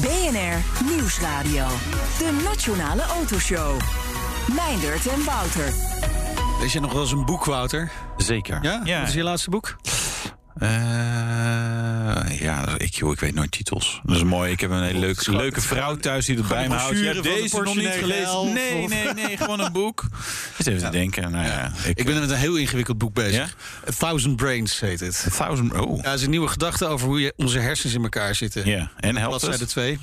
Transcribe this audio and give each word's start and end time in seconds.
BNR 0.00 0.84
Nieuwsradio. 0.84 1.66
De 2.18 2.40
Nationale 2.44 3.02
Autoshow. 3.02 3.80
Meindert 4.54 5.06
en 5.06 5.24
Wouter. 5.24 5.72
Lees 6.60 6.72
je 6.72 6.80
nog 6.80 6.92
wel 6.92 7.02
eens 7.02 7.12
een 7.12 7.24
boek, 7.24 7.44
Wouter? 7.44 7.90
Zeker. 8.16 8.58
Ja? 8.62 8.78
Wat 8.78 9.08
is 9.08 9.14
je 9.14 9.22
laatste 9.22 9.50
boek? 9.50 9.76
Uh, 10.62 10.68
ja, 12.40 12.64
ik, 12.76 12.94
joh, 12.94 13.12
ik 13.12 13.20
weet 13.20 13.34
nooit 13.34 13.50
titels. 13.50 14.00
Dat 14.04 14.16
is 14.16 14.22
mooi. 14.22 14.52
Ik 14.52 14.60
heb 14.60 14.70
een 14.70 14.82
hele 14.82 14.98
leuke, 14.98 15.36
leuke 15.36 15.60
vrouw 15.60 15.96
thuis 15.96 16.26
die 16.26 16.36
het 16.36 16.48
bij 16.48 16.68
me 16.68 16.74
houdt. 16.74 16.98
Je 16.98 17.04
hebt 17.04 17.22
deze 17.22 17.60
nog 17.62 17.76
niet 17.76 17.88
gelezen? 17.88 18.52
Nee, 18.52 18.88
nee, 18.88 19.12
nee. 19.14 19.36
Gewoon 19.36 19.60
een 19.60 19.72
boek. 19.72 20.04
Eens 20.58 20.66
even 20.66 20.80
te 20.80 20.90
denken. 20.90 21.30
Nou, 21.30 21.44
ja, 21.44 21.72
ik, 21.84 21.98
ik, 21.98 22.04
ben 22.04 22.20
met 22.20 22.30
een 22.30 22.36
heel 22.36 22.56
ingewikkeld 22.56 22.98
boek 22.98 23.14
bezig. 23.14 23.56
A 23.88 23.92
Thousand 23.98 24.36
Brains 24.36 24.80
heet 24.80 25.00
het. 25.00 25.26
A 25.26 25.30
Thousand, 25.36 25.72
oh. 25.74 25.96
Ja, 25.96 26.10
het 26.10 26.18
is 26.18 26.24
een 26.24 26.30
nieuwe 26.30 26.48
gedachte 26.48 26.86
over 26.86 27.06
hoe 27.06 27.20
je 27.20 27.32
onze 27.36 27.58
hersens 27.58 27.94
in 27.94 28.02
elkaar 28.02 28.34
zitten. 28.34 28.66
Ja, 28.66 28.90
en 28.96 29.16
helpt 29.16 29.42
het? 29.42 29.58
de 29.58 29.66
twee. 29.66 29.98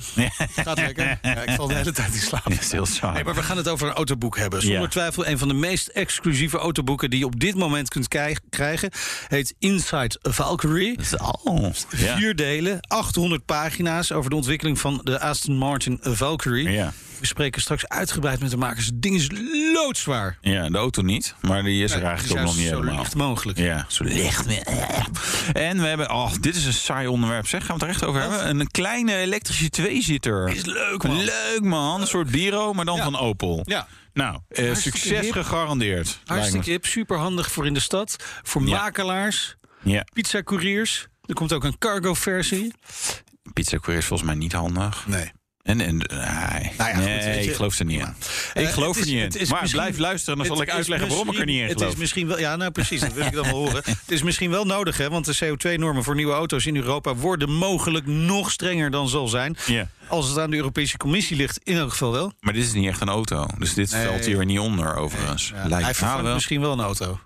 Gaat 0.56 0.78
lekker. 0.78 1.18
Ja, 1.22 1.42
ik 1.42 1.50
val 1.50 1.66
de 1.66 1.74
hele 1.74 1.92
tijd 1.92 2.14
in 2.14 2.20
slaap. 2.20 2.46
Ja, 2.48 2.60
is 2.60 2.72
heel 2.72 2.86
saai. 2.86 3.14
Nee, 3.14 3.24
maar 3.24 3.34
we 3.34 3.42
gaan 3.42 3.56
het 3.56 3.68
over 3.68 3.88
een 3.88 3.94
autoboek 3.94 4.36
hebben. 4.36 4.62
Zonder 4.62 4.88
twijfel 4.88 5.26
een 5.26 5.38
van 5.38 5.48
de 5.48 5.54
meest 5.54 5.88
exclusieve 5.88 6.58
autoboeken... 6.58 7.10
die 7.10 7.18
je 7.18 7.24
op 7.24 7.40
dit 7.40 7.54
moment 7.54 7.88
kunt 7.88 8.08
krijgen. 8.50 8.90
Heet 9.28 9.54
Inside 9.58 10.20
a 10.28 10.32
Valkyrie. 10.48 10.98
Oh, 11.44 11.70
Vier 11.88 12.36
delen, 12.36 12.80
800 12.80 13.44
pagina's 13.44 14.12
over 14.12 14.30
de 14.30 14.36
ontwikkeling 14.36 14.78
van 14.78 15.00
de 15.04 15.20
Aston 15.20 15.56
Martin 15.56 15.98
Valkyrie. 16.02 16.70
Ja. 16.70 16.92
We 17.20 17.26
spreken 17.26 17.60
straks 17.60 17.88
uitgebreid 17.88 18.40
met 18.40 18.50
de 18.50 18.56
makers. 18.56 18.86
Het 18.86 19.02
ding 19.02 19.14
is 19.14 19.28
loodzwaar. 19.74 20.38
Ja, 20.40 20.68
de 20.68 20.78
auto 20.78 21.02
niet, 21.02 21.34
maar 21.40 21.62
die 21.62 21.84
is 21.84 21.92
er 21.92 22.02
eigenlijk 22.04 22.40
ook 22.40 22.46
nog 22.46 22.56
niet 22.56 22.66
zo 22.68 22.74
helemaal. 22.78 22.98
licht 22.98 23.14
mogelijk. 23.14 23.58
Ja, 23.58 23.84
zo 23.88 24.04
licht. 24.04 24.46
En 25.52 25.80
we 25.80 25.86
hebben, 25.86 26.10
oh, 26.10 26.32
dit 26.40 26.56
is 26.56 26.64
een 26.64 26.72
saai 26.72 27.06
onderwerp. 27.06 27.46
Zeg, 27.46 27.60
gaan 27.66 27.78
we 27.78 27.84
het 27.86 27.94
er 27.94 27.96
echt 27.96 28.04
over 28.04 28.20
hebben? 28.20 28.60
Een 28.60 28.70
kleine 28.70 29.16
elektrische 29.16 29.70
tweezitter. 29.70 30.48
Is 30.48 30.64
leuk, 30.64 31.02
man. 31.02 31.24
Leuk 31.24 31.60
man, 31.62 32.00
een 32.00 32.06
soort 32.06 32.30
Biro, 32.30 32.72
maar 32.72 32.84
dan 32.84 32.96
Ja. 32.96 33.02
van 33.04 33.18
Opel. 33.18 33.60
Ja. 33.64 33.86
Nou, 34.12 34.38
eh, 34.48 34.74
succes 34.74 35.20
hip. 35.20 35.32
gegarandeerd. 35.32 36.18
Hartstikke 36.24 36.70
hip, 36.70 36.86
superhandig 36.86 37.50
voor 37.52 37.66
in 37.66 37.74
de 37.74 37.80
stad. 37.80 38.16
Voor 38.42 38.62
Ja. 38.66 38.80
makelaars, 38.82 39.56
Ja, 39.88 40.04
pizzacouriers. 40.12 41.06
Er 41.26 41.34
komt 41.34 41.52
ook 41.52 41.64
een 41.64 41.78
cargo-versie. 41.78 42.72
pizza 43.52 43.76
courier 43.76 43.98
is 43.98 44.04
volgens 44.06 44.28
mij 44.28 44.38
niet 44.38 44.52
handig. 44.52 45.04
Nee. 45.06 45.30
En, 45.62 45.80
en 45.80 45.96
nee, 45.96 46.06
Nou 46.78 46.90
ja, 46.90 46.96
nee 46.98 47.42
je- 47.42 47.48
ik 47.50 47.54
geloof 47.56 47.78
er 47.78 47.84
niet 47.84 48.00
in. 48.00 48.06
Ik 48.54 48.66
Eh, 48.66 48.72
geloof 48.72 48.98
er 49.00 49.06
niet 49.06 49.22
het 49.22 49.34
in. 49.34 49.40
is 49.40 49.50
Maar 49.50 49.60
misschien- 49.60 49.80
blijf 49.80 49.98
luisteren, 49.98 50.36
dan 50.38 50.46
zal 50.46 50.62
ik 50.62 50.70
uitleggen 50.70 51.08
waarom 51.08 51.30
ik 51.32 51.38
er 51.38 51.44
niet 51.46 51.60
in 51.60 51.66
geloof. 51.68 51.80
Het 51.82 51.92
is 51.92 51.98
misschien 51.98 52.26
wel, 52.26 52.38
ja, 52.38 52.56
nou 52.56 52.70
precies, 52.70 53.00
dat 53.00 53.12
wil 53.12 53.26
ik 53.26 53.32
dan 53.32 53.44
wel 53.44 53.54
horen. 53.54 53.82
Het 53.84 54.10
is 54.10 54.22
misschien 54.22 54.50
wel 54.50 54.64
nodig, 54.64 54.96
hè, 54.96 55.10
want 55.10 55.24
de 55.24 55.36
CO2-normen 55.44 56.04
voor 56.04 56.14
nieuwe 56.14 56.32
auto's 56.32 56.66
in 56.66 56.76
Europa 56.76 57.14
worden 57.14 57.50
mogelijk 57.50 58.06
nog 58.06 58.50
strenger 58.50 58.90
dan 58.90 59.08
zal 59.08 59.28
zijn. 59.28 59.56
Ja. 59.66 59.88
Als 60.08 60.28
het 60.28 60.38
aan 60.38 60.50
de 60.50 60.56
Europese 60.56 60.96
Commissie 60.96 61.36
ligt, 61.36 61.60
in 61.62 61.76
elk 61.76 61.90
geval 61.90 62.12
wel. 62.12 62.32
Maar 62.40 62.52
dit 62.52 62.64
is 62.64 62.72
niet 62.72 62.88
echt 62.88 63.00
een 63.00 63.08
auto. 63.08 63.46
Dus 63.58 63.74
dit 63.74 63.92
Nee. 63.92 64.06
valt 64.06 64.24
hier 64.24 64.44
niet 64.44 64.58
onder, 64.58 64.94
overigens. 64.96 65.48
Ja, 65.48 65.54
Lijkt 65.54 65.70
hij 65.72 65.80
me 65.80 65.94
vervangt 65.94 66.22
wel. 66.22 66.34
misschien 66.34 66.60
wel 66.60 66.72
een 66.72 66.80
auto. 66.80 67.20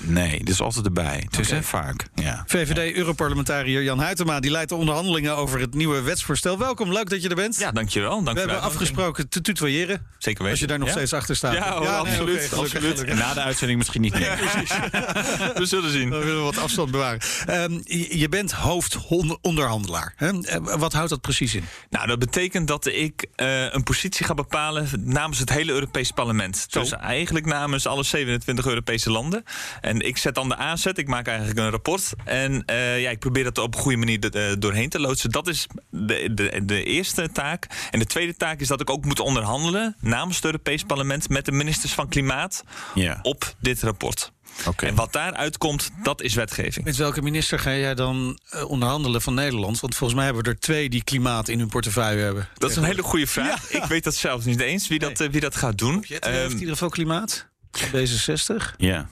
Nee, 0.00 0.38
dit 0.38 0.48
is 0.48 0.60
altijd 0.60 0.84
erbij. 0.84 1.22
Het 1.30 1.38
is 1.38 1.46
Oké. 1.46 1.54
hè, 1.56 1.62
vaak. 1.62 2.06
Ja. 2.14 2.44
VVD-Europarlementariër 2.46 3.82
Jan 3.82 4.00
Huytema 4.02 4.40
die 4.40 4.50
leidt 4.50 4.68
de 4.68 4.74
onderhandelingen 4.74 5.36
over 5.36 5.60
het 5.60 5.74
nieuwe 5.74 6.00
wetsvoorstel. 6.02 6.58
Welkom, 6.58 6.92
leuk 6.92 7.10
dat 7.10 7.22
je 7.22 7.28
er 7.28 7.34
bent. 7.34 7.56
Ja, 7.58 7.72
dankjewel. 7.72 8.22
Dank 8.22 8.36
We 8.36 8.42
hebben 8.42 8.60
afgesproken 8.62 9.28
te 9.28 9.40
tutoyeren. 9.40 10.06
Zeker 10.18 10.38
weten. 10.38 10.50
Als 10.50 10.60
je 10.60 10.66
daar 10.66 10.78
nog 10.78 10.88
Ja? 10.88 10.94
steeds 10.94 11.12
achter 11.12 11.36
staat. 11.36 11.52
Ja, 11.54 11.72
hoor, 11.72 11.80
nee, 11.80 11.88
absoluut. 11.90 12.42
absoluut. 12.42 12.70
gelukkig. 12.70 13.18
Na 13.18 13.34
de 13.34 13.40
uitzending 13.40 13.78
misschien 13.78 14.00
niet 14.00 14.12
meer. 14.12 14.38
We 15.54 15.66
zullen 15.66 15.90
zien. 15.92 16.10
Dan 16.10 16.18
willen 16.18 16.36
we 16.36 16.42
wat 16.42 16.58
afstand 16.58 16.90
bewaren. 16.90 17.20
Ehm, 17.46 17.80
je 18.18 18.26
bent 18.30 18.52
hoofdonderhandelaar. 18.52 20.12
Hè? 20.16 20.42
Eh, 20.42 20.56
Wat 20.78 20.92
houdt 20.92 21.10
dat 21.10 21.20
precies 21.20 21.54
in? 21.54 21.64
Nou, 21.90 22.06
dat 22.06 22.18
betekent 22.18 22.68
dat 22.68 22.86
ik 22.86 23.26
eh, 23.34 23.72
een 23.72 23.82
positie 23.82 24.26
ga 24.26 24.34
bepalen 24.34 24.88
namens 25.04 25.38
het 25.38 25.50
hele 25.50 25.72
Europese 25.72 26.12
parlement. 26.12 26.66
Zo. 26.68 26.80
Dus 26.80 26.92
eigenlijk 26.92 27.46
namens 27.46 27.86
alle 27.86 28.02
27 28.02 28.66
Europese 28.66 29.10
landen. 29.10 29.42
En 29.80 30.00
ik 30.00 30.16
zet 30.16 30.34
dan 30.34 30.48
de 30.48 30.56
aanzet. 30.56 30.98
Ik 30.98 31.08
maak 31.08 31.26
eigenlijk 31.26 31.58
een 31.58 31.70
rapport. 31.70 32.12
En 32.24 32.64
eh, 32.64 33.00
ja, 33.00 33.10
ik 33.10 33.18
probeer 33.18 33.44
dat 33.44 33.58
op 33.58 33.74
een 33.74 33.80
goede 33.80 33.96
manier 33.96 34.20
de- 34.20 34.30
eh, 34.30 34.52
doorheen 34.58 34.88
te 34.88 35.00
loodsen. 35.00 35.30
Dat 35.30 35.48
is 35.48 35.66
de, 35.90 36.30
de, 36.34 36.60
de 36.64 36.84
eerste 36.84 37.28
taak. 37.32 37.66
En 37.90 37.98
de 37.98 38.06
tweede 38.06 38.36
taak 38.36 38.60
is 38.60 38.68
dat 38.68 38.80
ik 38.80 38.90
ook 38.90 39.04
moet 39.04 39.20
onderhandelen 39.20 39.96
namens 40.00 40.36
het 40.36 40.44
Europese 40.44 40.84
parlement 40.86 41.28
met 41.28 41.44
de 41.44 41.52
ministers 41.52 41.92
van 41.92 42.08
Klimaat 42.08 42.62
Ja. 42.94 43.18
op 43.22 43.54
dit 43.60 43.82
rapport. 43.82 44.32
Oké. 44.66 44.86
En 44.86 44.94
wat 44.94 45.12
daaruit 45.12 45.58
komt, 45.58 45.90
dat 46.02 46.22
is 46.22 46.34
wetgeving. 46.34 46.84
Met 46.84 46.96
welke 46.96 47.22
minister 47.22 47.58
ga 47.58 47.74
jij 47.74 47.94
dan 47.94 48.38
eh, 48.50 48.70
onderhandelen 48.70 49.22
van 49.22 49.34
Nederland? 49.34 49.80
Want 49.80 49.94
volgens 49.94 50.18
mij 50.18 50.24
hebben 50.28 50.44
we 50.44 50.50
er 50.50 50.58
twee 50.60 50.88
die 50.88 51.04
klimaat 51.04 51.48
in 51.48 51.58
hun 51.58 51.68
portefeuille 51.68 52.22
hebben. 52.22 52.48
Dat 52.54 52.70
is 52.70 52.76
een 52.76 52.82
hele 52.84 53.02
goede 53.02 53.26
vraag. 53.26 53.70
Ik 53.70 53.84
weet 53.84 54.04
dat 54.04 54.14
zelfs 54.14 54.44
niet 54.44 54.60
eens 54.60 54.88
wie 54.88 54.98
dat, 54.98 55.18
wie 55.18 55.40
dat 55.40 55.56
gaat 55.56 55.78
doen. 55.78 56.04
Jet 56.06 56.24
heeft 56.24 56.36
Ehm, 56.38 56.50
in 56.50 56.58
ieder 56.58 56.72
geval 56.72 56.88
klimaat. 56.88 57.46
D66. 57.86 58.74
Ja. 58.76 59.08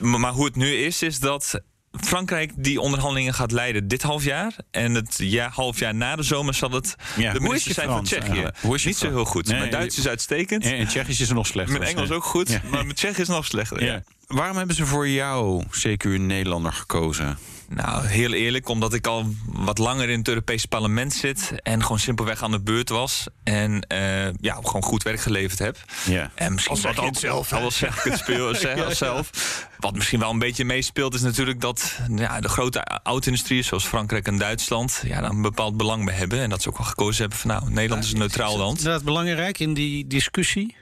Maar, 0.00 0.32
hoe 0.32 0.44
het 0.44 0.56
nu 0.56 0.74
is, 0.74 1.02
is 1.02 1.20
dat 1.20 1.60
Frankrijk 2.00 2.52
die 2.56 2.80
onderhandelingen 2.80 3.34
gaat 3.34 3.52
leiden 3.52 3.88
dit 3.88 4.02
half 4.02 4.24
jaar. 4.24 4.56
En 4.70 4.94
het 4.94 5.14
ja, 5.18 5.48
half 5.48 5.78
jaar 5.78 5.94
na 5.94 6.16
de 6.16 6.22
zomer 6.22 6.54
zal 6.54 6.70
het 6.70 6.96
Ja, 7.16 7.32
de 7.32 7.40
minister 7.40 7.68
je 7.68 7.74
zijn 7.74 7.88
van 7.88 8.04
Tsjechië. 8.04 8.50
Hoe 8.60 8.74
is 8.74 8.84
Niet 8.84 8.96
zo 8.96 9.08
heel 9.08 9.24
goed. 9.24 9.46
Nee, 9.46 9.58
Mijn 9.58 9.70
Duits 9.70 9.98
is 9.98 10.08
uitstekend. 10.08 10.64
En, 10.64 10.76
en 10.76 10.86
Tsjechisch 10.86 11.20
is 11.20 11.28
nog 11.28 11.46
slechter. 11.46 11.78
Mijn 11.78 11.90
Engels 11.90 12.10
ook 12.10 12.24
goed. 12.24 12.50
Ja. 12.50 12.60
Maar 12.70 12.84
mijn 12.84 12.94
Tsjechisch 12.94 13.18
is 13.18 13.28
nog 13.28 13.44
slechter. 13.44 13.84
Ja. 13.84 14.02
Waarom 14.26 14.56
hebben 14.56 14.76
ze 14.76 14.86
voor 14.86 15.08
jou, 15.08 15.64
CQ 15.64 16.04
Nederlander, 16.04 16.72
gekozen? 16.72 17.38
Nou, 17.68 18.06
heel 18.06 18.32
eerlijk, 18.32 18.68
omdat 18.68 18.94
ik 18.94 19.06
al 19.06 19.34
wat 19.46 19.78
langer 19.78 20.08
in 20.08 20.18
het 20.18 20.28
Europese 20.28 20.68
parlement 20.68 21.12
zit. 21.12 21.52
En 21.62 21.82
gewoon 21.82 21.98
simpelweg 21.98 22.42
aan 22.42 22.50
de 22.50 22.60
beurt 22.60 22.88
was. 22.88 23.26
En 23.44 23.80
eh, 23.80 24.32
ja, 24.32 24.54
gewoon 24.62 24.82
goed 24.82 25.02
werk 25.02 25.20
geleverd 25.20 25.58
heb. 25.58 25.76
Ja. 26.04 26.30
En 26.34 26.52
misschien 26.52 26.76
je 26.80 26.88
ook 26.88 27.04
het 27.04 27.18
zelf? 27.18 27.52
Al 27.52 27.70
zeg 27.70 27.96
ik 28.04 28.12
het 28.12 28.20
speel, 28.20 28.54
zeg, 28.64 28.96
zelf. 28.96 29.30
Wat 29.78 29.94
misschien 29.94 30.20
wel 30.20 30.30
een 30.30 30.38
beetje 30.38 30.64
meespeelt, 30.64 31.14
is 31.14 31.20
natuurlijk 31.20 31.60
dat 31.60 31.98
ja, 32.16 32.40
de 32.40 32.48
grote 32.48 32.84
auto-industrieën 33.02 33.64
zoals 33.64 33.86
Frankrijk 33.86 34.26
en 34.26 34.38
Duitsland 34.38 35.02
ja, 35.06 35.20
daar 35.20 35.30
een 35.30 35.42
bepaald 35.42 35.76
belang 35.76 36.04
bij 36.04 36.14
hebben. 36.14 36.40
En 36.40 36.50
dat 36.50 36.62
ze 36.62 36.68
ook 36.68 36.78
wel 36.78 36.86
gekozen 36.86 37.20
hebben 37.20 37.38
van 37.38 37.50
nou, 37.50 37.70
Nederland 37.70 38.04
is 38.04 38.12
een 38.12 38.18
neutraal 38.18 38.58
land. 38.58 38.78
Inderdaad 38.78 39.04
belangrijk 39.04 39.58
in 39.58 39.74
die 39.74 40.06
discussie. 40.06 40.76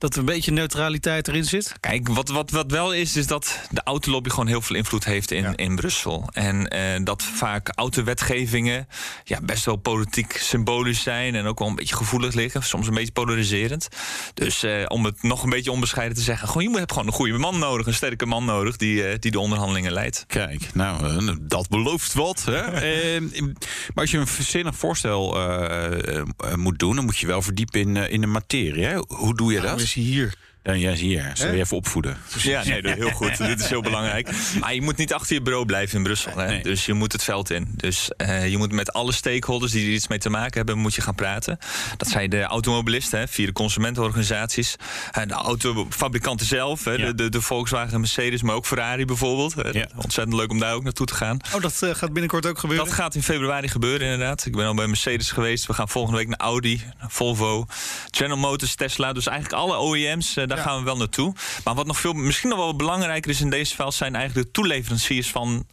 Dat 0.00 0.12
er 0.12 0.18
een 0.18 0.24
beetje 0.24 0.52
neutraliteit 0.52 1.28
erin 1.28 1.44
zit. 1.44 1.74
Kijk, 1.80 2.08
wat, 2.08 2.28
wat, 2.28 2.50
wat 2.50 2.70
wel 2.70 2.92
is, 2.92 3.16
is 3.16 3.26
dat 3.26 3.58
de 3.70 3.80
autolobby 3.84 4.28
gewoon 4.30 4.46
heel 4.46 4.60
veel 4.60 4.76
invloed 4.76 5.04
heeft 5.04 5.30
in, 5.30 5.42
Ja. 5.42 5.52
in 5.56 5.74
Brussel. 5.76 6.28
En 6.32 6.68
eh, 6.68 7.00
dat 7.04 7.22
vaak 7.22 7.68
autowetgevingen 7.74 8.88
ja, 9.24 9.38
best 9.42 9.64
wel 9.64 9.76
politiek 9.76 10.36
symbolisch 10.36 11.02
zijn 11.02 11.34
en 11.34 11.46
ook 11.46 11.58
wel 11.58 11.68
een 11.68 11.74
beetje 11.74 11.96
gevoelig 11.96 12.34
liggen. 12.34 12.62
Soms 12.62 12.86
een 12.86 12.94
beetje 12.94 13.12
polariserend. 13.12 13.88
Dus 14.34 14.62
eh, 14.62 14.84
om 14.88 15.04
het 15.04 15.22
nog 15.22 15.42
een 15.42 15.50
beetje 15.50 15.72
onbescheiden 15.72 16.16
te 16.16 16.22
zeggen, 16.22 16.48
gewoon, 16.48 16.72
je 16.72 16.78
hebt 16.78 16.92
gewoon 16.92 17.06
een 17.06 17.12
goede 17.12 17.38
man 17.38 17.58
nodig, 17.58 17.86
een 17.86 17.94
sterke 17.94 18.26
man 18.26 18.44
nodig 18.44 18.76
die, 18.76 19.04
eh, 19.06 19.18
die 19.18 19.30
de 19.30 19.40
onderhandelingen 19.40 19.92
leidt. 19.92 20.24
Kijk, 20.26 20.74
nou, 20.74 21.04
eh, 21.28 21.34
dat 21.40 21.68
belooft 21.68 22.12
wat. 22.14 22.44
Hè? 22.44 22.58
Eh, 22.80 23.20
maar 23.20 24.04
als 24.04 24.10
je 24.10 24.18
een 24.18 24.26
verzinnig 24.26 24.76
voorstel 24.76 25.36
eh, 25.36 26.18
eh, 26.18 26.24
moet 26.54 26.78
doen... 26.78 26.96
dan 26.96 27.04
moet 27.04 27.18
je 27.18 27.26
wel 27.26 27.42
verdiepen 27.42 27.80
in, 27.80 27.96
in 27.96 28.20
de 28.20 28.26
materie. 28.26 28.84
Hè? 28.84 28.96
Hoe 29.08 29.34
doe 29.36 29.52
je 29.52 29.60
dat? 29.60 29.89
Is 29.90 29.96
hij 29.96 30.04
hier? 30.04 30.34
Dan, 30.62 30.78
ja, 30.78 30.92
hier, 30.92 31.30
zal 31.34 31.52
je 31.52 31.58
even 31.58 31.76
opvoeden. 31.76 32.16
Ja, 32.38 32.64
nee, 32.64 32.80
heel 32.94 33.10
goed. 33.10 33.36
Dit 33.38 33.60
is 33.60 33.68
heel 33.68 33.80
belangrijk. 33.82 34.30
Maar 34.60 34.74
je 34.74 34.82
moet 34.82 34.96
niet 34.96 35.12
achter 35.14 35.34
je 35.34 35.42
bureau 35.42 35.64
blijven 35.66 35.96
in 35.96 36.02
Brussel. 36.02 36.32
Hè? 36.36 36.46
Nee. 36.46 36.62
Dus 36.62 36.86
je 36.86 36.92
moet 36.92 37.12
het 37.12 37.24
veld 37.24 37.50
in. 37.50 37.68
Dus 37.76 38.10
eh, 38.16 38.48
je 38.48 38.56
moet 38.58 38.72
met 38.72 38.92
alle 38.92 39.12
stakeholders 39.12 39.72
die 39.72 39.86
er 39.86 39.92
iets 39.92 40.08
mee 40.08 40.18
te 40.18 40.30
maken 40.30 40.56
hebben, 40.56 40.78
moet 40.78 40.94
je 40.94 41.00
gaan 41.00 41.14
praten. 41.14 41.58
Dat 41.96 42.08
zijn 42.08 42.30
de 42.30 42.42
automobilisten, 42.42 43.18
hè, 43.18 43.28
via 43.28 43.46
de 43.46 43.52
consumentenorganisaties. 43.52 44.76
eh, 45.10 45.26
de 45.26 45.34
autofabrikanten 45.34 46.46
zelf, 46.46 46.84
hè, 46.84 46.90
Ja. 46.92 47.06
de, 47.06 47.14
de, 47.14 47.28
de 47.28 47.40
Volkswagen 47.40 47.92
en 47.92 48.00
Mercedes, 48.00 48.42
maar 48.42 48.54
ook 48.54 48.66
Ferrari 48.66 49.04
bijvoorbeeld. 49.04 49.54
hè. 49.54 49.68
Ja. 49.72 49.86
Ontzettend 49.96 50.36
leuk 50.36 50.50
om 50.50 50.58
daar 50.58 50.74
ook 50.74 50.82
naartoe 50.82 51.06
te 51.06 51.14
gaan. 51.14 51.38
Oh, 51.54 51.60
dat 51.62 51.82
eh, 51.82 51.94
gaat 51.94 52.12
binnenkort 52.12 52.46
ook 52.46 52.58
gebeuren. 52.58 52.86
Dat 52.86 52.94
gaat 52.94 53.14
in 53.14 53.22
februari 53.22 53.68
gebeuren, 53.68 54.00
inderdaad. 54.10 54.46
Ik 54.46 54.52
ben 54.56 54.66
al 54.66 54.74
bij 54.74 54.86
Mercedes 54.86 55.30
geweest. 55.30 55.66
We 55.66 55.72
gaan 55.72 55.88
volgende 55.88 56.18
week 56.18 56.28
naar 56.28 56.38
Audi, 56.38 56.82
naar 56.98 57.10
Volvo, 57.10 57.66
General 58.10 58.38
Motors, 58.38 58.74
Tesla. 58.74 59.12
Dus 59.12 59.26
eigenlijk 59.26 59.62
alle 59.62 59.80
OEM's, 59.82 60.36
eh, 60.36 60.44
daar 60.50 60.58
gaan 60.58 60.78
we 60.78 60.84
wel 60.84 60.96
naartoe. 60.96 61.34
Maar 61.64 61.74
wat 61.74 61.86
nog 61.86 61.98
veel, 61.98 62.12
misschien 62.12 62.48
nog 62.48 62.58
wel 62.58 62.76
belangrijker 62.76 63.30
is 63.30 63.40
in 63.40 63.50
deze 63.50 63.74
veld... 63.74 63.94
zijn 63.94 64.14
eigenlijk 64.14 64.46
de 64.46 64.52
toeleveranciers 64.52 65.30
van 65.30 65.66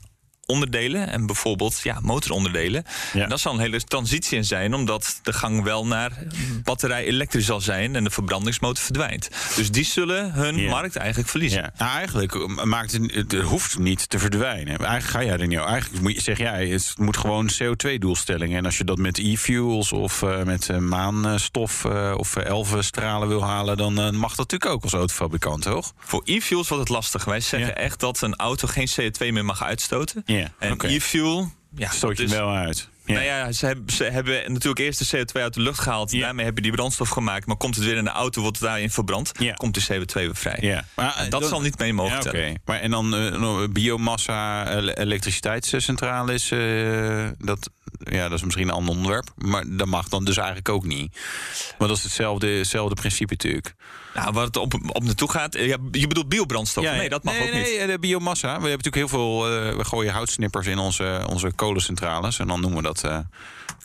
onderdelen 0.51 1.09
en 1.09 1.25
bijvoorbeeld 1.25 1.79
ja, 1.83 1.99
motoronderdelen. 2.01 2.83
Ja. 3.13 3.23
En 3.23 3.29
dat 3.29 3.39
zal 3.39 3.53
een 3.53 3.59
hele 3.59 3.81
transitie 3.83 4.37
in 4.37 4.45
zijn, 4.45 4.73
omdat 4.73 5.19
de 5.23 5.33
gang 5.33 5.63
wel 5.63 5.85
naar 5.87 6.11
batterij 6.63 7.05
elektrisch 7.05 7.45
zal 7.45 7.61
zijn 7.61 7.95
en 7.95 8.03
de 8.03 8.09
verbrandingsmotor 8.09 8.83
verdwijnt. 8.83 9.29
Dus 9.55 9.71
die 9.71 9.85
zullen 9.85 10.31
hun 10.31 10.63
markt 10.65 10.95
eigenlijk 10.95 11.29
verliezen. 11.29 11.61
Ja, 11.61 11.71
nou, 11.77 11.91
eigenlijk 11.97 12.35
eh, 12.35 12.63
maakt 12.63 12.91
het, 12.91 13.13
het 13.13 13.33
hoeft 13.33 13.79
niet 13.79 14.09
te 14.09 14.19
verdwijnen. 14.19 14.77
Eigenlijk 14.77 15.03
ga 15.03 15.23
jij 15.23 15.39
er 15.39 15.47
niet 15.47 15.57
over. 15.57 15.69
Eigenlijk 15.71 16.21
zeg 16.21 16.37
jij, 16.37 16.67
het 16.67 16.93
moet 16.97 17.17
gewoon 17.17 17.49
CO2-doelstellingen. 17.63 18.57
En 18.57 18.65
als 18.65 18.77
je 18.77 18.83
dat 18.83 18.97
met 18.97 19.17
e-fuels 19.17 19.91
of 19.91 20.21
eh, 20.21 20.43
met 20.43 20.69
eh, 20.69 20.77
maanstof 20.77 21.85
of 22.15 22.37
uh, 22.37 22.45
elfenstralen 22.45 23.27
wil 23.27 23.43
halen, 23.43 23.77
dan 23.77 23.93
mag 23.93 24.35
dat 24.35 24.51
natuurlijk 24.51 24.71
ook 24.71 24.83
als 24.83 24.93
autofabrikant, 24.93 25.61
toch? 25.61 25.93
Voor 25.99 26.21
e-fuels 26.25 26.67
wordt 26.67 26.83
het 26.83 26.93
lastig. 26.93 27.25
Wij 27.25 27.39
zeggen 27.39 27.69
Ja. 27.69 27.75
echt 27.75 27.99
dat 27.99 28.21
een 28.21 28.35
auto 28.35 28.67
geen 28.67 28.87
CO2 29.01 29.31
meer 29.31 29.45
mag 29.45 29.63
uitstoten. 29.63 30.23
Ja, 30.25 30.36
En 30.59 30.71
oké. 30.71 30.87
e-fuel... 30.87 31.51
Ja, 31.75 31.89
Stoot 31.89 32.17
je 32.17 32.23
dus- 32.23 32.31
wel 32.31 32.49
uit. 32.49 32.89
Ja. 33.05 33.13
Nou 33.13 33.25
ja, 33.25 33.51
ze 33.51 33.65
hebben, 33.65 33.93
ze 33.93 34.03
hebben 34.03 34.33
natuurlijk 34.53 34.79
eerst 34.79 35.11
de 35.11 35.17
CO2 35.17 35.41
uit 35.41 35.53
de 35.53 35.61
lucht 35.61 35.79
gehaald. 35.79 36.11
Ja. 36.11 36.19
Daarmee 36.21 36.45
hebben 36.45 36.63
die 36.63 36.71
brandstof 36.71 37.09
gemaakt. 37.09 37.45
Maar 37.45 37.55
komt 37.57 37.75
het 37.75 37.85
weer 37.85 37.95
in 37.95 38.03
de 38.03 38.09
auto, 38.09 38.41
wordt 38.41 38.57
het 38.57 38.67
daarin 38.67 38.89
verbrand. 38.91 39.31
Ja. 39.39 39.53
Komt 39.53 39.73
de 39.73 39.93
CO2 39.93 40.13
weer 40.13 40.35
vrij. 40.35 40.57
Ja. 40.61 40.85
Maar, 40.95 41.15
eh, 41.15 41.29
dat 41.29 41.41
dan- 41.41 41.49
zal 41.49 41.61
niet 41.61 41.77
mee 41.77 41.93
mogen 41.93 42.39
Ja. 42.39 42.53
Maar 42.65 42.79
en 42.79 42.91
dan 42.91 43.09
nog 43.39 43.71
biomassa, 43.71 44.69
ele- 44.75 44.93
elektriciteitscentrales, 44.93 46.51
eh, 46.51 47.27
dat, 47.37 47.69
ja, 47.99 48.23
dat 48.29 48.37
is 48.37 48.43
misschien 48.43 48.67
een 48.67 48.73
ander 48.73 48.95
onderwerp. 48.95 49.27
Maar 49.35 49.63
dat 49.67 49.87
mag 49.87 50.09
dan 50.09 50.25
dus 50.25 50.37
eigenlijk 50.37 50.69
ook 50.69 50.85
niet. 50.85 51.17
Maar 51.77 51.87
dat 51.87 51.97
is 51.97 52.03
hetzelfde, 52.03 52.47
hetzelfde 52.47 52.95
principe 52.95 53.31
natuurlijk. 53.33 53.73
Nou, 54.17 54.33
waar 54.33 54.45
het 54.45 54.57
op, 54.57 54.73
op 54.87 55.03
naartoe 55.03 55.31
gaat... 55.31 55.55
eh, 55.55 55.67
Ja, 55.67 55.77
je 55.91 56.07
bedoelt 56.07 56.29
biobrandstof? 56.29 56.83
nee, 56.83 57.09
dat 57.09 57.23
mag 57.23 57.33
nee, 57.33 57.43
ook 57.47 57.53
nee, 57.53 57.63
niet. 57.63 57.77
Nee, 57.77 57.87
de 57.87 57.99
biomassa. 57.99 58.47
We 58.47 58.51
hebben 58.67 58.69
natuurlijk 58.69 58.95
heel 58.95 59.07
veel. 59.07 59.45
eh, 59.47 59.75
we 59.75 59.85
gooien 59.85 60.13
houtsnippers 60.13 60.67
in 60.67 60.77
onze, 60.77 61.21
onze 61.29 61.51
kolencentrales. 61.55 62.39
En 62.39 62.47
dan 62.47 62.61
noemen 62.61 62.77
we 62.81 62.83
dat 62.83 63.03
eh, 63.03 63.17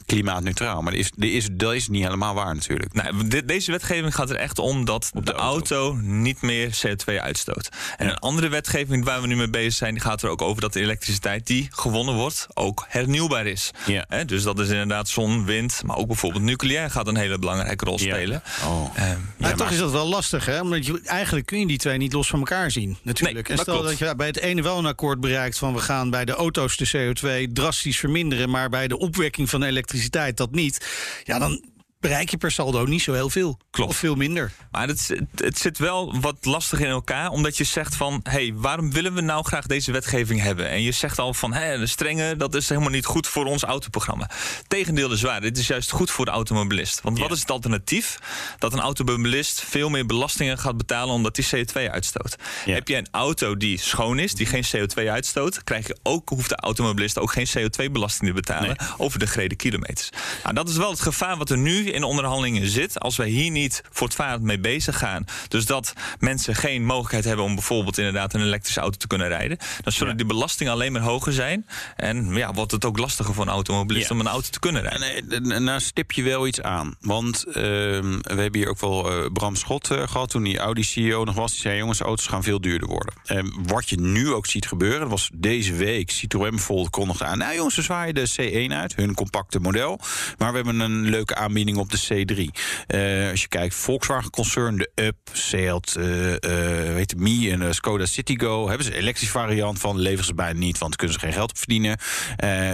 klimaatneutraal. 0.06 0.83
Maar 0.83 0.93
dat 0.93 1.00
is, 1.00 1.11
dat, 1.17 1.29
is, 1.29 1.49
dat 1.53 1.73
is 1.75 1.89
niet 1.89 2.03
helemaal 2.05 2.35
waar 2.35 2.55
natuurlijk. 2.55 2.93
Nou, 2.93 3.43
deze 3.44 3.71
wetgeving 3.71 4.15
gaat 4.15 4.31
er 4.31 4.37
echt 4.37 4.59
om 4.59 4.85
dat 4.85 5.11
de, 5.15 5.21
de 5.23 5.33
auto. 5.33 5.77
auto. 5.87 5.97
niet 6.03 6.41
meer 6.43 6.79
CO2 6.87 7.15
uitstoot. 7.21 7.69
En 7.97 8.09
een 8.09 8.19
andere 8.19 8.49
wetgeving 8.49 9.05
waar 9.05 9.21
we 9.21 9.27
nu 9.27 9.37
mee 9.37 9.50
bezig 9.50 9.73
zijn, 9.73 9.93
die 9.94 10.03
gaat 10.03 10.23
er 10.23 10.29
ook 10.29 10.43
over 10.43 10.61
dat 10.62 10.73
de 10.73 10.81
elektriciteit 10.81 11.47
die 11.47 11.69
gewonnen 11.71 12.15
wordt 12.15 12.47
ook 12.55 12.85
hernieuwbaar 12.89 13.47
is. 13.47 13.71
Ja. 13.87 14.25
Dus 14.27 14.43
dat 14.43 14.59
is 14.59 14.69
inderdaad 14.69 15.09
zon, 15.09 15.44
wind, 15.44 15.83
maar 15.87 15.97
ook 15.97 16.06
bijvoorbeeld 16.06 16.45
nucleair 16.45 16.91
gaat 16.91 17.06
een 17.06 17.17
hele 17.17 17.38
belangrijke 17.38 17.85
rol 17.85 17.99
Ja. 18.00 18.15
spelen. 18.15 18.43
Oh. 18.65 18.91
Ehm, 18.95 19.06
Maar 19.37 19.50
Ja, 19.50 19.56
toch 19.56 19.59
maar- 19.59 19.73
is 19.73 19.79
dat 19.79 19.91
wel 19.91 20.09
lastig, 20.09 20.47
hè? 20.47 20.61
Omdat 20.61 20.87
je, 20.87 21.00
eigenlijk 21.05 21.47
kun 21.47 21.59
je 21.59 21.67
die 21.67 21.79
twee 21.79 21.97
niet 21.99 22.12
los 22.12 22.29
van 22.29 22.38
elkaar 22.38 22.71
zien, 22.71 22.97
natuurlijk. 23.03 23.35
Nee, 23.35 23.45
en 23.47 23.56
dat 23.56 23.61
stel 23.61 23.75
klopt. 23.81 23.99
dat 23.99 24.09
je 24.09 24.17
bij 24.17 24.27
het 24.27 24.38
ene 24.38 24.62
wel 24.62 24.79
een 24.79 24.87
akkoord 24.87 25.21
bereikt 25.21 25.59
van 25.59 25.75
we 25.75 25.81
gaan 25.81 26.11
bij 26.11 26.25
de 26.25 26.33
auto's 26.33 26.77
de 26.77 26.88
CO2 26.88 27.53
drastisch 27.53 27.99
verminderen, 27.99 28.50
maar 28.50 28.69
bij 28.69 28.88
de 28.88 28.99
opwekking 28.99 29.50
van 29.50 29.61
de 29.61 29.67
elektriciteit 29.82 30.37
dat 30.37 30.50
niet. 30.50 30.87
Ja, 31.25 31.38
dan 31.38 31.64
bereik 32.02 32.31
je 32.31 32.37
per 32.37 32.50
saldo 32.50 32.84
niet 32.84 33.02
zo 33.02 33.12
heel 33.12 33.31
veel. 33.31 33.58
Klopt. 33.70 33.90
Of 33.90 33.96
veel 33.96 34.14
minder. 34.14 34.52
Maar 34.70 34.88
het, 34.88 35.00
zit- 35.00 35.20
het 35.34 35.58
zit 35.58 35.78
wel 35.78 36.20
wat 36.20 36.37
lastig 36.40 36.81
in 36.81 36.87
elkaar, 36.87 37.31
omdat 37.31 37.56
je 37.56 37.64
zegt 37.64 37.94
van... 37.96 38.20
hé, 38.22 38.31
hey, 38.31 38.52
waarom 38.54 38.93
willen 38.93 39.14
we 39.14 39.20
nou 39.20 39.44
graag 39.44 39.66
deze 39.66 39.93
wetgeving 39.93 40.40
hebben? 40.40 40.69
En 40.69 40.82
je 40.82 40.93
zegt 40.93 41.19
al 41.19 41.34
van, 41.34 41.52
hé, 41.52 41.78
de 41.78 41.87
strenge, 41.87 42.37
dat 42.37 42.54
is 42.54 42.69
helemaal 42.69 42.90
niet 42.90 43.04
goed 43.04 43.26
voor 43.26 43.44
ons 43.44 43.62
autoprogramma. 43.62 44.31
Tegendeel 44.66 45.12
is 45.12 45.22
waar, 45.22 45.40
dit 45.40 45.58
is 45.58 45.66
juist 45.66 45.90
goed 45.90 46.10
voor 46.10 46.25
de 46.25 46.31
automobilist. 46.31 47.00
Want 47.00 47.19
wat 47.19 47.32
is 47.32 47.40
het 47.40 47.50
alternatief? 47.50 48.19
Dat 48.58 48.72
een 48.72 48.81
automobilist 48.81 49.60
veel 49.60 49.88
meer 49.88 50.06
belastingen 50.06 50.58
gaat 50.58 50.76
betalen 50.76 51.14
omdat 51.14 51.37
hij 51.37 51.64
CO2 51.64 51.90
uitstoot. 51.90 52.37
Ja. 52.64 52.75
Heb 52.75 52.88
je 52.88 52.96
een 52.96 53.08
auto 53.10 53.56
die 53.56 53.78
schoon 53.78 54.19
is, 54.19 54.34
die 54.34 54.46
geen 54.46 54.64
CO2 54.76 55.08
uitstoot... 55.08 55.64
krijg 55.64 55.87
je 55.87 55.96
ook, 56.02 56.28
hoeft 56.28 56.49
de 56.49 56.56
automobilist 56.56 57.19
ook 57.19 57.32
geen 57.32 57.49
CO2-belasting 57.49 58.28
te 58.28 58.34
betalen... 58.34 58.76
over 58.96 59.19
de 59.19 59.26
gereden 59.26 59.56
kilometers. 59.56 60.08
Nou, 60.43 60.54
dat 60.54 60.69
is 60.69 60.76
wel 60.76 60.90
het 60.90 61.00
gevaar 61.00 61.37
wat 61.37 61.50
er 61.50 61.58
nu 61.58 61.92
in 61.93 62.00
de 62.00 62.06
onderhandelingen 62.06 62.69
zit... 62.69 63.00
als 63.00 63.17
wij 63.17 63.29
hier 63.29 63.50
niet 63.50 63.83
voortvarend 63.91 64.43
mee 64.43 64.59
bezig 64.59 64.99
gaan. 64.99 65.25
Dus 65.49 65.67
dat 65.67 65.93
mensen 66.19 66.55
geen 66.55 66.85
mogelijkheid 66.85 67.25
hebben... 67.25 67.44
om 67.44 67.55
bijvoorbeeld 67.55 67.99
inderdaad 67.99 68.35
een 68.35 68.41
elektrische 68.43 68.81
auto 68.81 68.97
te 68.97 69.06
kunnen 69.06 69.29
rijden... 69.29 69.59
dan 69.83 69.93
zullen 69.93 70.12
Ja. 70.12 70.19
die 70.19 70.27
belastingen 70.27 70.73
alleen 70.73 70.93
maar 70.93 71.03
hoger 71.03 71.33
zijn. 71.33 71.67
En 71.97 72.35
ja, 72.35 72.53
wordt 72.53 72.73
het 72.73 72.85
ook 72.85 72.99
lastiger 72.99 73.35
voor 73.35 73.44
een 73.44 73.50
automobilist 73.53 74.09
Ja. 74.09 74.15
om 74.15 74.21
een 74.21 74.29
auto 74.29 74.49
te 74.50 74.59
kunnen 74.61 74.83
rijden. 74.83 75.29
En, 75.53 75.65
nou 75.65 75.81
stip 75.81 76.12
je 76.12 76.23
wel 76.23 76.47
iets 76.47 76.61
aan. 76.62 76.97
Want 77.00 77.44
ehm, 77.47 78.19
we 78.23 78.41
hebben 78.41 78.56
hier 78.61 78.69
ook 78.69 78.81
wel 78.81 79.11
eh, 79.11 79.31
Bram 79.33 79.56
Schot 79.56 79.91
eh, 79.91 80.09
gehad 80.09 80.31
toen 80.31 80.43
die 80.43 80.59
Audi-CEO 80.59 81.25
nog 81.25 81.35
was. 81.35 81.53
Die 81.53 81.61
zei, 81.61 81.79
jongens, 81.79 82.00
auto's 82.00 82.27
gaan 82.27 82.43
veel 82.43 82.61
duurder 82.61 82.88
worden. 82.88 83.15
En 83.25 83.53
wat 83.67 83.88
je 83.88 84.00
nu 84.00 84.33
ook 84.33 84.47
ziet 84.47 84.67
gebeuren, 84.67 85.00
dat 85.00 85.09
was 85.09 85.31
deze 85.35 85.75
week... 85.75 86.11
Citroën 86.11 86.50
bijvoorbeeld 86.50 86.91
kondigde 86.91 87.25
aan... 87.25 87.38
nou 87.38 87.55
jongens, 87.55 87.77
we 87.77 87.83
zwaaien 87.83 88.15
de 88.15 88.31
C1 88.69 88.73
uit, 88.73 88.97
hun 88.97 89.15
compacte 89.15 89.59
model. 89.61 89.99
Maar 90.38 90.50
we 90.50 90.56
hebben 90.56 90.81
een 90.81 91.03
leuke 91.03 91.35
aanbieding 91.35 91.77
op 91.82 91.90
de 91.90 92.25
C3. 92.26 92.61
Eh, 92.87 93.31
als 93.31 93.40
je 93.40 93.49
kijkt, 93.49 93.75
Volkswagen-concern, 93.75 94.76
de 94.76 94.90
Up, 94.94 95.17
Seat, 95.32 95.94
eh 95.99 96.32
eh, 96.32 96.94
weet 96.94 97.17
Mi 97.17 97.50
en 97.50 97.75
Skoda 97.75 98.06
Citigo... 98.06 98.69
hebben 98.69 98.87
ze 98.87 98.93
een 98.93 98.99
elektrische 98.99 99.32
variant 99.32 99.79
van, 99.79 99.99
leveren 99.99 100.25
ze 100.25 100.34
bijna 100.34 100.58
niet... 100.58 100.79
want 100.79 100.96
kunnen 100.96 101.14
ze 101.14 101.20
geen 101.20 101.32
geld 101.32 101.50
op 101.50 101.58
verdienen. 101.58 101.99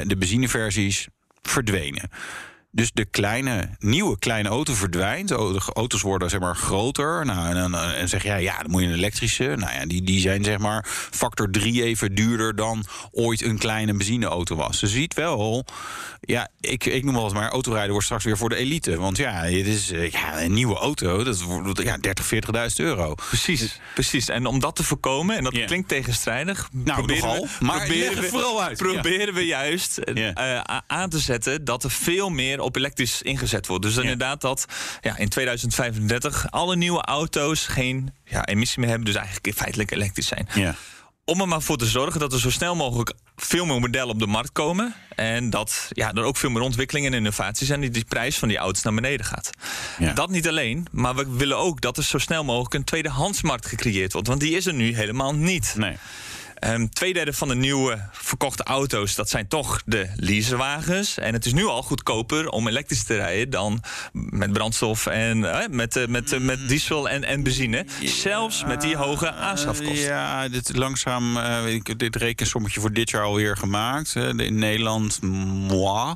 De 0.06 0.16
benzineversies 0.18 1.08
verdwenen. 1.42 2.10
Dus 2.70 2.90
de 2.92 3.04
kleine, 3.04 3.68
nieuwe 3.78 4.18
kleine 4.18 4.48
auto 4.48 4.74
verdwijnt. 4.74 5.28
De 5.28 5.60
auto's 5.74 6.02
worden 6.02 6.30
zeg 6.30 6.40
maar 6.40 6.56
groter. 6.56 7.24
Nou, 7.24 7.48
en 7.48 7.54
dan 7.54 7.74
eh, 7.74 8.06
zeg 8.06 8.22
jij, 8.22 8.42
ja, 8.42 8.62
dan 8.62 8.70
moet 8.70 8.82
je 8.82 8.86
een 8.88 8.94
elektrische. 8.94 9.54
Nou 9.56 9.72
ja, 9.72 9.86
die, 9.86 10.02
die 10.02 10.20
zijn 10.20 10.44
zeg 10.44 10.58
maar 10.58 10.84
factor 11.10 11.50
drie 11.50 11.82
even 11.82 12.14
duurder 12.14 12.56
dan 12.56 12.84
ooit 13.10 13.42
een 13.42 13.58
kleine 13.58 13.92
benzineauto 13.94 14.56
was. 14.56 14.80
Dus 14.80 14.92
je 14.92 14.98
ziet 14.98 15.14
wel, 15.14 15.64
ja, 16.20 16.48
ik, 16.60 16.84
ik 16.84 17.04
noem 17.04 17.14
wel 17.14 17.24
eens 17.24 17.32
maar, 17.32 17.50
autorijden 17.50 17.90
wordt 17.90 18.04
straks 18.04 18.24
weer 18.24 18.36
voor 18.36 18.48
de 18.48 18.56
elite. 18.56 18.96
Want 18.96 19.16
ja, 19.16 19.32
het 19.32 19.66
is 19.66 19.90
eh, 19.90 20.10
ja, 20.10 20.42
een 20.42 20.52
nieuwe 20.52 20.76
auto, 20.76 21.24
dat 21.24 21.42
wordt 21.42 21.82
ja, 21.82 21.96
30, 21.96 22.30
40.000 22.34 22.40
euro. 22.76 23.14
Precies, 23.14 23.80
precies. 23.94 24.28
En 24.28 24.46
om 24.46 24.58
dat 24.58 24.76
te 24.76 24.84
voorkomen, 24.84 25.36
en 25.36 25.44
dat 25.44 25.64
klinkt 25.64 25.88
tegenstrijdig, 25.88 26.68
Nou, 26.72 26.98
proberen, 26.98 27.22
nogal, 27.22 27.42
we, 27.58 27.64
maar 27.64 27.78
proberen, 27.78 28.22
we, 28.22 28.28
vooral 28.28 28.62
uit. 28.62 28.78
proberen 28.78 29.34
we 29.34 29.46
juist 29.46 29.98
eh, 29.98 30.60
aan 30.86 31.10
te 31.10 31.18
zetten 31.18 31.64
dat 31.64 31.84
er 31.84 31.90
veel 31.90 32.28
meer 32.30 32.57
op 32.60 32.76
elektrisch 32.76 33.22
ingezet 33.22 33.66
wordt. 33.66 33.84
Dus 33.84 33.96
inderdaad 33.96 34.40
dat 34.40 34.66
ja, 35.00 35.16
in 35.16 35.28
2035 35.28 36.50
alle 36.50 36.76
nieuwe 36.76 37.02
auto's 37.02 37.66
geen 37.66 38.12
ja, 38.24 38.46
emissie 38.46 38.80
meer 38.80 38.88
hebben, 38.88 39.06
dus 39.06 39.16
eigenlijk 39.16 39.56
feitelijk 39.56 39.90
elektrisch 39.90 40.26
zijn. 40.26 40.48
Ja. 40.54 40.74
Om 41.24 41.40
er 41.40 41.48
maar 41.48 41.62
voor 41.62 41.76
te 41.76 41.86
zorgen 41.86 42.20
dat 42.20 42.32
er 42.32 42.40
zo 42.40 42.50
snel 42.50 42.74
mogelijk 42.74 43.12
veel 43.36 43.66
meer 43.66 43.80
modellen 43.80 44.08
op 44.08 44.18
de 44.18 44.26
markt 44.26 44.52
komen. 44.52 44.94
En 45.14 45.50
dat 45.50 45.88
ja, 45.90 46.12
er 46.12 46.22
ook 46.22 46.36
veel 46.36 46.50
meer 46.50 46.62
ontwikkelingen 46.62 47.12
en 47.12 47.18
innovaties 47.18 47.66
zijn 47.66 47.80
die 47.80 47.90
die 47.90 48.04
prijs 48.04 48.38
van 48.38 48.48
die 48.48 48.56
auto's 48.56 48.82
naar 48.82 48.94
beneden 48.94 49.26
gaat. 49.26 49.50
Ja. 49.98 50.12
Dat 50.12 50.30
niet 50.30 50.48
alleen, 50.48 50.86
maar 50.90 51.14
we 51.14 51.26
willen 51.28 51.56
ook 51.56 51.80
dat 51.80 51.96
er 51.96 52.04
zo 52.04 52.18
snel 52.18 52.44
mogelijk 52.44 52.74
een 52.74 52.84
tweedehandsmarkt 52.84 53.66
gecreëerd 53.66 54.12
wordt. 54.12 54.28
Want 54.28 54.40
die 54.40 54.56
is 54.56 54.66
er 54.66 54.74
nu 54.74 54.94
helemaal 54.94 55.34
niet. 55.34 55.74
Nee. 55.76 55.96
Ehm 56.58 56.86
tweederde 56.86 57.32
van 57.32 57.48
de 57.48 57.54
nieuwe 57.54 58.08
verkochte 58.12 58.62
auto's, 58.62 59.14
dat 59.14 59.28
zijn 59.28 59.48
toch 59.48 59.82
de 59.84 60.08
leasewagens. 60.16 61.18
En 61.18 61.32
het 61.32 61.46
is 61.46 61.52
nu 61.52 61.64
al 61.64 61.82
goedkoper 61.82 62.48
om 62.48 62.68
elektrisch 62.68 63.04
te 63.04 63.14
rijden 63.14 63.50
dan 63.50 63.82
met 64.12 64.52
brandstof 64.52 65.06
en 65.06 65.44
eh, 65.44 65.68
met, 65.70 65.96
eh, 65.96 66.06
met, 66.06 66.32
eh, 66.32 66.40
met 66.40 66.68
diesel 66.68 67.08
en, 67.08 67.24
en 67.24 67.42
benzine. 67.42 67.86
Zelfs 68.02 68.64
met 68.64 68.80
die 68.80 68.96
hoge 68.96 69.32
aanschafkosten. 69.32 69.96
Ja, 69.96 70.48
dit 70.48 70.76
langzaam. 70.76 71.38
ik, 71.66 71.98
dit 71.98 72.16
rekensommetje 72.16 72.80
voor 72.80 72.92
dit 72.92 73.10
jaar 73.10 73.22
alweer 73.22 73.56
gemaakt. 73.56 74.14
In 74.14 74.58
Nederland, 74.58 75.22
moi. 75.22 76.14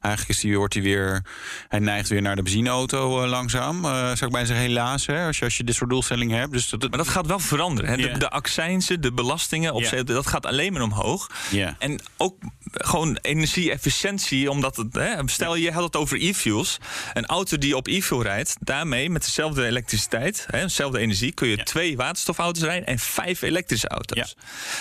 Eigenlijk 0.00 0.28
is 0.28 0.40
die, 0.40 0.56
wordt 0.56 0.74
hij 0.74 0.82
weer. 0.82 1.24
Hij 1.68 1.78
neigt 1.78 2.08
weer 2.08 2.22
naar 2.22 2.36
de 2.36 2.42
benzineauto 2.42 3.26
langzaam. 3.26 3.84
Eh, 3.84 3.90
zou 3.90 4.24
ik 4.24 4.30
bijna 4.30 4.46
zeggen, 4.46 4.66
helaas. 4.66 5.06
Hè, 5.06 5.26
als, 5.26 5.38
je, 5.38 5.44
als 5.44 5.56
je 5.56 5.64
dit 5.64 5.74
soort 5.74 5.90
doelstellingen 5.90 6.38
hebt. 6.38 6.52
Dus 6.52 6.68
dat, 6.68 6.88
Maar 6.88 6.98
dat 6.98 7.08
gaat 7.08 7.26
wel 7.26 7.38
veranderen. 7.38 7.90
Hè? 7.90 7.96
De, 7.96 8.18
de 8.18 8.30
accijnsen, 8.30 9.00
de 9.00 9.12
belastingen 9.12 9.72
op 9.72 9.81
Ja. 9.90 9.98
CO2, 9.98 10.04
dat 10.04 10.26
gaat 10.26 10.46
alleen 10.46 10.72
maar 10.72 10.82
omhoog. 10.82 11.30
Ja. 11.50 11.76
En 11.78 12.00
ook 12.16 12.36
gewoon 12.72 13.18
energie-efficiëntie, 13.22 14.50
omdat 14.50 14.76
het, 14.76 14.94
hè, 14.94 15.14
stel 15.28 15.54
je 15.54 15.72
had 15.72 15.82
het 15.82 15.96
over 15.96 16.22
e-fuels. 16.22 16.78
Een 17.12 17.26
auto 17.26 17.58
die 17.58 17.76
op 17.76 17.86
e-fuel 17.86 18.22
rijdt, 18.22 18.56
daarmee 18.60 19.10
met 19.10 19.24
dezelfde 19.24 19.66
elektriciteit, 19.66 20.46
hè, 20.50 20.60
dezelfde 20.60 20.98
energie, 20.98 21.32
kun 21.32 21.48
je 21.48 21.56
Ja. 21.56 21.62
twee 21.64 21.96
waterstofauto's 21.96 22.62
rijden 22.62 22.86
en 22.86 22.98
vijf 22.98 23.42
elektrische 23.42 23.88
auto's. 23.88 24.36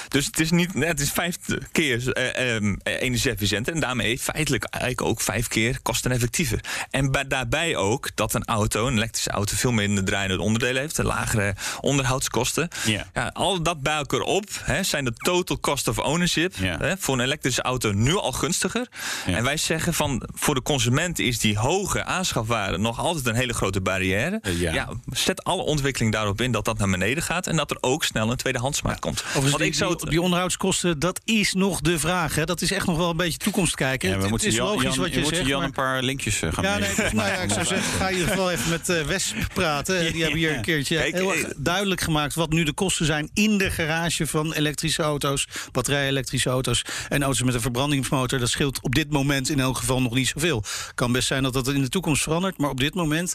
Dus 0.07 0.25
het 0.25 0.39
is 0.39 0.51
niet, 0.51 0.73
het 0.73 0.99
is 0.99 1.11
vijf 1.11 1.37
keer 1.71 2.11
eh, 2.11 2.55
ehm, 2.55 2.75
energie-efficiënt 2.83 3.67
en 3.69 3.79
daarmee 3.79 4.19
feitelijk 4.19 4.63
eigenlijk 4.63 5.01
ook 5.01 5.21
vijf 5.21 5.47
keer 5.47 5.79
kosteneffectiever. 5.81 6.59
En 6.89 7.11
bij- 7.11 7.27
daarbij 7.27 7.75
ook 7.75 8.09
dat 8.15 8.33
een 8.33 8.45
auto, 8.45 8.87
een 8.87 8.95
elektrische 8.95 9.29
auto, 9.31 9.55
veel 9.55 9.71
minder 9.71 10.03
draaiende 10.03 10.41
onderdelen 10.43 10.81
heeft, 10.81 10.99
en 10.99 11.05
lagere 11.05 11.55
onderhoudskosten. 11.81 12.67
Ja. 12.85 13.29
al 13.33 13.61
dat 13.63 13.81
bij 13.81 13.95
elkaar 13.95 14.19
op 14.19 14.45
hè, 14.63 14.83
zijn 14.83 15.05
de 15.05 15.13
total 15.13 15.59
cost 15.59 15.87
of 15.87 15.97
ownership 15.99 16.55
hè, 16.57 16.97
voor 16.97 17.13
een 17.13 17.19
elektrische 17.23 17.61
auto 17.61 17.80
auto 17.83 17.99
nu 17.99 18.15
al 18.15 18.31
gunstiger. 18.31 18.87
En 19.25 19.43
wij 19.43 19.57
zeggen 19.57 19.93
van 19.93 20.23
voor 20.33 20.55
de 20.55 20.61
consument 20.61 21.19
is 21.19 21.39
die 21.39 21.57
hoge 21.57 22.03
aanschafwaarde 22.03 22.77
nog 22.77 22.99
altijd 22.99 23.25
een 23.25 23.35
hele 23.35 23.53
grote 23.53 23.81
barrière. 23.81 24.41
Ja. 24.43 24.73
ja. 24.73 24.89
zet 25.11 25.43
alle 25.43 25.61
ontwikkeling 25.61 26.11
daarop 26.11 26.41
in 26.41 26.51
dat 26.51 26.65
dat 26.65 26.77
naar 26.77 26.89
beneden 26.89 27.23
gaat 27.23 27.47
en 27.47 27.55
dat 27.55 27.71
er 27.71 27.77
ook 27.81 28.03
snel 28.03 28.31
een 28.31 28.37
tweedehandsmarkt 28.37 28.99
komt. 28.99 29.19
Overigens, 29.19 29.49
Want 29.49 29.57
die, 29.57 29.67
ik 29.67 29.75
zou 29.75 29.95
die, 29.95 30.09
die 30.09 30.21
onderhoudskosten, 30.21 30.99
dat 30.99 31.21
is 31.25 31.53
nog 31.53 31.81
de 31.81 31.99
vraag. 31.99 32.35
Hè? 32.35 32.45
Dat 32.45 32.61
is 32.61 32.71
echt 32.71 32.85
nog 32.85 32.97
wel 32.97 33.09
een 33.09 33.17
beetje 33.17 33.37
toekomst 33.37 33.75
kijken. 33.75 34.09
Ja, 34.09 34.15
we 34.15 34.21
het, 34.21 34.29
moeten 34.29 34.47
het 34.47 34.57
is 34.57 34.63
Jan, 34.63 34.73
logisch 34.73 34.95
Jan, 34.95 35.03
wat 35.03 35.13
je, 35.13 35.19
je 35.19 35.25
zegt. 35.25 35.47
Jan 35.47 35.57
maar- 35.57 35.67
een 35.67 35.73
paar 35.73 36.03
linkjes 36.03 36.41
eh, 36.41 36.53
gaan 36.53 36.63
Ja, 36.63 36.77
nee, 36.77 36.89
nou 36.95 37.27
ja, 37.29 37.35
ik 37.35 37.51
zou 37.51 37.65
zeggen, 37.65 37.91
ga 37.99 38.07
in 38.07 38.13
ieder 38.13 38.29
geval 38.29 38.51
even 38.51 38.69
met 38.69 38.89
eh 38.89 39.01
Wesp 39.01 39.35
praten. 39.53 40.13
Die 40.13 40.21
hebben 40.21 40.39
hier 40.39 40.55
een 40.55 40.61
keertje 40.61 40.95
Kijk, 40.95 41.13
heel 41.13 41.33
eh, 41.33 41.39
erg 41.39 41.53
duidelijk 41.57 42.01
gemaakt... 42.01 42.35
wat 42.35 42.49
nu 42.49 42.63
de 42.63 42.73
kosten 42.73 43.05
zijn 43.05 43.29
in 43.33 43.57
de 43.57 43.71
garage 43.71 44.27
van 44.27 44.53
elektrische 44.53 45.03
auto's... 45.03 45.47
batterij-elektrische 45.71 46.49
auto's 46.49 46.81
en 47.09 47.23
auto's 47.23 47.43
met 47.43 47.53
een 47.53 47.61
verbrandingsmotor. 47.71 48.39
Dat 48.39 48.49
scheelt 48.49 48.81
op 48.81 48.95
dit 48.95 49.11
moment 49.11 49.49
in 49.49 49.59
elk 49.59 49.77
geval 49.77 50.01
nog 50.01 50.13
niet 50.13 50.27
zoveel. 50.27 50.63
Kan 50.95 51.11
best 51.11 51.27
zijn 51.27 51.43
dat 51.43 51.53
dat 51.53 51.67
in 51.67 51.81
de 51.81 51.89
toekomst 51.89 52.23
verandert, 52.23 52.57
maar 52.57 52.69
op 52.69 52.79
dit 52.79 52.93
moment... 52.93 53.33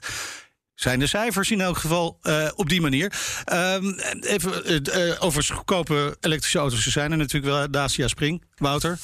Zijn 0.76 0.98
de 0.98 1.06
cijfers 1.06 1.50
in 1.50 1.60
elk 1.60 1.76
geval 1.76 2.18
eh, 2.22 2.48
op 2.54 2.68
die 2.68 2.80
manier. 2.80 3.12
Ehm, 3.44 3.92
even 4.20 4.64
eh, 4.64 5.10
eh, 5.10 5.22
over 5.22 5.44
goedkope 5.44 6.16
elektrische 6.20 6.58
auto's. 6.58 6.86
Er 6.86 6.92
zijn 6.92 7.10
er 7.10 7.16
natuurlijk 7.16 7.52
wel. 7.52 7.70
Dacia 7.70 8.08
Spring. 8.08 8.42
Wouter. 8.56 8.98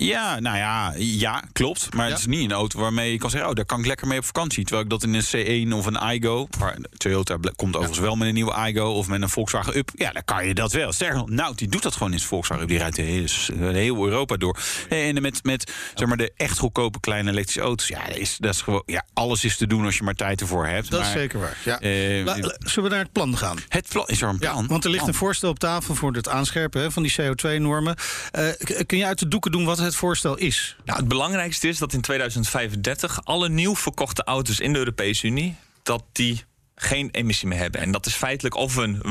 Ja, 0.00 0.40
nou 0.40 0.56
ja, 0.56 0.92
ja, 0.96 1.42
klopt. 1.52 1.94
Maar 1.94 2.04
Ja. 2.06 2.10
het 2.10 2.20
is 2.20 2.26
niet 2.26 2.44
een 2.44 2.52
auto 2.56 2.80
waarmee 2.80 3.12
je 3.12 3.18
kan 3.18 3.30
zeggen... 3.30 3.48
oh, 3.48 3.54
daar 3.54 3.64
kan 3.64 3.78
ik 3.80 3.86
lekker 3.86 4.06
mee 4.06 4.18
op 4.18 4.24
vakantie. 4.24 4.62
Terwijl 4.64 4.84
ik 4.84 4.90
dat 4.90 5.02
in 5.02 5.14
een 5.14 5.68
C1 5.70 5.74
of 5.74 5.86
een 5.86 6.14
Igo... 6.14 6.48
waar 6.58 6.76
Toyota 6.96 7.36
komt 7.56 7.74
overigens 7.74 7.98
wel 7.98 8.16
met 8.16 8.28
een 8.28 8.34
nieuwe 8.34 8.68
Igo... 8.68 8.92
of 8.92 9.08
met 9.08 9.22
een 9.22 9.28
Volkswagen 9.28 9.76
Up, 9.76 9.90
ja, 9.94 10.10
dan 10.12 10.22
kan 10.24 10.46
je 10.46 10.54
dat 10.54 10.72
wel. 10.72 10.92
Sterker 10.92 11.16
nog, 11.16 11.28
nou, 11.30 11.54
die 11.54 11.68
doet 11.68 11.82
dat 11.82 11.92
gewoon 11.92 12.12
in 12.12 12.18
zijn 12.18 12.30
Volkswagen 12.30 12.62
Up. 12.62 12.68
Die 12.68 12.78
rijdt 12.78 13.30
s- 13.30 13.50
heel 13.56 14.04
Europa 14.04 14.36
door. 14.36 14.58
En 14.88 15.22
met, 15.22 15.44
met 15.44 15.72
zeg 15.94 16.08
maar, 16.08 16.16
de 16.16 16.32
echt 16.36 16.58
goedkope 16.58 17.00
kleine 17.00 17.30
elektrische 17.30 17.60
auto's... 17.60 17.88
ja, 17.88 18.06
dat 18.06 18.16
is, 18.16 18.36
dat 18.38 18.54
is 18.54 18.60
gewoon, 18.62 18.82
ja, 18.86 19.04
alles 19.14 19.44
is 19.44 19.56
te 19.56 19.66
doen 19.66 19.84
als 19.84 19.96
je 19.96 20.02
maar 20.02 20.14
tijd 20.14 20.40
ervoor 20.40 20.66
hebt. 20.66 20.90
Dat 20.90 21.00
is 21.00 21.10
zeker 21.10 21.38
waar. 21.40 21.56
Ja. 21.64 21.80
eh, 21.80 22.24
La- 22.24 22.34
zullen 22.58 22.88
we 22.88 22.94
naar 22.94 23.04
het 23.04 23.12
plan 23.12 23.36
gaan? 23.36 23.56
het 23.68 23.88
plan, 23.88 24.06
is 24.06 24.22
er 24.22 24.28
een 24.28 24.36
Ja, 24.40 24.50
plan? 24.52 24.66
want 24.66 24.84
er 24.84 24.90
ligt 24.90 25.02
Plan. 25.02 25.14
een 25.14 25.20
voorstel 25.20 25.50
op 25.50 25.58
tafel 25.58 25.94
voor 25.94 26.12
het 26.12 26.28
aanscherpen 26.28 26.80
hè, 26.82 26.90
van 26.90 27.02
die 27.02 27.14
CO2-normen. 27.20 27.96
Eh, 28.30 28.48
kun 28.86 28.98
je 28.98 29.06
uit 29.06 29.18
de 29.18 29.28
doeken 29.28 29.50
doen 29.52 29.64
wat 29.64 29.78
het 29.88 29.96
voorstel 29.96 30.36
is? 30.36 30.76
Nou, 30.84 30.98
het 30.98 31.08
belangrijkste 31.08 31.68
is 31.68 31.78
dat 31.78 31.92
in 31.92 32.00
2035 32.00 33.24
alle 33.24 33.48
nieuw 33.48 33.76
verkochte 33.76 34.24
auto's 34.24 34.60
in 34.60 34.72
de 34.72 34.78
Europese 34.78 35.26
Unie 35.26 35.56
dat 35.82 36.04
die 36.12 36.44
geen 36.74 37.08
emissie 37.10 37.48
meer 37.48 37.58
hebben. 37.58 37.80
En 37.80 37.90
dat 37.90 38.06
is 38.06 38.14
feitelijk 38.14 38.54
of 38.54 38.76
een 38.76 39.04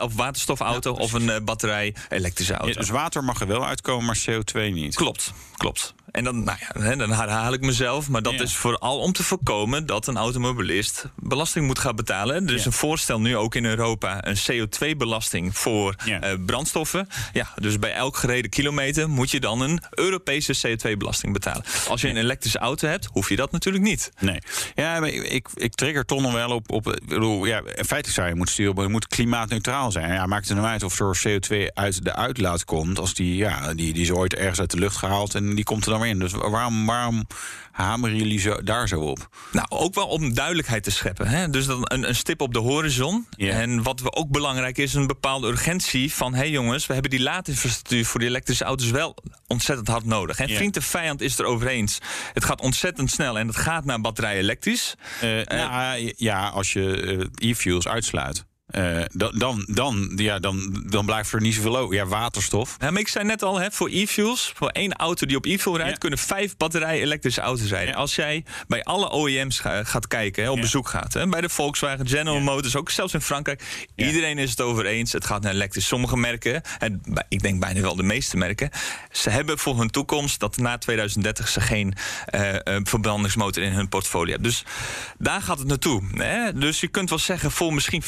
of 0.00 0.14
waterstofauto 0.14 0.92
of 0.92 1.12
een 1.12 1.30
eh, 1.30 1.40
batterij-elektrische 1.40 2.52
auto. 2.52 2.68
Ja, 2.68 2.80
dus 2.80 2.88
water 2.88 3.24
mag 3.24 3.40
er 3.40 3.46
wel 3.46 3.66
uitkomen, 3.66 4.06
maar 4.06 4.18
CO2 4.30 4.72
niet. 4.72 4.94
Klopt, 4.94 5.32
klopt. 5.56 5.94
En 6.14 6.24
dan, 6.24 6.44
nou 6.44 6.58
ja, 6.80 6.94
dan 6.96 7.10
herhaal 7.12 7.52
ik 7.52 7.60
mezelf. 7.60 8.08
Maar 8.08 8.22
dat 8.22 8.32
Ja. 8.32 8.42
is 8.42 8.56
vooral 8.56 8.98
om 8.98 9.12
te 9.12 9.22
voorkomen 9.22 9.86
dat 9.86 10.06
een 10.06 10.16
automobilist 10.16 11.04
belasting 11.16 11.66
moet 11.66 11.78
gaan 11.78 11.96
betalen. 11.96 12.46
Er 12.48 12.54
is 12.54 12.60
Ja. 12.60 12.66
een 12.66 12.72
voorstel 12.72 13.20
nu 13.20 13.36
ook 13.36 13.54
in 13.54 13.64
Europa, 13.64 14.26
een 14.26 14.36
CO2-belasting 14.36 15.58
voor 15.58 15.94
Ja. 16.04 16.20
eh, 16.20 16.34
brandstoffen. 16.46 17.08
Ja, 17.32 17.48
dus 17.60 17.78
bij 17.78 17.92
elk 17.92 18.16
gereden 18.16 18.50
kilometer 18.50 19.08
moet 19.08 19.30
je 19.30 19.40
dan 19.40 19.60
een 19.60 19.80
Europese 19.90 20.54
CO2-belasting 20.68 21.32
betalen. 21.32 21.64
Als 21.88 22.00
je 22.00 22.08
een 22.08 22.16
elektrische 22.16 22.58
auto 22.58 22.88
hebt, 22.88 23.08
hoef 23.12 23.28
je 23.28 23.36
dat 23.36 23.52
natuurlijk 23.52 23.84
niet. 23.84 24.12
Nee. 24.20 24.38
Ja, 24.74 25.00
maar 25.00 25.08
ik, 25.08 25.48
ik 25.54 25.74
trigger 25.74 26.04
toch 26.04 26.20
nog 26.20 26.32
wel 26.32 26.50
op. 26.50 26.70
op 26.72 26.92
ik 26.92 27.06
bedoel, 27.08 27.44
ja, 27.44 27.62
feitelijk 27.74 28.08
zou 28.08 28.28
je 28.28 28.34
moeten 28.34 28.54
sturen, 28.54 28.74
maar 28.74 28.84
je 28.84 28.90
moet 28.90 29.06
klimaatneutraal 29.08 29.92
zijn. 29.92 30.12
Ja, 30.12 30.26
maakt 30.26 30.48
het 30.48 30.56
nou 30.56 30.68
uit 30.68 30.82
of 30.82 31.00
er 31.00 31.18
CO2 31.28 31.74
uit 31.74 32.04
de 32.04 32.14
uitlaat 32.14 32.64
komt. 32.64 32.98
Als 32.98 33.14
die, 33.14 33.36
ja, 33.36 33.74
die, 33.74 33.92
die 33.92 34.02
is 34.02 34.10
ooit 34.10 34.34
ergens 34.34 34.60
uit 34.60 34.70
de 34.70 34.78
lucht 34.78 34.96
gehaald 34.96 35.34
en 35.34 35.54
die 35.54 35.64
komt 35.64 35.84
er 35.84 35.90
dan 35.90 36.02
in. 36.04 36.18
Dus 36.18 36.32
waarom, 36.32 36.86
waarom 36.86 37.26
hameren 37.72 38.16
jullie 38.16 38.38
zo, 38.40 38.62
daar 38.62 38.88
zo 38.88 39.00
op? 39.00 39.28
Nou, 39.52 39.66
ook 39.68 39.94
wel 39.94 40.06
om 40.06 40.34
duidelijkheid 40.34 40.82
te 40.82 40.90
scheppen. 40.90 41.26
Hè? 41.26 41.50
Dus 41.50 41.66
dan 41.66 41.80
een, 41.82 42.08
een 42.08 42.14
stip 42.14 42.40
op 42.40 42.52
de 42.52 42.58
horizon. 42.58 43.26
En 43.36 43.82
wat 43.82 44.00
we 44.00 44.12
ook 44.12 44.30
belangrijk 44.30 44.78
is, 44.78 44.94
een 44.94 45.06
bepaalde 45.06 45.48
urgentie 45.48 46.12
van... 46.12 46.32
hé 46.32 46.38
hey 46.38 46.50
jongens, 46.50 46.86
we 46.86 46.92
hebben 46.92 47.10
die 47.10 47.20
laadinfrastructuur 47.22 48.04
voor 48.06 48.20
die 48.20 48.28
elektrische 48.28 48.64
auto's 48.64 48.90
wel 48.90 49.16
ontzettend 49.46 49.88
hard 49.88 50.04
nodig. 50.04 50.38
En 50.38 50.48
Ja. 50.48 50.56
vriend 50.56 50.76
en 50.76 50.82
vijand 50.82 51.20
is 51.20 51.38
er 51.38 51.44
over 51.44 51.66
eens. 51.66 51.98
Het 52.32 52.44
gaat 52.44 52.60
ontzettend 52.60 53.10
snel 53.10 53.38
en 53.38 53.46
het 53.46 53.56
gaat 53.56 53.84
naar 53.84 54.00
batterij 54.00 54.36
elektrisch. 54.38 54.94
Eh, 55.20 55.30
nou, 55.44 56.12
ja, 56.16 56.48
als 56.48 56.72
je 56.72 57.00
eh, 57.40 57.50
e-fuels 57.50 57.88
uitsluit. 57.88 58.44
Eh, 58.74 59.04
dan, 59.12 59.38
dan, 59.38 59.64
dan, 59.68 60.12
ja, 60.16 60.38
dan, 60.38 60.84
dan 60.86 61.06
blijft 61.06 61.32
er 61.32 61.40
niet 61.40 61.54
zoveel 61.54 61.76
over. 61.76 61.94
Ja, 61.94 62.06
waterstof. 62.06 62.76
Ja, 62.80 62.90
maar 62.90 63.00
ik 63.00 63.08
zei 63.08 63.24
net 63.24 63.42
al, 63.42 63.58
hè, 63.58 63.70
voor 63.70 63.88
e-fuels, 63.88 64.52
voor 64.56 64.68
één 64.68 64.92
auto 64.92 65.26
die 65.26 65.36
op 65.36 65.44
e-fuel 65.46 65.76
rijdt... 65.76 65.92
Ja. 65.92 65.98
kunnen 65.98 66.18
vijf 66.18 66.56
batterij-elektrische 66.56 67.40
auto's 67.40 67.68
rijden. 67.68 67.94
Ja. 67.94 67.98
Als 68.00 68.14
jij 68.14 68.44
bij 68.68 68.84
alle 68.84 69.14
OEM's 69.14 69.58
ga- 69.58 69.84
gaat 69.84 70.06
kijken, 70.06 70.42
hè, 70.42 70.50
op 70.50 70.60
bezoek 70.60 70.88
gaat... 70.88 71.12
Hè, 71.12 71.26
bij 71.26 71.40
de 71.40 71.48
Volkswagen, 71.48 72.08
General 72.08 72.40
Motors, 72.40 72.76
ook 72.76 72.90
zelfs 72.90 73.14
in 73.14 73.20
Frankrijk... 73.20 73.62
Iedereen 73.96 74.38
is 74.38 74.50
het 74.50 74.60
over 74.60 74.86
eens, 74.86 75.12
het 75.12 75.24
gaat 75.24 75.42
naar 75.42 75.52
elektrisch. 75.52 75.86
Sommige 75.86 76.16
merken, 76.16 76.62
en 76.78 77.00
ik 77.28 77.42
denk 77.42 77.60
bijna 77.60 77.80
wel 77.80 77.96
de 77.96 78.02
meeste 78.02 78.36
merken... 78.36 78.70
ze 79.10 79.30
hebben 79.30 79.58
voor 79.58 79.78
hun 79.78 79.90
toekomst 79.90 80.40
dat 80.40 80.56
na 80.56 80.78
2030 80.78 81.48
ze 81.48 81.60
geen 81.60 81.94
eh, 82.26 82.54
eh, 82.54 82.80
verbrandingsmotor 82.82 83.62
in 83.62 83.72
hun 83.72 83.88
portfolio 83.88 84.32
hebben. 84.32 84.50
Dus 84.50 84.64
daar 85.18 85.42
gaat 85.42 85.58
het 85.58 85.68
naartoe. 85.68 86.02
Hè? 86.14 86.52
Dus 86.52 86.80
je 86.80 86.88
kunt 86.88 87.08
wel 87.08 87.18
zeggen, 87.18 87.50
voor 87.50 87.74
misschien 87.74 88.02
5% 88.02 88.06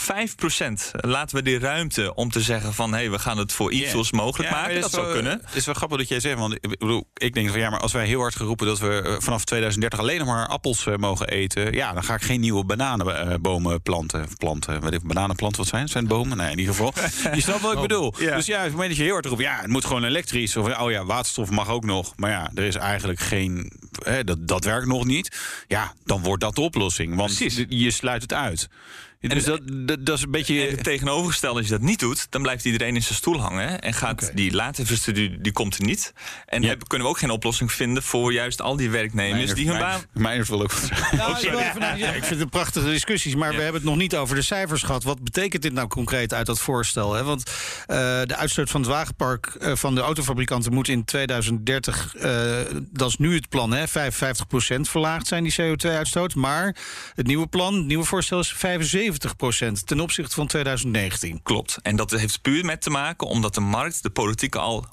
laten 0.93 1.37
we 1.37 1.43
die 1.43 1.59
ruimte... 1.59 2.15
om 2.15 2.31
te 2.31 2.41
zeggen 2.41 2.75
van, 2.75 2.95
hé, 2.95 3.11
we 3.11 3.19
gaan 3.19 3.39
het 3.39 3.53
voor 3.53 3.71
e-fuels 3.71 4.13
mogelijk 4.13 4.51
Ja, 4.51 4.57
maken. 4.57 4.81
Dat 4.81 4.91
zou 4.91 5.05
wel- 5.05 5.15
kunnen. 5.15 5.41
Het 5.45 5.55
is 5.55 5.65
wel 5.67 5.75
grappig 5.75 5.99
dat 5.99 6.09
jij 6.09 6.21
zegt, 6.21 6.39
want 6.39 6.55
ik 6.55 6.79
bedoel, 6.79 7.09
ik 7.15 7.35
denk 7.35 7.51
van 7.51 7.59
ja, 7.59 7.71
maar 7.71 7.81
als 7.81 7.93
wij 7.93 8.07
heel 8.07 8.21
hard 8.21 8.37
geroepen 8.37 8.67
dat 8.67 8.79
we 8.79 9.03
eh, 9.03 9.15
vanaf 9.19 9.45
2030 9.45 9.99
alleen 9.99 10.19
nog 10.19 10.29
maar 10.29 10.47
appels 10.47 10.87
eh, 10.87 10.95
mogen 10.97 11.29
eten, 11.29 11.73
ja, 11.73 11.93
dan 11.93 12.05
ga 12.05 12.15
ik 12.15 12.23
geen 12.23 12.41
nieuwe 12.41 12.65
bananenbomen 12.65 13.83
planten. 13.83 14.23
Of 14.25 14.37
planten, 14.37 14.81
weet 14.81 14.93
ik, 14.93 15.03
bananenplanten 15.03 15.61
wat 15.61 15.69
zijn? 15.69 15.83
het? 15.83 15.91
Zijn 15.91 16.07
bomen? 16.07 16.37
Nee, 16.37 16.51
in 16.51 16.59
ieder 16.59 16.75
geval. 16.75 16.93
Je 17.35 17.41
snapt 17.41 17.61
wat 17.61 17.73
ik 17.73 17.81
bedoel. 17.81 18.15
Ja. 18.19 18.37
Dus 18.37 18.47
ja, 18.47 18.57
op 18.57 18.63
het 18.63 18.71
moment 18.73 18.89
dat 18.89 18.97
je 18.99 19.03
heel 19.05 19.13
hard 19.13 19.27
roept, 19.27 19.41
ja, 19.41 19.59
het 19.61 19.71
moet 19.71 19.85
gewoon 19.85 20.05
elektrisch. 20.05 20.57
Of 20.57 20.79
oh 20.79 20.91
ja, 20.91 21.05
waterstof 21.05 21.51
mag 21.51 21.69
ook 21.69 21.85
nog. 21.85 22.13
Maar 22.17 22.31
ja, 22.31 22.51
er 22.55 22.65
is 22.65 22.75
eigenlijk 22.75 23.21
geen, 23.21 23.73
hè, 24.05 24.25
dat, 24.25 24.49
dat 24.49 24.65
werkt 24.65 24.87
nog 24.87 25.05
niet. 25.05 25.37
Ja, 25.67 25.93
dan 26.05 26.23
wordt 26.23 26.43
dat 26.43 26.55
de 26.55 26.61
oplossing. 26.61 27.15
Want 27.17 27.35
Precies. 27.35 27.65
je 27.69 27.91
sluit 27.91 28.23
het 28.23 28.33
uit. 28.33 28.69
Dus 29.21 29.45
dat, 29.45 29.61
dat, 29.73 30.07
dat 30.07 30.17
is 30.17 30.23
een 30.23 30.31
beetje. 30.31 30.67
En 30.67 30.83
tegenovergestelde, 30.83 31.59
als 31.59 31.69
je 31.69 31.73
dat 31.73 31.83
niet 31.83 31.99
doet, 31.99 32.27
dan 32.31 32.43
blijft 32.43 32.65
iedereen 32.65 32.95
in 32.95 33.03
zijn 33.03 33.15
stoel 33.15 33.41
hangen. 33.41 33.81
En 33.81 33.95
gaat 33.95 34.31
die 34.35 34.53
laadinfrastructuur, 34.53 35.43
die 35.43 35.53
komt 35.53 35.77
er 35.79 35.85
niet. 35.85 36.13
En 36.47 36.63
Ja. 36.63 36.69
hebben- 36.69 36.87
kunnen 36.87 37.07
we 37.07 37.13
ook 37.13 37.19
geen 37.19 37.31
oplossing 37.31 37.73
vinden 37.73 38.03
voor 38.03 38.33
juist 38.33 38.63
al 38.63 38.77
die 38.77 38.91
werknemers 38.91 39.55
die 39.55 39.69
hun 39.71 39.79
baan. 39.79 40.45
Wil 40.47 40.63
ook. 40.63 40.73
Nou, 41.13 41.37
ik, 41.41 41.51
wil 41.51 41.59
even 41.59 41.81
naar- 41.81 41.99
ja, 41.99 42.13
ik 42.13 42.25
vind 42.25 42.41
het 42.41 42.51
prachtige 42.51 42.89
discussies, 42.89 43.35
maar 43.35 43.49
we 43.51 43.57
hebben 43.63 43.75
het 43.81 43.85
nog 43.91 43.97
niet 43.97 44.17
over 44.17 44.35
de 44.35 44.43
cijfers 44.43 44.83
gehad. 44.83 45.03
Wat 45.03 45.23
betekent 45.23 45.63
dit 45.63 45.73
nou 45.73 45.89
concreet 45.89 46.35
uit 46.35 46.47
dat 46.47 46.61
voorstel? 46.61 47.15
Hè? 47.15 47.25
Want 47.25 47.51
eh, 47.87 47.97
de 48.25 48.37
uitstoot 48.37 48.71
van 48.71 48.81
het 48.81 48.91
wagenpark 48.91 49.47
eh, 49.47 49.75
van 49.75 49.95
de 49.95 50.01
autofabrikanten 50.01 50.73
moet 50.75 50.89
in 50.89 51.05
2030, 51.05 52.15
eh, 52.17 52.57
dat 52.93 53.09
is 53.09 53.17
nu 53.17 53.35
het 53.35 53.49
plan, 53.49 53.73
hè, 53.73 53.89
55% 53.89 54.89
verlaagd 54.89 55.27
zijn 55.27 55.43
die 55.45 55.55
CO2-uitstoot. 55.61 56.35
Maar 56.35 56.77
het 57.15 57.27
nieuwe 57.27 57.47
plan, 57.47 57.75
het 57.75 57.87
nieuwe 57.87 58.05
voorstel 58.05 58.39
is 58.39 58.55
75% 58.55 59.06
ten 59.85 60.01
opzichte 60.01 60.35
van 60.35 60.47
2019. 60.47 61.43
Klopt. 61.43 61.79
En 61.83 61.97
dat 61.97 62.11
heeft 62.11 62.43
puur 62.43 62.65
met 62.65 62.83
te 62.83 62.91
maken 62.91 63.27
omdat 63.27 63.55
de 63.55 63.61
markt 63.61 64.03
de 64.03 64.11
politiek 64.11 64.55
al 64.55 64.87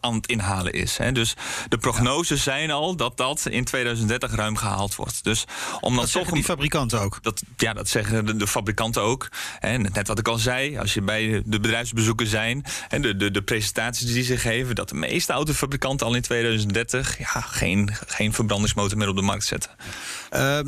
aan 0.00 0.14
het 0.14 0.26
inhalen 0.26 0.72
is. 0.72 0.96
Hè. 0.96 1.12
Dus 1.12 1.34
de 1.68 1.78
prognoses 1.78 2.42
zijn 2.42 2.70
al 2.70 2.96
dat 2.96 3.16
dat 3.16 3.46
in 3.46 3.64
2030 3.64 4.34
ruim 4.34 4.56
gehaald 4.56 4.94
wordt. 4.94 5.24
Dus 5.24 5.44
om 5.80 5.80
dan 5.80 5.92
Dat 5.94 6.04
toch 6.04 6.10
zeggen 6.10 6.34
die 6.34 6.44
fabrikanten 6.44 7.00
ook. 7.00 7.18
Dat, 7.22 7.42
ja, 7.56 7.72
dat 7.72 7.88
zeggen 7.88 8.26
de, 8.26 8.36
de 8.36 8.46
fabrikanten 8.46 9.02
ook. 9.02 9.28
En 9.60 9.82
net 9.92 10.08
wat 10.08 10.18
ik 10.18 10.28
al 10.28 10.38
zei, 10.38 10.78
als 10.78 10.94
je 10.94 11.02
bij 11.02 11.42
de 11.46 11.60
bedrijfsbezoeken 11.60 12.26
zijn... 12.26 12.64
en 12.88 13.02
de, 13.02 13.16
de, 13.16 13.30
de 13.30 13.42
presentaties 13.42 14.12
die 14.12 14.24
ze 14.24 14.36
geven... 14.36 14.74
dat 14.74 14.88
de 14.88 14.94
meeste 14.94 15.32
autofabrikanten 15.32 16.06
al 16.06 16.14
in 16.14 16.22
2030... 16.22 17.18
Ja, 17.18 17.40
geen, 17.40 17.90
geen 18.06 18.32
verbrandingsmotor 18.32 18.98
meer 18.98 19.08
op 19.08 19.16
de 19.16 19.22
markt 19.22 19.44
zetten. 19.44 19.70
Eh, 20.30 20.58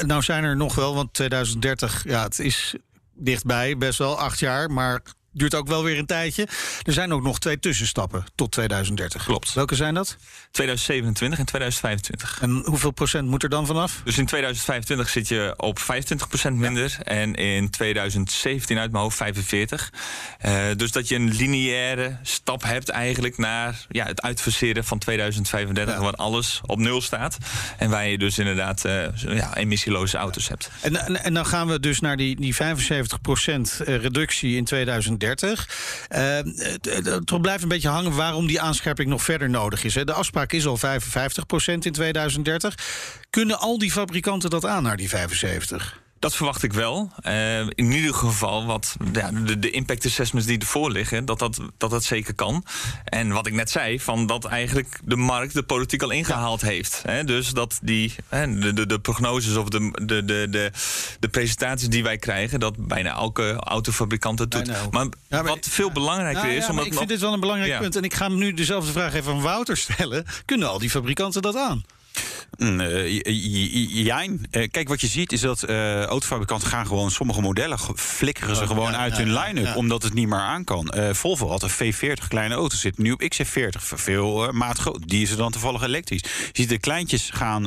nou 0.00 0.22
zijn 0.22 0.44
er 0.44 0.56
nog 0.56 0.74
wel, 0.74 0.94
want 0.94 1.14
2030, 1.14 2.04
ja, 2.04 2.22
het 2.22 2.38
is 2.38 2.74
dichtbij, 3.14 3.76
best 3.76 3.98
wel 3.98 4.18
acht 4.18 4.38
jaar, 4.38 4.70
maar 4.70 5.02
duurt 5.32 5.54
ook 5.54 5.68
wel 5.68 5.84
weer 5.84 5.98
een 5.98 6.06
tijdje. 6.06 6.48
Er 6.82 6.92
zijn 6.92 7.12
ook 7.12 7.22
nog 7.22 7.38
twee 7.38 7.58
tussenstappen 7.58 8.24
tot 8.34 8.52
2030. 8.52 9.24
Klopt. 9.24 9.52
Welke 9.52 9.74
zijn 9.74 9.94
dat? 9.94 10.16
2027 10.50 11.38
en 11.38 11.44
2025. 11.44 12.38
En 12.40 12.62
hoeveel 12.64 12.90
procent 12.90 13.28
moet 13.28 13.42
er 13.42 13.48
dan 13.48 13.66
vanaf? 13.66 14.00
Dus 14.04 14.18
in 14.18 14.26
2025 14.26 15.08
zit 15.08 15.28
je 15.28 15.54
op 15.56 15.78
25% 15.80 16.52
minder. 16.52 16.96
En 17.02 17.34
in 17.34 17.70
2017 17.70 18.78
uit 18.78 18.90
mijn 18.90 19.02
hoofd 19.02 19.16
45. 19.16 19.92
Eh, 20.38 20.64
dus 20.76 20.92
dat 20.92 21.08
je 21.08 21.14
een 21.14 21.30
lineaire 21.30 22.16
stap 22.22 22.62
hebt 22.62 22.88
eigenlijk 22.88 23.38
naar 23.38 23.86
ja, 23.88 24.06
het 24.06 24.22
uitfaseren 24.22 24.84
van 24.84 24.98
2035. 24.98 25.94
Ja. 25.94 26.00
Waar 26.00 26.12
alles 26.12 26.60
op 26.66 26.78
nul 26.78 27.00
staat. 27.00 27.36
En 27.78 27.90
waar 27.90 28.08
je 28.08 28.18
dus 28.18 28.38
inderdaad 28.38 28.84
eh, 28.84 29.06
ja, 29.14 29.56
emissieloze 29.56 30.16
auto's 30.16 30.48
hebt. 30.48 30.70
En, 30.80 30.96
en, 30.96 31.24
en 31.24 31.34
dan 31.34 31.46
gaan 31.46 31.68
we 31.68 31.80
dus 31.80 32.00
naar 32.00 32.16
die, 32.16 32.36
die 32.36 32.54
75% 32.54 32.58
reductie 33.86 34.56
in 34.56 34.64
2030. 34.64 35.21
2030. 35.22 35.68
Uh, 36.10 37.12
het 37.12 37.40
blijft 37.40 37.62
een 37.62 37.68
beetje 37.68 37.88
hangen 37.88 38.14
waarom 38.14 38.46
die 38.46 38.60
aanscherping 38.60 39.08
nog 39.08 39.22
verder 39.22 39.50
nodig 39.50 39.84
is. 39.84 39.94
De 39.94 40.12
afspraak 40.12 40.52
is 40.52 40.66
al 40.66 40.78
55% 40.78 40.82
in 41.64 41.92
2030. 41.92 42.74
Kunnen 43.30 43.58
al 43.58 43.78
die 43.78 43.92
fabrikanten 43.92 44.50
dat 44.50 44.66
aan 44.66 44.82
naar 44.82 44.96
die 44.96 45.08
75? 45.08 46.00
Dat 46.22 46.36
verwacht 46.36 46.62
ik 46.62 46.72
wel. 46.72 47.10
Uh, 47.26 47.58
in 47.60 47.92
ieder 47.92 48.14
geval 48.14 48.66
wat 48.66 48.96
ja, 49.12 49.30
de, 49.30 49.58
de, 49.58 49.70
impact 49.70 50.06
assessments 50.06 50.46
die 50.46 50.58
ervoor 50.58 50.90
liggen, 50.90 51.24
dat 51.24 51.38
dat, 51.38 51.60
dat 51.78 51.90
dat 51.90 52.04
zeker 52.04 52.34
kan. 52.34 52.64
En 53.04 53.32
wat 53.32 53.46
ik 53.46 53.52
net 53.52 53.70
zei, 53.70 54.00
van 54.00 54.26
dat 54.26 54.44
eigenlijk 54.44 55.00
de 55.04 55.16
markt 55.16 55.54
de 55.54 55.62
politiek 55.62 56.02
al 56.02 56.10
ingehaald 56.10 56.60
heeft. 56.60 57.02
Hè? 57.06 57.24
Dus 57.24 57.50
dat 57.50 57.78
die 57.82 58.14
hè, 58.28 58.58
de, 58.58 58.72
de, 58.72 58.86
de, 58.86 59.00
prognoses 59.00 59.56
of 59.56 59.68
de, 59.68 59.90
de, 60.04 60.24
de, 60.24 60.46
de, 60.50 60.70
de 61.20 61.28
presentaties 61.28 61.88
die 61.88 62.02
wij 62.02 62.18
krijgen, 62.18 62.60
dat 62.60 62.86
bijna 62.86 63.14
elke 63.14 63.54
autofabrikant 63.54 64.38
het 64.38 64.50
doet. 64.50 64.66
Maar, 64.90 65.06
maar, 65.28 65.44
wat 65.44 65.66
veel 65.70 65.92
belangrijker 65.92 66.50
is. 66.50 66.68
Omdat 66.68 66.86
ik 66.86 66.94
vind 66.94 67.08
dit 67.08 67.20
wel 67.20 67.32
een 67.32 67.40
belangrijk 67.40 67.78
punt. 67.78 67.96
En 67.96 68.04
ik 68.04 68.14
ga 68.14 68.28
nu 68.28 68.54
dezelfde 68.54 68.92
vraag 68.92 69.14
even 69.14 69.32
aan 69.32 69.40
Wouter 69.40 69.76
stellen. 69.76 70.24
Kunnen 70.44 70.68
al 70.68 70.78
die 70.78 70.90
fabrikanten 70.90 71.42
dat 71.42 71.56
aan? 71.56 71.84
Uh, 74.50 74.68
kijk, 74.70 74.88
wat 74.88 75.00
je 75.00 75.06
ziet 75.06 75.32
is 75.32 75.40
dat 75.40 75.68
uh, 75.68 76.02
autofabrikanten 76.02 76.68
gaan 76.68 76.86
gewoon 76.86 77.10
sommige 77.10 77.40
modellen 77.40 77.78
flikkeren 77.94 78.56
ze 78.56 78.62
oh, 78.62 78.68
gewoon 78.68 78.96
uit 78.96 79.16
hun 79.16 79.32
line-up, 79.32 79.76
omdat 79.76 80.02
het 80.02 80.14
niet 80.14 80.28
meer 80.28 80.38
aan 80.38 80.64
kan. 80.64 80.92
Uh, 80.96 81.12
Volvo 81.12 81.48
had 81.48 81.62
een 81.62 81.70
V40 81.70 82.28
kleine 82.28 82.54
auto, 82.54 82.76
zit 82.76 82.98
nu 82.98 83.12
op 83.12 83.22
XC40, 83.22 83.80
veel 83.80 84.44
uh, 84.44 84.50
maat 84.50 84.78
groot. 84.78 85.08
Die 85.08 85.22
is 85.22 85.30
er 85.30 85.36
dan 85.36 85.52
toevallig 85.52 85.82
elektrisch. 85.82 86.20
Je 86.20 86.48
ziet 86.52 86.68
de 86.68 86.78
kleintjes 86.78 87.30
gaan 87.30 87.66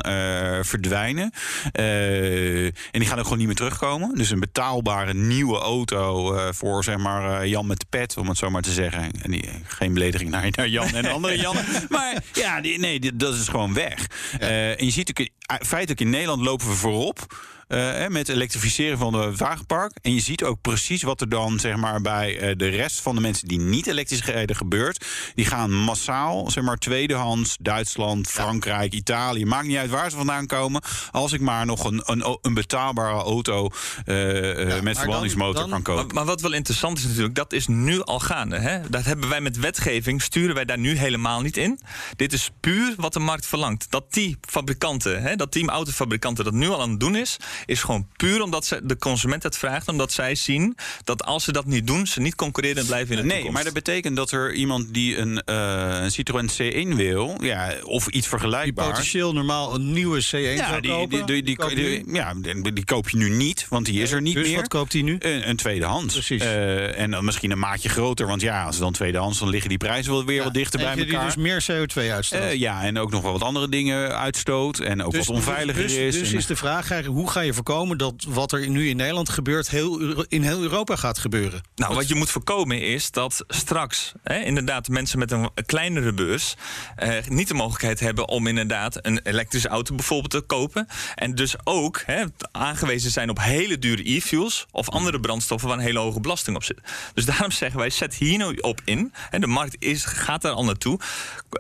verdwijnen 0.65 1.31
en 1.71 2.73
die 2.91 3.05
gaan 3.05 3.17
ook 3.17 3.23
gewoon 3.23 3.37
niet 3.37 3.47
meer 3.47 3.55
terugkomen. 3.55 4.15
Dus 4.15 4.29
een 4.29 4.39
betaalbare 4.39 5.13
nieuwe 5.13 5.57
auto 5.57 6.33
voor 6.51 6.83
zeg 6.83 6.97
maar 6.97 7.47
Jan 7.47 7.67
met 7.67 7.79
de 7.79 7.85
pet, 7.89 8.17
om 8.17 8.27
het 8.27 8.37
zo 8.37 8.49
maar 8.49 8.61
te 8.61 8.71
zeggen. 8.71 9.11
En 9.21 9.31
die, 9.31 9.49
geen 9.67 9.93
belediging 9.93 10.29
naar, 10.29 10.47
naar 10.51 10.67
Jan 10.67 10.95
en 10.95 11.05
andere 11.05 11.37
Jan. 11.45 11.55
maar 11.89 12.23
ja, 12.33 12.61
die, 12.61 12.79
nee, 12.79 12.99
die, 12.99 13.15
dat 13.15 13.33
is 13.33 13.47
gewoon 13.47 13.73
weg. 13.73 14.07
Uh, 14.41 14.79
en 14.79 14.85
je 14.85 14.91
ziet 14.91 15.09
ook 15.09 15.27
feitelijk 15.65 15.99
in 15.99 16.09
Nederland 16.09 16.41
lopen 16.41 16.67
we 16.67 16.73
voorop. 16.73 17.19
Uh, 17.67 18.07
met 18.07 18.29
elektrificeren 18.29 18.97
van 18.97 19.13
het 19.13 19.39
wagenpark. 19.39 19.91
En 20.01 20.13
je 20.13 20.19
ziet 20.19 20.43
ook 20.43 20.61
precies 20.61 21.03
wat 21.03 21.21
er 21.21 21.29
dan 21.29 21.59
zeg 21.59 21.75
maar, 21.75 22.01
bij 22.01 22.49
uh, 22.49 22.57
de 22.57 22.67
rest 22.67 23.01
van 23.01 23.15
de 23.15 23.21
mensen 23.21 23.47
die 23.47 23.59
niet 23.59 23.87
elektrisch 23.87 24.25
rijden 24.25 24.55
gebeurt. 24.55 25.05
Die 25.35 25.45
gaan 25.45 25.71
massaal, 25.71 26.51
zeg 26.51 26.63
maar, 26.63 26.77
tweedehands, 26.77 27.57
Duitsland, 27.61 28.27
Frankrijk, 28.27 28.91
ja. 28.91 28.99
Italië. 28.99 29.45
Maakt 29.45 29.67
niet 29.67 29.77
uit 29.77 29.89
waar 29.89 30.09
ze 30.09 30.15
vandaan 30.15 30.47
komen. 30.47 30.81
Als 31.11 31.33
ik 31.33 31.41
maar 31.41 31.65
nog 31.65 31.83
een, 31.83 32.01
een, 32.05 32.37
een 32.41 32.53
betaalbare 32.53 33.23
auto 33.23 33.69
uh, 34.05 34.67
ja, 34.67 34.81
met 34.81 34.97
verbrandingsmotor 34.97 35.69
kan 35.69 35.81
kopen. 35.81 36.05
Maar, 36.05 36.15
maar, 36.15 36.25
wat 36.25 36.41
wel 36.41 36.53
interessant 36.53 36.97
is 36.97 37.03
natuurlijk, 37.03 37.35
dat 37.35 37.53
is 37.53 37.67
nu 37.67 38.01
al 38.01 38.19
gaande. 38.19 38.59
Hè? 38.59 38.89
Dat 38.89 39.05
hebben 39.05 39.29
wij 39.29 39.41
met 39.41 39.59
wetgeving, 39.59 40.21
sturen 40.21 40.55
wij 40.55 40.65
daar 40.65 40.79
nu 40.79 40.97
helemaal 40.97 41.41
niet 41.41 41.57
in. 41.57 41.79
Dit 42.15 42.33
is 42.33 42.51
puur 42.59 42.93
wat 42.97 43.13
de 43.13 43.19
markt 43.19 43.45
verlangt. 43.45 43.91
Dat 43.91 44.13
die 44.13 44.37
fabrikanten, 44.41 45.21
hè, 45.21 45.35
dat 45.35 45.51
team 45.51 45.69
autofabrikanten 45.69 46.43
dat 46.43 46.53
nu 46.53 46.69
al 46.69 46.81
aan 46.81 46.89
het 46.89 46.99
doen 46.99 47.15
is 47.15 47.37
is 47.65 47.83
gewoon 47.83 48.07
puur 48.15 48.41
omdat 48.41 48.65
ze, 48.65 48.79
de 48.83 48.97
consument 48.97 49.43
het 49.43 49.57
vraagt. 49.57 49.87
Omdat 49.87 50.11
zij 50.11 50.35
zien 50.35 50.77
dat 51.03 51.25
als 51.25 51.43
ze 51.43 51.51
dat 51.51 51.65
niet 51.65 51.87
doen, 51.87 52.07
ze 52.07 52.21
niet 52.21 52.35
concurrerend 52.35 52.87
blijven 52.87 53.15
in 53.15 53.21
de 53.21 53.27
nee, 53.27 53.31
toekomst. 53.31 53.43
Nee, 53.43 53.53
maar 53.53 53.63
dat 53.63 53.83
betekent 53.83 54.15
dat 54.15 54.31
er 54.31 54.53
iemand 54.53 54.93
die 54.93 55.17
een, 55.17 55.41
uh, 55.45 55.99
een 56.01 56.11
Citroën 56.11 56.49
C1 56.49 56.95
wil, 56.95 57.37
ja, 57.41 57.73
of 57.83 58.07
iets 58.07 58.27
vergelijkbaars. 58.27 58.87
Die 58.87 58.95
potentieel 58.95 59.33
normaal 59.33 59.75
een 59.75 59.93
nieuwe 59.93 60.23
C1 60.23 60.29
ja, 60.31 60.67
zou 60.67 60.81
die, 60.81 60.91
kopen. 60.91 61.25
Die, 61.25 61.43
die, 61.43 61.75
die, 61.75 62.13
ja, 62.13 62.33
die 62.73 62.85
koop 62.85 63.09
je 63.09 63.17
nu 63.17 63.29
niet, 63.29 63.65
want 63.69 63.85
die 63.85 64.01
is 64.01 64.11
er 64.11 64.21
niet 64.21 64.35
dus 64.35 64.47
meer. 64.47 64.55
wat 64.55 64.67
koopt 64.67 64.93
hij 64.93 65.01
nu? 65.01 65.15
Een, 65.19 65.49
een 65.49 65.55
tweedehands. 65.55 66.13
Precies. 66.13 66.43
Uh, 66.43 66.99
en 66.99 67.11
dan 67.11 67.25
misschien 67.25 67.51
een 67.51 67.59
maatje 67.59 67.89
groter, 67.89 68.27
want 68.27 68.41
ja, 68.41 68.63
als 68.63 68.75
het 68.75 68.83
dan 68.83 68.93
tweedehands, 68.93 69.39
dan 69.39 69.49
liggen 69.49 69.69
die 69.69 69.77
prijzen 69.77 70.11
wel 70.11 70.25
weer 70.25 70.35
ja, 70.35 70.43
wat 70.43 70.53
dichter 70.53 70.79
bij 70.79 70.89
elkaar. 70.89 71.05
die 71.05 71.19
dus 71.19 71.35
meer 71.35 71.65
CO2 71.71 72.11
uitstoot. 72.11 72.41
Uh, 72.41 72.53
ja, 72.53 72.83
en 72.83 72.97
ook 72.97 73.11
nog 73.11 73.21
wel 73.21 73.31
wat 73.31 73.43
andere 73.43 73.69
dingen 73.69 74.17
uitstoot 74.17 74.79
en 74.79 75.03
ook 75.03 75.11
dus, 75.11 75.27
wat 75.27 75.35
onveiliger 75.35 75.83
dus, 75.83 75.93
is. 75.93 76.19
Dus 76.19 76.33
is 76.33 76.45
de 76.45 76.55
vraag 76.55 77.05
hoe 77.05 77.29
ga 77.29 77.39
je 77.39 77.44
voorkomen 77.53 77.97
dat 77.97 78.25
wat 78.27 78.51
er 78.51 78.69
nu 78.69 78.89
in 78.89 78.97
Nederland 78.97 79.29
gebeurt, 79.29 79.69
heel, 79.69 80.23
in 80.27 80.43
heel 80.43 80.61
Europa 80.61 80.95
gaat 80.95 81.17
gebeuren. 81.17 81.61
Nou, 81.75 81.95
wat 81.95 82.07
je 82.07 82.15
moet 82.15 82.29
voorkomen 82.29 82.81
is 82.81 83.11
dat 83.11 83.43
straks 83.47 84.11
hè, 84.23 84.39
inderdaad 84.39 84.87
mensen 84.87 85.19
met 85.19 85.31
een 85.31 85.49
kleinere 85.65 86.13
beurs 86.13 86.55
eh, 86.95 87.09
niet 87.27 87.47
de 87.47 87.53
mogelijkheid 87.53 87.99
hebben 87.99 88.27
om 88.27 88.47
inderdaad 88.47 88.97
een 89.01 89.19
elektrische 89.23 89.67
auto 89.67 89.95
bijvoorbeeld 89.95 90.31
te 90.31 90.41
kopen. 90.41 90.87
En 91.15 91.35
dus 91.35 91.55
ook 91.63 92.03
hè, 92.05 92.23
aangewezen 92.51 93.11
zijn 93.11 93.29
op 93.29 93.39
hele 93.39 93.79
dure 93.79 94.13
e-fuels 94.15 94.65
of 94.71 94.89
andere 94.89 95.19
brandstoffen 95.19 95.69
waar 95.69 95.77
een 95.77 95.83
hele 95.83 95.99
hoge 95.99 96.19
belasting 96.19 96.55
op 96.55 96.63
zit. 96.63 96.79
Dus 97.13 97.25
daarom 97.25 97.51
zeggen 97.51 97.79
wij, 97.79 97.89
zet 97.89 98.15
hier 98.15 98.37
nou 98.37 98.57
op 98.57 98.81
in. 98.85 99.13
En 99.29 99.41
de 99.41 99.47
markt 99.47 99.75
is, 99.79 100.05
gaat 100.05 100.41
daar 100.41 100.51
al 100.51 100.63
naartoe. 100.63 100.99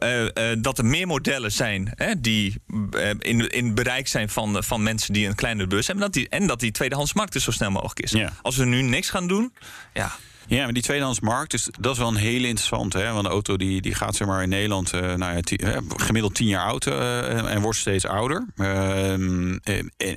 Uh, 0.03 0.21
uh, 0.21 0.29
dat 0.57 0.77
er 0.77 0.85
meer 0.85 1.07
modellen 1.07 1.51
zijn 1.51 1.91
hè, 1.95 2.21
die 2.21 2.55
uh, 2.67 3.09
in, 3.19 3.49
in 3.49 3.75
bereik 3.75 4.07
zijn 4.07 4.29
van, 4.29 4.63
van 4.63 4.83
mensen 4.83 5.13
die 5.13 5.27
een 5.27 5.35
kleinere 5.35 5.67
beurs 5.67 5.74
hebben. 5.75 6.05
Dat 6.05 6.13
die, 6.13 6.29
en 6.29 6.47
dat 6.47 6.59
die 6.59 6.71
tweedehandsmarkt 6.71 7.33
dus 7.33 7.43
zo 7.43 7.51
snel 7.51 7.71
mogelijk 7.71 7.99
is. 7.99 8.11
Ja. 8.11 8.33
Als 8.41 8.55
we 8.55 8.65
nu 8.65 8.81
niks 8.81 9.09
gaan 9.09 9.27
doen, 9.27 9.53
ja, 9.93 10.11
ja, 10.47 10.63
maar 10.63 10.73
die 10.73 10.83
tweedehandsmarkt, 10.83 11.53
is, 11.53 11.69
dat 11.79 11.93
is 11.93 11.97
wel 11.97 12.07
een 12.07 12.15
hele 12.15 12.47
interessante. 12.47 12.97
Hè? 12.97 13.11
Want 13.11 13.23
de 13.23 13.31
auto 13.31 13.57
die, 13.57 13.81
die 13.81 13.95
gaat 13.95 14.15
zeg 14.15 14.27
maar, 14.27 14.43
in 14.43 14.49
Nederland 14.49 14.93
uh, 14.93 15.01
nou 15.01 15.35
ja, 15.35 15.41
tien, 15.41 15.59
gemiddeld 15.97 16.35
tien 16.35 16.47
jaar 16.47 16.65
oud 16.65 16.85
uh, 16.85 17.51
en 17.51 17.61
wordt 17.61 17.79
steeds 17.79 18.05
ouder. 18.05 18.45
Ehm, 18.55 19.57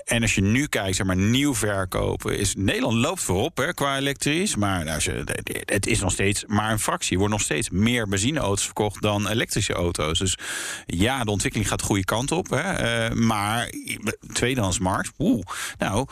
en 0.04 0.22
als 0.22 0.34
je 0.34 0.40
nu 0.40 0.66
kijkt, 0.66 0.96
zeg 0.96 1.06
maar, 1.06 1.16
nieuw 1.16 1.54
verkopen, 1.54 2.38
is 2.38 2.54
Nederland 2.54 2.94
loopt 2.94 3.22
voorop 3.22 3.56
hè, 3.56 3.74
qua 3.74 3.96
elektrisch. 3.96 4.56
Maar 4.56 5.02
je, 5.02 5.24
het 5.64 5.86
is 5.86 6.00
nog 6.00 6.12
steeds 6.12 6.44
maar 6.46 6.70
een 6.70 6.78
fractie. 6.78 7.12
Er 7.12 7.18
wordt 7.18 7.32
nog 7.32 7.42
steeds 7.42 7.70
meer 7.70 8.08
benzineauto's 8.08 8.64
verkocht 8.64 9.02
dan 9.02 9.28
elektrische 9.28 9.72
auto's. 9.72 10.18
Dus 10.18 10.38
ja, 10.86 11.24
de 11.24 11.30
ontwikkeling 11.30 11.68
gaat 11.68 11.78
de 11.78 11.84
goede 11.84 12.04
kant 12.04 12.32
op. 12.32 12.50
Hè? 12.50 13.14
maar 13.14 13.72
tweedehandsmarkt, 14.32 15.10
oeh, 15.18 15.42
nou, 15.78 16.06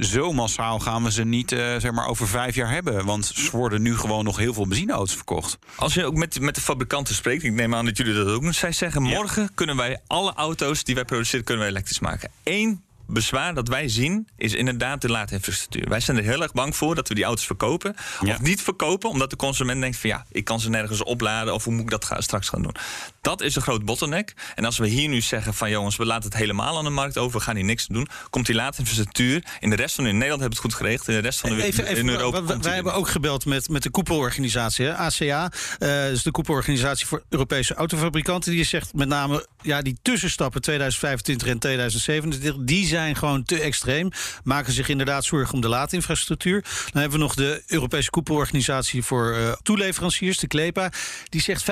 zo 0.00 0.32
massaal 0.32 0.78
gaan 0.78 1.04
we 1.04 1.12
ze 1.12 1.24
niet 1.24 1.50
zeg 1.50 1.90
maar, 1.90 2.06
over 2.06 2.28
vijf 2.28 2.54
jaar 2.54 2.70
hebben. 2.70 3.04
Want 3.04 3.17
er 3.18 3.48
worden 3.52 3.82
nu 3.82 3.96
gewoon 3.96 4.24
nog 4.24 4.36
heel 4.36 4.54
veel 4.54 4.66
benzineauto's 4.66 5.14
verkocht. 5.14 5.58
Als 5.74 5.94
je 5.94 6.04
ook 6.04 6.14
met, 6.14 6.40
met 6.40 6.54
de 6.54 6.60
fabrikanten 6.60 7.14
spreekt, 7.14 7.42
ik 7.42 7.52
neem 7.52 7.74
aan 7.74 7.84
dat 7.84 7.96
jullie 7.96 8.14
dat 8.14 8.26
ook 8.26 8.42
doen. 8.42 8.54
Zij 8.54 8.72
zeggen: 8.72 9.02
morgen 9.02 9.50
kunnen 9.54 9.76
wij 9.76 10.00
alle 10.06 10.32
auto's 10.34 10.84
die 10.84 10.94
wij 10.94 11.04
produceren, 11.04 11.44
kunnen 11.44 11.64
wij 11.64 11.72
elektrisch 11.72 12.00
maken. 12.00 12.30
Eén 12.42 12.82
bezwaar 13.08 13.54
dat 13.54 13.68
wij 13.68 13.88
zien 13.88 14.28
is 14.36 14.54
inderdaad 14.54 15.00
de 15.00 15.08
laadinfrastructuur. 15.08 15.88
Wij 15.88 16.00
zijn 16.00 16.16
er 16.16 16.22
heel 16.22 16.42
erg 16.42 16.52
bang 16.52 16.76
voor 16.76 16.94
dat 16.94 17.08
we 17.08 17.14
die 17.14 17.24
auto's 17.24 17.46
verkopen. 17.46 17.94
Of 18.20 18.40
niet 18.40 18.62
verkopen, 18.62 19.10
omdat 19.10 19.30
de 19.30 19.36
consument 19.36 19.80
denkt 19.80 19.96
van 19.96 20.10
ja, 20.10 20.26
ik 20.30 20.44
kan 20.44 20.60
ze 20.60 20.70
nergens 20.70 21.02
opladen 21.02 21.54
of 21.54 21.64
hoe 21.64 21.72
moet 21.72 21.82
ik 21.82 21.90
dat 21.90 22.14
straks 22.18 22.48
gaan 22.48 22.62
doen. 22.62 22.74
Dat 23.20 23.42
is 23.42 23.56
een 23.56 23.62
groot 23.62 23.84
bottleneck. 23.84 24.34
En 24.54 24.64
als 24.64 24.78
we 24.78 24.88
hier 24.88 25.08
nu 25.08 25.20
zeggen 25.20 25.54
van 25.54 25.70
jongens, 25.70 25.96
we 25.96 26.04
laten 26.04 26.30
het 26.30 26.38
helemaal 26.38 26.78
aan 26.78 26.84
de 26.84 26.90
markt 26.90 27.18
over, 27.18 27.38
we 27.38 27.44
gaan 27.44 27.56
hier 27.56 27.64
niks 27.64 27.86
doen, 27.86 28.08
komt 28.30 28.46
die 28.46 28.54
laadinfrastructuur 28.54 29.44
in 29.60 29.70
de 29.70 29.76
rest 29.76 29.94
van 29.94 30.06
in 30.06 30.14
Nederland 30.14 30.40
hebben 30.40 30.58
het 30.58 30.66
goed 30.66 30.80
geregeld, 30.80 31.08
in 31.08 31.14
de 31.14 31.20
rest 31.20 31.40
van 31.40 31.56
de 31.56 31.62
even, 31.62 31.96
in 31.96 32.08
Europa. 32.08 32.44
Wij, 32.44 32.58
wij 32.58 32.74
hebben 32.74 32.94
ook 32.94 33.08
gebeld 33.08 33.44
met, 33.44 33.68
met 33.68 33.82
de 33.82 33.90
koepelorganisatie, 33.90 34.86
hè, 34.86 34.96
ACA, 34.96 35.52
uh, 35.78 35.88
dus 35.88 36.22
de 36.22 36.30
koepelorganisatie 36.30 37.06
voor 37.06 37.22
Europese 37.28 37.74
autofabrikanten. 37.74 38.52
Die 38.52 38.64
zegt 38.64 38.94
met 38.94 39.08
name 39.08 39.46
ja, 39.62 39.82
die 39.82 39.98
tussenstappen 40.02 40.60
2025 40.60 41.48
en 41.48 41.58
2027, 41.58 42.64
die 42.64 42.86
zijn 42.86 42.97
zijn 42.98 43.16
gewoon 43.16 43.42
te 43.42 43.60
extreem. 43.60 44.10
Maken 44.44 44.72
zich 44.72 44.88
inderdaad 44.88 45.24
zorgen 45.24 45.54
om 45.54 45.60
de 45.60 45.68
laadinfrastructuur. 45.68 46.62
Dan 46.62 47.00
hebben 47.00 47.18
we 47.18 47.24
nog 47.24 47.34
de 47.34 47.62
Europese 47.66 48.10
koepelorganisatie 48.10 49.02
voor 49.02 49.36
uh, 49.36 49.52
toeleveranciers, 49.62 50.38
de 50.38 50.46
CLEPA. 50.46 50.90
Die 51.28 51.40
zegt 51.40 51.62
55% 51.62 51.66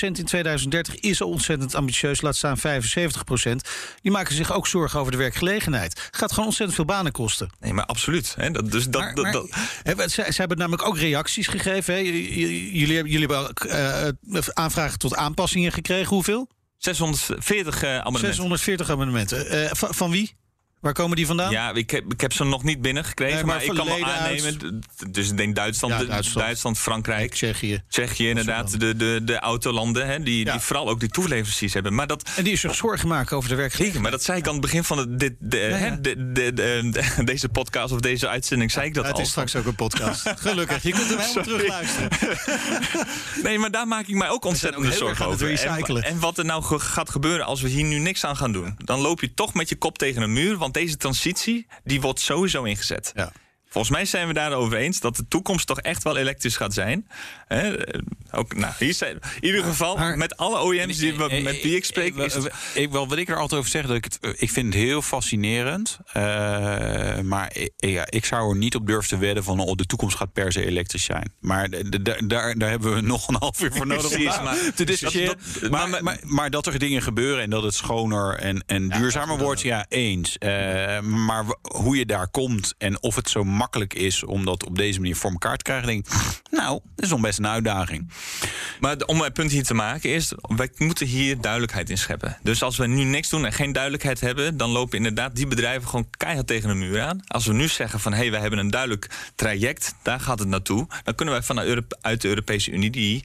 in 0.00 0.24
2030 0.24 0.94
is 0.94 1.22
al 1.22 1.28
ontzettend 1.28 1.74
ambitieus. 1.74 2.20
Laat 2.20 2.36
staan 2.36 2.58
75%. 2.58 2.60
Die 4.02 4.12
maken 4.12 4.34
zich 4.34 4.52
ook 4.52 4.66
zorgen 4.66 5.00
over 5.00 5.12
de 5.12 5.18
werkgelegenheid. 5.18 6.08
Gaat 6.10 6.30
gewoon 6.30 6.46
ontzettend 6.46 6.76
veel 6.76 6.94
banen 6.94 7.12
kosten. 7.12 7.50
Nee, 7.60 7.72
maar 7.72 7.86
absoluut. 7.86 8.34
Hè? 8.36 8.50
Dat, 8.50 8.70
dus 8.70 8.84
dat, 8.84 9.02
maar, 9.02 9.14
maar, 9.14 9.32
dat, 9.32 9.50
dat... 9.96 10.10
Ze, 10.10 10.26
ze, 10.28 10.40
hebben 10.40 10.58
namelijk 10.58 10.86
ook 10.86 10.98
reacties 10.98 11.46
gegeven. 11.46 11.94
Hè? 11.94 12.00
Jullie, 12.00 13.08
jullie 13.08 13.26
hebben 13.28 13.52
uh, 14.26 14.38
aanvragen 14.52 14.98
tot 14.98 15.14
aanpassingen 15.16 15.72
gekregen. 15.72 16.14
Hoeveel? 16.14 16.48
640 16.84 17.82
uh, 17.82 17.90
abonnementen. 17.90 18.34
640 18.34 18.90
abonnementen. 18.90 19.54
Uh, 19.54 19.70
van, 19.72 19.94
van 19.94 20.10
wie? 20.10 20.36
Waar 20.84 20.92
komen 20.92 21.16
die 21.16 21.26
vandaan? 21.26 21.50
Ja, 21.50 21.74
ik 21.74 21.90
heb, 21.90 22.12
ik 22.12 22.20
heb 22.20 22.32
ze 22.32 22.44
nog 22.44 22.62
niet 22.62 22.82
binnengekregen. 22.82 23.34
Nee, 23.34 23.44
maar, 23.44 23.54
maar 23.54 23.64
ik 23.64 23.74
kan 23.74 23.86
wel 23.86 24.04
aannemen. 24.04 24.44
Uit... 24.44 25.14
Dus 25.14 25.30
ik 25.30 25.36
denk 25.36 25.54
Duitsland, 25.54 25.92
ja, 25.92 26.04
Duitsland, 26.04 26.46
Duitsland, 26.46 26.78
Frankrijk. 26.78 27.32
Tsjechië. 27.32 27.82
Tsjechië, 27.88 28.28
inderdaad. 28.28 28.80
De, 28.80 28.96
de, 28.96 29.20
de 29.22 29.38
autolanden. 29.38 30.06
Hè, 30.06 30.22
die, 30.22 30.44
ja. 30.44 30.52
die 30.52 30.60
vooral 30.60 30.88
ook 30.88 31.00
die 31.00 31.08
toeleveranciers 31.08 31.72
hebben. 31.72 31.94
Maar 31.94 32.06
dat, 32.06 32.30
en 32.36 32.44
die 32.44 32.52
is 32.52 32.60
zich 32.60 32.74
zorgen 32.74 33.08
maken 33.08 33.36
over 33.36 33.48
de 33.48 33.54
werkgelegenheid. 33.54 34.02
Maar 34.02 34.10
dat 34.10 34.22
zei 34.22 34.38
ik 34.38 34.46
aan 34.46 34.52
het 34.52 34.60
begin 34.60 34.84
van 34.84 34.96
de, 34.96 35.16
de, 35.16 35.36
de, 35.38 35.98
de, 36.00 36.32
de, 36.32 36.52
de, 37.16 37.24
deze 37.24 37.48
podcast 37.48 37.92
of 37.92 38.00
deze 38.00 38.28
uitzending. 38.28 38.70
Zei 38.70 38.86
ik 38.86 38.94
dat 38.94 39.06
het 39.06 39.14
al. 39.14 39.20
is 39.20 39.28
straks 39.28 39.56
ook 39.56 39.66
een 39.66 39.74
podcast. 39.74 40.32
Gelukkig. 40.48 40.82
Je 40.82 40.90
kunt 40.90 41.08
hem 41.08 41.18
helemaal 41.18 41.44
terug 41.44 41.68
luisteren. 41.68 42.08
nee, 43.44 43.58
maar 43.58 43.70
daar 43.70 43.88
maak 43.88 44.06
ik 44.06 44.14
mij 44.14 44.28
ook 44.28 44.44
ontzettend 44.44 44.94
zorgen 44.94 45.26
over. 45.26 45.60
En, 45.60 46.02
en 46.02 46.20
wat 46.20 46.38
er 46.38 46.44
nou 46.44 46.78
gaat 46.78 47.10
gebeuren 47.10 47.46
als 47.46 47.60
we 47.60 47.68
hier 47.68 47.84
nu 47.84 47.98
niks 47.98 48.24
aan 48.24 48.36
gaan 48.36 48.52
doen. 48.52 48.74
Dan 48.84 49.00
loop 49.00 49.20
je 49.20 49.34
toch 49.34 49.54
met 49.54 49.68
je 49.68 49.76
kop 49.76 49.98
tegen 49.98 50.22
een 50.22 50.32
muur. 50.32 50.56
Want 50.56 50.73
deze 50.74 50.96
transitie 50.96 51.66
die 51.84 52.00
wordt 52.00 52.20
sowieso 52.20 52.62
ingezet. 52.62 53.12
Ja. 53.14 53.32
Volgens 53.74 53.96
mij 53.96 54.04
zijn 54.04 54.26
we 54.26 54.32
daarover 54.32 54.76
eens 54.76 55.00
dat 55.00 55.16
de 55.16 55.28
toekomst 55.28 55.66
toch 55.66 55.80
echt 55.80 56.02
wel 56.02 56.16
elektrisch 56.16 56.56
gaat 56.56 56.74
zijn. 56.74 57.08
Ook, 58.30 58.54
nou, 58.54 58.72
hier 58.78 58.94
zijn, 58.94 59.18
in 59.40 59.46
ieder 59.46 59.64
geval, 59.64 60.16
met 60.16 60.36
alle 60.36 60.64
OEM's 60.64 60.98
die, 60.98 61.12
met 61.42 61.62
wie 61.62 61.76
ik 61.76 61.84
spreek. 61.84 62.16
Is 62.16 62.34
het... 62.34 62.52
ik, 62.74 62.90
wel, 62.90 63.08
wat 63.08 63.18
ik 63.18 63.28
er 63.28 63.36
altijd 63.36 63.60
over 63.60 63.70
zeg, 63.70 63.86
dat 63.86 63.96
ik, 63.96 64.04
het, 64.04 64.18
ik 64.40 64.50
vind 64.50 64.74
het 64.74 64.82
heel 64.82 65.02
fascinerend. 65.02 65.98
Uh, 66.16 66.22
maar 67.20 67.56
ik, 67.56 67.72
ja, 67.76 68.06
ik 68.10 68.24
zou 68.24 68.50
er 68.50 68.56
niet 68.56 68.74
op 68.74 68.86
durven 68.86 69.08
te 69.08 69.18
wedden 69.18 69.44
van 69.44 69.60
oh, 69.60 69.74
de 69.74 69.86
toekomst 69.86 70.16
gaat 70.16 70.32
per 70.32 70.52
se 70.52 70.66
elektrisch 70.66 71.04
zijn. 71.04 71.32
Maar 71.40 71.68
daar, 72.26 72.54
daar 72.58 72.70
hebben 72.70 72.94
we 72.94 73.00
nog 73.00 73.28
een 73.28 73.36
half 73.38 73.62
uur 73.62 73.72
voor 73.72 73.86
nodig 73.86 74.08
Precies, 74.08 74.38
om 74.38 74.44
maar, 74.44 74.56
te 74.74 74.84
discussiëren. 74.84 75.38
Maar, 75.70 75.88
maar, 75.88 76.02
maar, 76.02 76.18
maar, 76.22 76.50
dat 76.50 76.66
er 76.66 76.78
dingen 76.78 77.02
gebeuren 77.02 77.42
en 77.42 77.50
dat 77.50 77.62
het 77.62 77.74
schoner 77.74 78.38
en, 78.38 78.64
en 78.66 78.88
duurzamer 78.88 79.38
wordt, 79.38 79.60
ja, 79.60 79.86
eens. 79.88 80.36
Uh, 80.38 81.00
maar 81.00 81.44
hoe 81.62 81.96
je 81.96 82.06
daar 82.06 82.28
komt 82.28 82.74
en 82.78 83.02
of 83.02 83.14
het 83.14 83.30
zo 83.30 83.44
makkelijk 83.44 83.62
is 83.94 84.24
om 84.24 84.44
dat 84.44 84.64
op 84.64 84.76
deze 84.76 85.00
manier 85.00 85.16
voor 85.16 85.30
elkaar 85.30 85.56
te 85.56 85.62
krijgen, 85.62 85.86
denk 85.86 86.06
ik, 86.06 86.12
nou, 86.50 86.80
dat 86.94 87.04
is 87.04 87.10
nog 87.10 87.20
best 87.20 87.38
een 87.38 87.46
uitdaging. 87.46 88.10
Maar 88.80 88.96
om 89.06 89.20
een 89.20 89.32
punt 89.32 89.50
hier 89.50 89.64
te 89.64 89.74
maken 89.74 90.10
is, 90.10 90.32
wij 90.56 90.70
moeten 90.76 91.06
hier 91.06 91.40
duidelijkheid 91.40 91.90
in 91.90 91.98
scheppen. 91.98 92.38
Dus 92.42 92.62
als 92.62 92.76
we 92.76 92.86
nu 92.86 93.04
niks 93.04 93.28
doen 93.28 93.44
en 93.44 93.52
geen 93.52 93.72
duidelijkheid 93.72 94.20
hebben, 94.20 94.56
dan 94.56 94.70
lopen 94.70 94.96
inderdaad 94.96 95.36
die 95.36 95.46
bedrijven 95.46 95.88
gewoon 95.88 96.10
keihard 96.16 96.46
tegen 96.46 96.68
de 96.68 96.74
muur 96.74 97.00
aan. 97.00 97.20
Als 97.26 97.46
we 97.46 97.52
nu 97.52 97.68
zeggen 97.68 98.00
van 98.00 98.12
hé, 98.12 98.18
hey, 98.18 98.30
wij 98.30 98.40
hebben 98.40 98.58
een 98.58 98.70
duidelijk 98.70 99.32
traject, 99.34 99.94
daar 100.02 100.20
gaat 100.20 100.38
het 100.38 100.48
naartoe, 100.48 100.86
dan 101.04 101.14
kunnen 101.14 101.34
wij 101.34 101.42
vanuit 101.42 102.20
de 102.20 102.28
Europese 102.28 102.70
Unie 102.70 102.90
die 102.90 103.24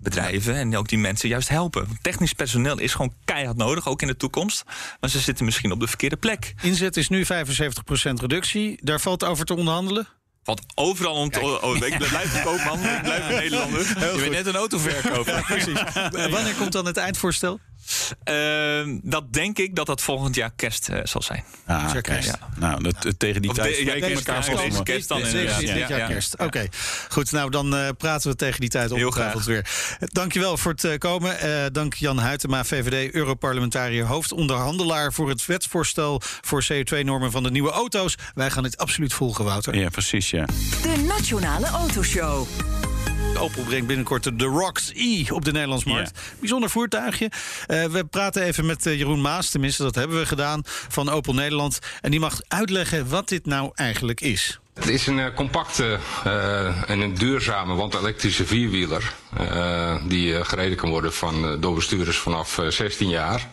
bedrijven 0.00 0.54
en 0.54 0.76
ook 0.76 0.88
die 0.88 0.98
mensen 0.98 1.28
juist 1.28 1.48
helpen. 1.48 1.88
Technisch 2.02 2.32
personeel 2.32 2.78
is 2.78 2.92
gewoon 2.92 3.14
keihard 3.24 3.56
nodig, 3.56 3.88
ook 3.88 4.02
in 4.02 4.08
de 4.08 4.16
toekomst. 4.16 4.64
Maar 5.00 5.10
ze 5.10 5.18
zitten 5.18 5.44
misschien 5.44 5.72
op 5.72 5.80
de 5.80 5.86
verkeerde 5.86 6.16
plek. 6.16 6.54
Inzet 6.62 6.96
is 6.96 7.08
nu 7.08 7.24
75% 7.24 7.28
reductie. 8.20 8.78
Daar 8.82 9.00
valt 9.00 9.24
over 9.24 9.44
te 9.44 9.54
onderhandelen? 9.54 10.08
Valt 10.42 10.62
overal 10.74 11.14
om 11.14 11.30
te... 11.30 11.40
Oh, 11.40 11.76
ik 11.76 11.98
blijf 11.98 12.42
koopman, 12.42 12.78
ik 12.78 13.02
blijf 13.02 13.28
een 13.28 13.34
Nederlander. 13.42 13.80
Je 13.80 14.16
bent 14.20 14.30
net 14.30 14.46
een 14.46 14.56
auto 14.56 14.78
verkopen. 14.78 15.42
precies. 15.46 15.80
Wanneer 16.34 16.54
komt 16.58 16.72
dan 16.72 16.86
het 16.86 16.96
eindvoorstel? 16.96 17.60
Uh, 18.24 18.98
dat 19.02 19.32
denk 19.32 19.58
ik 19.58 19.74
dat 19.74 19.86
dat 19.86 20.00
volgend 20.00 20.34
jaar 20.34 20.50
kerst 20.56 20.88
uh, 20.88 20.98
zal 21.02 21.22
zijn. 21.22 21.44
Ah, 21.66 21.92
kerst. 22.00 22.28
Ja. 22.28 22.48
Nou, 22.56 22.82
dat, 22.82 23.18
tegen 23.18 23.42
die 23.42 23.50
of 23.50 23.56
tijd 23.56 23.76
de, 23.76 23.84
ja, 23.84 23.92
elkaar 23.92 24.44
kerst, 24.44 24.58
deze 24.58 24.82
kerst 24.82 25.08
dan. 25.08 25.20
Deze, 25.22 25.66
ja, 25.66 25.74
ja, 25.74 26.06
kerst. 26.06 26.34
Oké, 26.34 26.44
okay. 26.44 26.70
goed. 27.08 27.32
Nou, 27.32 27.50
dan 27.50 27.74
uh, 27.74 27.88
praten 27.98 28.30
we 28.30 28.36
tegen 28.36 28.60
die 28.60 28.68
tijd 28.68 28.92
ongetwijfeld 28.92 29.44
weer. 29.44 29.70
Dankjewel 30.00 30.56
voor 30.56 30.72
het 30.72 30.84
uh, 30.84 30.96
komen. 30.98 31.36
dank 31.72 31.94
Jan 31.94 32.20
Huytema, 32.20 32.64
VVD, 32.64 33.14
Europarlementariër, 33.14 34.04
hoofdonderhandelaar 34.04 35.12
voor 35.12 35.28
het 35.28 35.46
wetsvoorstel 35.46 36.22
voor 36.40 36.66
CO2-normen 36.72 37.30
van 37.30 37.42
de 37.42 37.50
nieuwe 37.50 37.70
auto's. 37.70 38.14
Wij 38.34 38.50
gaan 38.50 38.62
dit 38.62 38.76
absoluut 38.76 39.12
volgen, 39.12 39.44
Wouter. 39.44 39.74
Ja, 39.74 39.88
precies, 39.88 40.30
ja. 40.30 40.44
De 40.82 41.04
Nationale 41.06 41.66
Autoshow. 41.66 42.46
Opel 43.38 43.62
brengt 43.62 43.86
binnenkort 43.86 44.38
de 44.38 44.44
Rocks 44.44 44.90
E 44.94 45.24
op 45.30 45.44
de 45.44 45.52
Nederlandse 45.52 45.88
markt. 45.88 46.20
Bijzonder 46.38 46.70
voertuigje. 46.70 47.30
Uh, 47.68 47.84
we 47.84 48.04
praten 48.04 48.42
even 48.42 48.66
met 48.66 48.86
uh, 48.86 48.98
Jeroen 48.98 49.20
Maas, 49.20 49.50
tenminste 49.50 49.82
dat 49.82 49.94
hebben 49.94 50.18
we 50.18 50.26
gedaan, 50.26 50.62
van 50.64 51.08
Opel 51.08 51.34
Nederland. 51.34 51.78
En 52.00 52.10
die 52.10 52.20
mag 52.20 52.40
uitleggen 52.48 53.08
wat 53.08 53.28
dit 53.28 53.46
nou 53.46 53.70
eigenlijk 53.74 54.20
is. 54.20 54.58
Het 54.74 54.88
is 54.88 55.06
een 55.06 55.18
uh, 55.18 55.26
compacte 55.34 55.98
en 56.86 57.00
een 57.00 57.14
duurzame, 57.14 57.74
want 57.74 57.94
elektrische 57.94 58.46
vierwieler. 58.46 59.14
die 60.08 60.44
gereden 60.44 60.76
kan 60.76 60.90
worden 60.90 61.12
van, 61.12 61.60
door 61.60 61.74
bestuurders 61.74 62.18
vanaf 62.18 62.60
16 62.68 63.08
jaar 63.08 63.48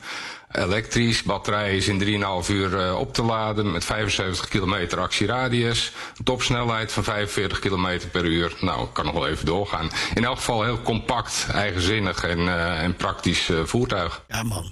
elektrisch. 0.57 1.23
Batterij 1.23 1.75
is 1.75 1.87
in 1.87 1.99
3,5 2.43 2.49
uur 2.49 2.85
uh, 2.85 2.99
op 2.99 3.13
te 3.13 3.23
laden 3.23 3.71
met 3.71 3.85
75 3.85 4.47
kilometer 4.47 4.99
actieradius. 4.99 5.91
Topsnelheid 6.23 6.91
van 6.91 7.03
45 7.03 7.59
kilometer 7.59 8.09
per 8.09 8.25
uur. 8.25 8.53
Nou, 8.59 8.87
kan 8.93 9.05
nog 9.05 9.13
wel 9.13 9.27
even 9.27 9.45
doorgaan. 9.45 9.89
In 10.13 10.25
elk 10.25 10.37
geval 10.37 10.63
heel 10.63 10.81
compact, 10.81 11.47
eigenzinnig 11.51 12.23
en, 12.23 12.39
uh, 12.39 12.83
en 12.83 12.95
praktisch 12.95 13.49
uh, 13.49 13.59
voertuig. 13.63 14.23
Ja 14.27 14.43
man. 14.43 14.71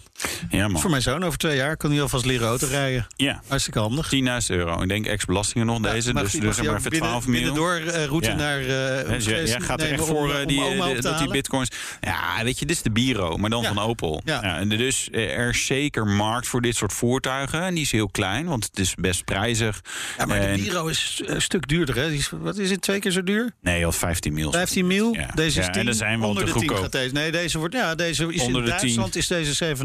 Ja, 0.49 0.67
man. 0.67 0.81
Voor 0.81 0.89
mijn 0.89 1.01
zoon 1.01 1.23
over 1.23 1.37
twee 1.37 1.55
jaar 1.55 1.77
kan 1.77 1.91
hij 1.91 2.01
alvast 2.01 2.25
leren 2.25 2.47
auto 2.47 2.67
rijden. 2.67 3.07
Ja. 3.15 3.41
Hartstikke 3.47 3.79
handig. 3.79 4.11
10.000 4.15 4.19
euro. 4.47 4.81
Ik 4.81 4.87
denk 4.87 5.05
ex-belastingen 5.05 5.67
nog 5.67 5.79
deze. 5.79 6.13
dus 6.13 6.31
dus 6.31 6.61
maar 6.61 6.75
even 6.75 6.91
12 6.91 7.27
miljoen. 7.27 7.55
door 7.55 7.81
uh, 7.81 8.05
route 8.05 8.29
ja. 8.29 8.35
naar... 8.35 8.61
Uh, 8.61 9.09
dus 9.09 9.25
jij 9.25 9.59
gaat 9.61 9.81
er 9.81 9.91
echt 9.91 10.05
voor 10.05 10.29
uh, 10.29 10.45
die, 10.45 11.01
dat 11.01 11.17
die 11.17 11.29
bitcoins... 11.29 11.69
Ja, 12.01 12.43
weet 12.43 12.59
je, 12.59 12.65
dit 12.65 12.75
is 12.75 12.81
de 12.81 12.91
Biro, 12.91 13.37
maar 13.37 13.49
dan 13.49 13.61
ja. 13.61 13.73
van 13.73 13.83
Opel. 13.83 14.21
Ja. 14.25 14.39
ja. 14.43 14.65
dus 14.65 15.07
er 15.11 15.49
is 15.49 15.65
zeker 15.65 16.07
markt 16.07 16.47
voor 16.47 16.61
dit 16.61 16.75
soort 16.75 16.93
voertuigen. 16.93 17.61
En 17.61 17.73
die 17.73 17.83
is 17.83 17.91
heel 17.91 18.09
klein, 18.09 18.45
want 18.45 18.63
het 18.63 18.79
is 18.79 18.95
best 18.95 19.25
prijzig. 19.25 19.81
Ja, 20.17 20.25
maar 20.25 20.37
en... 20.37 20.55
de 20.55 20.63
Biro 20.63 20.87
is 20.87 21.21
een 21.25 21.41
stuk 21.41 21.67
duurder, 21.67 21.95
hè? 21.95 22.11
Is, 22.11 22.29
wat 22.41 22.57
is 22.57 22.69
het, 22.69 22.81
twee 22.81 22.99
keer 22.99 23.11
zo 23.11 23.23
duur? 23.23 23.53
Nee, 23.61 23.85
al 23.85 23.91
15 23.91 24.33
mil. 24.33 24.51
15 24.51 24.87
mil? 24.87 25.17
Deze 25.33 25.59
is 25.59 25.65
10. 25.65 25.73
En 25.75 25.87
er 25.87 25.93
zijn 25.93 26.19
wel 26.19 26.29
onder 26.29 26.45
de 26.45 26.51
10 26.51 26.77
gaat 26.77 26.91
deze. 26.91 27.13
Nee, 27.13 27.31
deze 27.31 27.57
wordt... 27.57 27.73
Ja, 27.73 27.95
deze 27.95 28.33
is 28.33 28.41
onder 28.41 28.61
in 28.61 28.69
Duitsland 28.69 29.15
is 29.15 29.27
deze 29.27 29.75
7.500. 29.75 29.83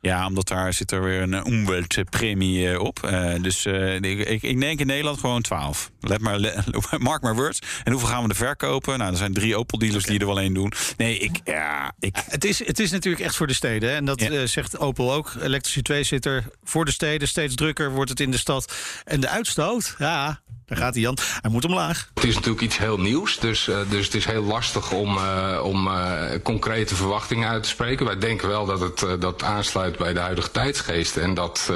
Ja, 0.00 0.26
omdat 0.26 0.48
daar 0.48 0.72
zit 0.72 0.90
er 0.90 1.02
weer 1.02 1.22
een 1.22 1.52
umweltpremie 1.52 2.70
eh, 2.70 2.80
op. 2.80 3.00
Uh, 3.04 3.34
dus 3.40 3.66
uh, 3.66 3.94
ik, 3.94 4.42
ik 4.42 4.60
denk 4.60 4.80
in 4.80 4.86
Nederland 4.86 5.18
gewoon 5.18 5.42
12. 5.42 5.90
Let 6.00 6.20
maar, 6.20 6.64
mark 6.98 7.22
maar 7.22 7.34
words. 7.34 7.58
En 7.84 7.92
hoeveel 7.92 8.10
gaan 8.10 8.22
we 8.22 8.28
er 8.28 8.34
verkopen? 8.34 8.98
Nou, 8.98 9.10
er 9.10 9.16
zijn 9.16 9.32
drie 9.32 9.56
Opel 9.56 9.78
dealers 9.78 10.04
okay. 10.04 10.18
die 10.18 10.26
er 10.26 10.34
wel 10.34 10.42
één 10.42 10.54
doen. 10.54 10.72
Nee, 10.96 11.18
ik, 11.18 11.40
ja, 11.44 11.92
ik... 11.98 12.16
Het, 12.28 12.44
is, 12.44 12.66
het 12.66 12.78
is 12.78 12.90
natuurlijk 12.90 13.24
echt 13.24 13.36
voor 13.36 13.46
de 13.46 13.52
steden. 13.52 13.88
Hè? 13.88 13.96
En 13.96 14.04
dat 14.04 14.20
ja. 14.20 14.46
zegt 14.46 14.78
Opel 14.78 15.12
ook. 15.12 15.32
Elektrische 15.40 15.82
tweezitter 15.82 16.44
voor 16.64 16.84
de 16.84 16.92
steden. 16.92 17.28
Steeds 17.28 17.54
drukker 17.54 17.90
wordt 17.90 18.10
het 18.10 18.20
in 18.20 18.30
de 18.30 18.38
stad. 18.38 18.74
En 19.04 19.20
de 19.20 19.28
uitstoot, 19.28 19.94
ja, 19.98 20.40
daar 20.68 20.78
gaat 20.78 20.94
hij 20.94 21.02
Jan. 21.02 21.16
Hij 21.40 21.50
moet 21.50 21.64
omlaag. 21.64 22.08
Het 22.14 22.24
is 22.24 22.34
natuurlijk 22.34 22.62
iets 22.62 22.78
heel 22.78 22.98
nieuws. 22.98 23.38
Dus, 23.38 23.68
uh, 23.68 23.78
dus 23.88 24.04
het 24.04 24.14
is 24.14 24.24
heel 24.24 24.42
lastig 24.42 24.92
om, 24.92 25.16
uh, 25.16 25.60
om 25.62 25.86
uh, 25.86 26.22
concrete 26.42 26.94
verwachtingen 26.94 27.48
uit 27.48 27.62
te 27.62 27.68
spreken. 27.68 28.06
Wij 28.06 28.18
denken 28.18 28.48
wel 28.48 28.66
dat 28.66 28.80
het 28.80 29.20
dat 29.20 29.42
aansluit 29.42 29.98
bij 29.98 30.12
de 30.12 30.20
huidige 30.20 30.50
tijdsgeest. 30.50 31.16
En 31.16 31.34
dat, 31.34 31.72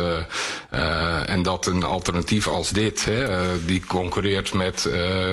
en 1.26 1.42
dat 1.42 1.66
een 1.66 1.82
alternatief 1.82 2.48
als 2.48 2.70
dit, 2.70 3.04
hè, 3.04 3.64
die 3.64 3.86
concurreert 3.86 4.54
met 4.54 4.90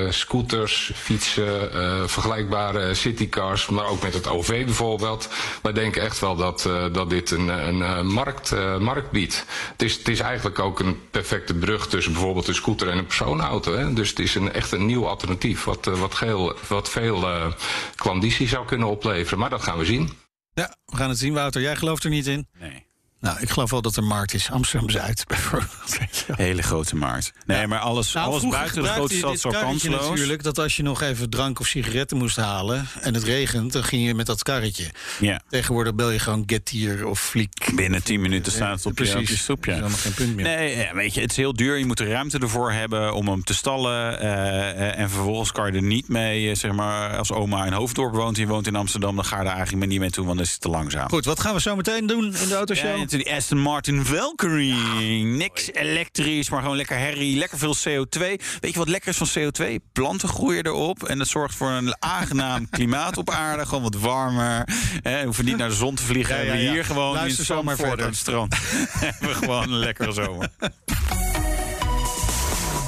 scooters, 0.09 0.91
fietsen, 0.95 1.69
vergelijkbare 2.09 2.93
citycars, 2.93 3.67
maar 3.67 3.85
ook 3.85 4.03
met 4.03 4.13
het 4.13 4.27
OV 4.27 4.65
bijvoorbeeld. 4.65 5.29
Wij 5.61 5.73
denken 5.73 6.01
echt 6.01 6.19
wel 6.19 6.35
dat, 6.35 6.69
dat 6.91 7.09
dit 7.09 7.31
een, 7.31 7.47
een 7.47 8.07
markt, 8.07 8.55
markt 8.79 9.11
biedt. 9.11 9.45
Het 9.71 9.81
is, 9.81 9.97
het 9.97 10.07
is 10.07 10.19
eigenlijk 10.19 10.59
ook 10.59 10.79
een 10.79 10.99
perfecte 11.11 11.53
brug 11.53 11.87
tussen 11.87 12.13
bijvoorbeeld 12.13 12.47
een 12.47 12.55
scooter 12.55 12.89
en 12.89 12.97
een 12.97 13.05
persoon 13.05 13.41
auto. 13.49 13.77
Hè? 13.77 13.93
Dus 13.93 14.09
het 14.09 14.19
is 14.19 14.35
een, 14.35 14.51
echt 14.53 14.71
een 14.71 14.85
nieuw 14.85 15.07
alternatief. 15.07 15.63
Wat, 15.63 15.87
uh, 15.87 15.99
wat, 15.99 16.13
geel, 16.13 16.55
wat 16.67 16.89
veel 16.89 17.21
uh, 17.21 17.51
klanditie 17.95 18.47
zou 18.47 18.65
kunnen 18.65 18.87
opleveren. 18.87 19.39
Maar 19.39 19.49
dat 19.49 19.63
gaan 19.63 19.77
we 19.77 19.85
zien. 19.85 20.09
Ja, 20.53 20.75
we 20.85 20.95
gaan 20.95 21.09
het 21.09 21.17
zien, 21.17 21.33
Wouter. 21.33 21.61
Jij 21.61 21.75
gelooft 21.75 22.03
er 22.03 22.09
niet 22.09 22.27
in? 22.27 22.47
Nee. 22.59 22.88
Nou, 23.19 23.37
ik 23.39 23.49
geloof 23.49 23.69
wel 23.69 23.81
dat 23.81 23.95
er 23.95 24.03
markt 24.03 24.33
is. 24.33 24.51
Amsterdam-Zuid 24.51 25.23
bijvoorbeeld. 25.27 25.97
Hele 26.35 26.61
grote 26.61 26.95
markt. 26.95 27.33
Nee, 27.45 27.67
maar 27.67 27.79
alles, 27.79 28.13
nou, 28.13 28.27
alles 28.27 28.47
buiten 28.47 28.81
de 28.81 28.87
grote 28.87 29.15
stad 29.15 29.39
zo 29.39 29.49
kansloos. 29.49 30.09
natuurlijk 30.09 30.43
dat 30.43 30.59
als 30.59 30.75
je 30.75 30.83
nog 30.83 31.01
even 31.01 31.29
drank 31.29 31.59
of 31.59 31.67
sigaretten 31.67 32.17
moest 32.17 32.35
halen... 32.35 32.87
en 33.01 33.13
het 33.13 33.23
regent, 33.23 33.73
dan 33.73 33.83
ging 33.83 34.05
je 34.05 34.13
met 34.13 34.25
dat 34.25 34.43
karretje. 34.43 34.85
Ja. 35.19 35.41
Tegenwoordig 35.49 35.95
bel 35.95 36.09
je 36.09 36.19
gewoon 36.19 36.43
Getir 36.45 37.07
of 37.07 37.21
Fliek. 37.21 37.69
Binnen 37.75 38.03
10 38.03 38.21
minuten 38.21 38.51
staat 38.51 38.75
het 38.75 38.85
op, 38.85 38.95
Precies. 38.95 39.13
je, 39.13 39.19
op 39.19 39.27
je 39.27 39.37
stoep. 39.37 39.65
Ja. 39.65 39.79
Dat 39.79 39.89
is 39.89 40.01
geen 40.01 40.13
punt 40.13 40.35
meer. 40.35 40.45
Nee, 40.45 40.77
ja, 40.77 40.93
weet 40.93 41.13
je, 41.13 41.21
het 41.21 41.31
is 41.31 41.37
heel 41.37 41.53
duur. 41.53 41.77
Je 41.77 41.85
moet 41.85 41.97
de 41.97 42.05
ruimte 42.05 42.39
ervoor 42.39 42.71
hebben 42.71 43.13
om 43.13 43.27
hem 43.27 43.43
te 43.43 43.53
stallen. 43.53 44.23
Uh, 44.23 44.99
en 44.99 45.09
vervolgens 45.09 45.51
kan 45.51 45.71
je 45.71 45.77
er 45.77 45.83
niet 45.83 46.07
mee, 46.07 46.55
zeg 46.55 46.71
maar... 46.71 47.17
als 47.17 47.31
oma 47.31 47.65
in 47.65 47.73
Hoofddorp 47.73 48.13
woont, 48.13 48.35
die 48.35 48.47
woont 48.47 48.67
in 48.67 48.75
Amsterdam... 48.75 49.15
dan 49.15 49.25
ga 49.25 49.37
je 49.37 49.43
daar 49.43 49.55
eigenlijk 49.55 49.87
niet 49.87 49.99
mee 49.99 50.09
toe, 50.09 50.25
want 50.25 50.37
dan 50.37 50.45
is 50.45 50.51
het 50.51 50.61
te 50.61 50.69
langzaam. 50.69 51.09
Goed, 51.09 51.25
wat 51.25 51.39
gaan 51.39 51.53
we 51.53 51.61
zo 51.61 51.75
meteen 51.75 52.07
doen 52.07 52.35
in 52.35 52.47
de 52.47 52.55
autoshow? 52.55 53.08
Ja, 53.11 53.17
die 53.17 53.33
Aston 53.33 53.57
Martin 53.57 54.05
Valkyrie. 54.05 55.23
Niks 55.23 55.73
elektrisch, 55.73 56.49
maar 56.49 56.61
gewoon 56.61 56.75
lekker 56.75 56.97
herrie. 56.97 57.37
Lekker 57.37 57.57
veel 57.57 57.75
CO2. 57.75 58.19
Weet 58.59 58.73
je 58.73 58.77
wat 58.77 58.87
lekker 58.89 59.09
is 59.09 59.17
van 59.17 59.29
CO2? 59.39 59.75
Planten 59.93 60.29
groeien 60.29 60.65
erop. 60.65 61.03
En 61.03 61.17
dat 61.17 61.27
zorgt 61.27 61.55
voor 61.55 61.69
een 61.69 61.95
aangenaam 61.99 62.69
klimaat 62.69 63.17
op 63.17 63.29
aarde. 63.29 63.65
Gewoon 63.65 63.83
wat 63.83 63.95
warmer. 63.95 64.67
We 65.03 65.21
hoeven 65.23 65.45
niet 65.45 65.57
naar 65.57 65.69
de 65.69 65.75
zon 65.75 65.95
te 65.95 66.03
vliegen. 66.03 66.35
Ja, 66.35 66.41
ja, 66.41 66.53
ja. 66.53 66.65
We 66.65 66.69
hier 66.69 66.85
gewoon 66.85 67.13
Luister 67.13 67.39
in 67.39 67.45
Zandvoort 67.45 68.01
aan 68.01 68.07
het 68.07 68.17
strand. 68.17 68.55
hebben 69.05 69.29
we 69.29 69.35
gewoon 69.35 69.63
een 69.63 69.79
lekkere 69.79 70.11
zomer. 70.11 70.49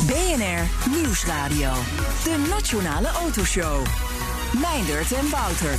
BNR 0.06 0.92
Nieuwsradio. 0.96 1.74
De 2.24 2.46
Nationale 2.50 3.08
Autoshow. 3.08 3.86
Meindert 4.62 5.12
en 5.12 5.30
Wouter. 5.30 5.78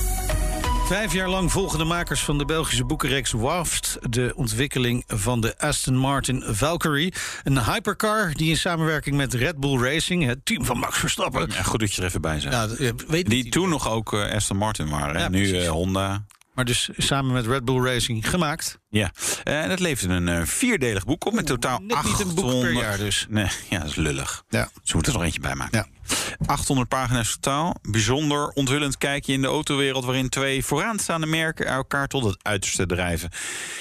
Vijf 0.87 1.13
jaar 1.13 1.29
lang 1.29 1.53
volgen 1.53 1.79
de 1.79 1.85
makers 1.85 2.21
van 2.21 2.39
de 2.39 2.45
Belgische 2.45 2.85
boekenreeks 2.85 3.33
WAFT 3.33 3.99
de 4.11 4.33
ontwikkeling 4.37 5.05
van 5.07 5.41
de 5.41 5.59
Aston 5.59 5.97
Martin 5.97 6.43
Valkyrie. 6.47 7.15
Een 7.45 7.65
hypercar 7.65 8.33
die 8.35 8.51
in 8.51 8.57
samenwerking 8.57 9.17
met 9.17 9.35
Red 9.35 9.57
Bull 9.57 9.83
Racing, 9.83 10.27
het 10.27 10.39
team 10.45 10.65
van 10.65 10.79
Max 10.79 10.99
Verstappen. 10.99 11.51
Ja, 11.53 11.63
goed 11.63 11.81
dat 11.81 11.95
je 11.95 12.01
er 12.03 12.09
even 12.09 12.21
bij 12.21 12.41
bent. 12.51 12.79
Ja, 13.09 13.23
die 13.23 13.49
toen 13.49 13.69
nog 13.69 13.89
ook 13.89 14.13
uh, 14.13 14.31
Aston 14.31 14.57
Martin 14.57 14.89
waren. 14.89 15.21
Ja, 15.21 15.29
nu 15.29 15.49
uh, 15.49 15.69
Honda. 15.69 16.25
Maar 16.55 16.65
dus 16.65 16.91
samen 16.97 17.33
met 17.33 17.47
Red 17.47 17.65
Bull 17.65 17.85
Racing 17.85 18.29
gemaakt. 18.29 18.79
Ja, 18.89 19.13
en 19.45 19.71
het 19.71 19.81
levert 19.81 20.11
een 20.11 20.29
uh, 20.29 20.43
vierdelig 20.43 21.05
boek 21.05 21.25
op 21.25 21.33
met 21.33 21.47
totaal 21.47 21.79
net 21.79 21.97
800... 21.97 22.19
niet 22.19 22.37
een 22.37 22.43
boek 22.43 22.61
per 22.61 22.73
jaar 22.73 22.99
dus. 22.99 23.27
Nee, 23.29 23.47
ja, 23.71 23.79
dat 23.79 23.89
is 23.89 23.95
lullig. 23.95 24.45
Ja. 24.49 24.69
Ze 24.83 24.95
moeten 24.95 25.13
er 25.13 25.19
nog 25.19 25.27
eentje 25.27 25.41
bij 25.41 25.55
maken. 25.55 25.79
Ja. 25.79 26.15
800 26.47 26.89
pagina's 26.89 27.33
totaal. 27.33 27.75
Bijzonder 27.83 28.49
onthullend 28.49 28.99
kijkje 28.99 29.33
in 29.33 29.41
de 29.41 29.47
autowereld... 29.47 30.05
waarin 30.05 30.29
twee 30.29 30.65
vooraanstaande 30.65 31.27
merken 31.27 31.67
elkaar 31.67 32.09
tot 32.09 32.25
het 32.25 32.37
uiterste 32.43 32.87
drijven... 32.87 33.31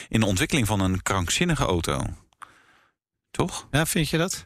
in 0.09 0.19
de 0.19 0.25
ontwikkeling 0.25 0.67
van 0.67 0.79
een 0.79 1.01
krankzinnige 1.01 1.65
auto. 1.65 2.03
Toch? 3.31 3.67
Ja, 3.71 3.85
vind 3.85 4.09
je 4.09 4.17
dat? 4.17 4.45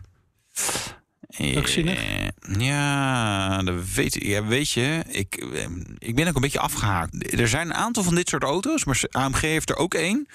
Eh, 1.37 2.27
Ja, 2.57 3.63
dat 3.63 3.75
weet, 3.95 4.23
ja, 4.23 4.45
weet 4.45 4.71
je, 4.71 5.03
ik, 5.07 5.35
eh, 5.53 5.65
ik 5.97 6.15
ben 6.15 6.27
ook 6.27 6.35
een 6.35 6.41
beetje 6.41 6.59
afgehaakt. 6.59 7.39
Er 7.39 7.47
zijn 7.47 7.67
een 7.67 7.73
aantal 7.73 8.03
van 8.03 8.15
dit 8.15 8.29
soort 8.29 8.43
auto's, 8.43 8.85
maar 8.85 9.01
AMG 9.11 9.41
heeft 9.41 9.69
er 9.69 9.75
ook 9.75 9.93
één. 9.93 10.27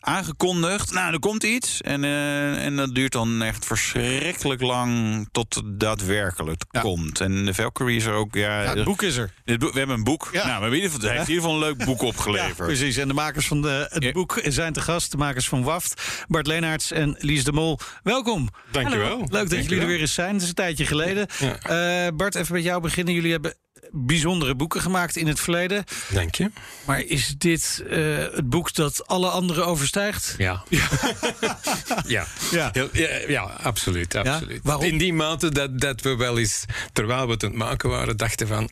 Aangekondigd, 0.00 0.92
nou, 0.92 1.12
er 1.12 1.18
komt 1.18 1.42
iets. 1.44 1.80
En, 1.80 2.04
eh, 2.04 2.64
en 2.64 2.76
dat 2.76 2.94
duurt 2.94 3.12
dan 3.12 3.42
echt 3.42 3.66
verschrikkelijk 3.66 4.60
lang 4.60 5.28
tot 5.32 5.54
het 5.54 5.80
daadwerkelijk 5.80 6.64
Ja. 6.70 6.80
komt. 6.80 7.20
En 7.20 7.44
de 7.44 7.54
Valkyrie 7.54 7.96
is 7.96 8.04
er 8.04 8.12
ook, 8.12 8.34
ja... 8.34 8.62
Ja, 8.62 8.74
het 8.74 8.84
boek 8.84 9.02
is 9.02 9.16
er. 9.16 9.32
dit 9.44 9.58
boek- 9.58 9.72
we 9.72 9.78
hebben 9.78 9.96
een 9.96 10.04
boek. 10.04 10.28
Ja. 10.32 10.38
Nou, 10.38 10.44
we 10.46 10.50
hebben 10.52 10.68
in 10.70 10.74
ieder 10.76 10.90
geval, 10.90 11.08
hij 11.08 11.16
heeft 11.18 11.28
in 11.28 11.34
ieder 11.34 11.50
geval 11.50 11.62
een 11.62 11.76
leuk 11.76 11.86
boek 11.86 12.00
Ja, 12.00 12.06
opgeleverd. 12.06 12.56
precies. 12.56 12.96
En 12.96 13.08
de 13.08 13.14
makers 13.14 13.46
van 13.46 13.62
de, 13.62 13.86
het 13.90 14.02
Ja. 14.02 14.12
boek 14.12 14.40
zijn 14.44 14.72
te 14.72 14.80
gast. 14.80 15.10
De 15.10 15.16
makers 15.16 15.48
van 15.48 15.62
WAFT, 15.62 16.02
Bart 16.28 16.46
Leenaerts 16.46 16.90
en 16.90 17.16
Lies 17.18 17.44
de 17.44 17.52
Mol. 17.52 17.78
Welkom. 18.02 18.48
Dankjewel. 18.70 19.08
Hallo. 19.08 19.24
Leuk 19.30 19.50
dat 19.50 19.62
jullie 19.62 19.80
er 19.80 19.86
weer 19.86 20.00
eens 20.00 20.14
zijn. 20.14 20.32
Het 20.32 20.42
is 20.42 20.48
een 20.48 20.54
tijdje 20.54 20.86
geleden. 20.86 21.26
Eh, 21.62 22.06
Bart, 22.16 22.34
even 22.34 22.54
met 22.54 22.64
jou 22.64 22.80
beginnen. 22.80 23.14
Jullie 23.14 23.32
hebben 23.32 23.54
bijzondere 23.92 24.54
boeken 24.54 24.80
gemaakt 24.80 25.16
in 25.16 25.26
het 25.26 25.40
verleden. 25.40 25.84
Dank 26.08 26.34
je. 26.34 26.50
Maar 26.84 27.00
is 27.00 27.34
dit 27.38 27.84
eh, 27.90 28.16
het 28.16 28.48
boek 28.50 28.74
dat 28.74 29.06
alle 29.06 29.28
andere 29.28 29.62
overstijgt? 29.62 30.34
Ja. 30.38 30.64
ja. 30.68 32.26
Ja. 32.50 32.70
Ja, 32.72 32.88
ja, 33.28 33.42
absoluut. 33.42 34.14
absoluut. 34.14 34.60
Waarom? 34.62 34.84
In 34.84 34.98
die 34.98 35.12
mate 35.12 35.50
dat, 35.50 35.80
dat 35.80 36.00
we 36.00 36.16
wel 36.16 36.38
eens, 36.38 36.64
terwijl 36.92 37.26
we 37.26 37.32
het 37.32 37.44
aan 37.44 37.50
het 37.50 37.58
maken 37.58 37.88
waren, 37.88 38.16
dachten 38.16 38.48
van... 38.48 38.70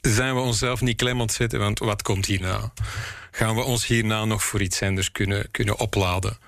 zijn 0.00 0.34
we 0.34 0.40
onszelf 0.40 0.80
niet 0.80 0.96
klem 0.96 1.14
aan 1.14 1.26
het 1.26 1.32
zetten, 1.32 1.58
want 1.58 1.78
wat 1.78 2.02
komt 2.02 2.26
hierna? 2.26 2.72
Gaan 3.30 3.54
we 3.54 3.62
ons 3.62 3.86
hierna 3.86 4.24
nog 4.24 4.44
voor 4.44 4.62
iets 4.62 4.82
anders 4.82 5.12
kunnen, 5.12 5.48
kunnen 5.50 5.78
opladen? 5.78 6.38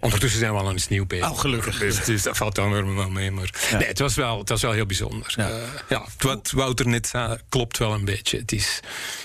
Ondertussen 0.00 0.40
zijn 0.40 0.52
we 0.52 0.58
al 0.58 0.68
aan 0.68 0.74
iets 0.74 0.88
nieuw 0.88 1.06
bezig. 1.06 1.30
Oh, 1.30 1.38
gelukkig. 1.38 1.78
Dus, 1.78 2.04
dus 2.04 2.22
dat 2.22 2.36
valt 2.36 2.54
dan 2.54 2.72
weer 2.72 2.94
wel 2.94 3.10
mee. 3.10 3.30
Maar 3.30 3.50
nee, 3.72 3.86
het 3.88 3.98
was 3.98 4.14
wel, 4.14 4.38
het 4.38 4.48
was 4.48 4.62
wel 4.62 4.72
heel 4.72 4.86
bijzonder. 4.86 5.32
Ja. 5.36 5.48
Ja. 5.48 5.58
ja, 5.88 6.06
wat 6.18 6.50
Wouter 6.50 6.88
net 6.88 7.06
zei, 7.06 7.38
klopt 7.48 7.78
wel 7.78 7.92
een 7.92 8.04
beetje. 8.04 8.38
Het 8.38 8.52
is, 8.52 8.80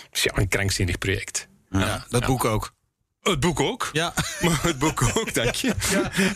het 0.09 0.17
is 0.17 0.23
ja, 0.23 0.31
een 0.35 0.47
krankzinnig 0.47 0.97
project. 0.97 1.47
Ja, 1.69 2.05
dat 2.09 2.25
boek 2.25 2.45
ook. 2.45 2.73
Het 3.21 3.39
boek 3.39 3.59
ook. 3.59 3.89
Ja. 3.93 4.13
Maar 4.41 4.59
het 4.63 4.79
boek 4.79 5.01
ook, 5.15 5.33
dank 5.33 5.55
je. 5.55 5.73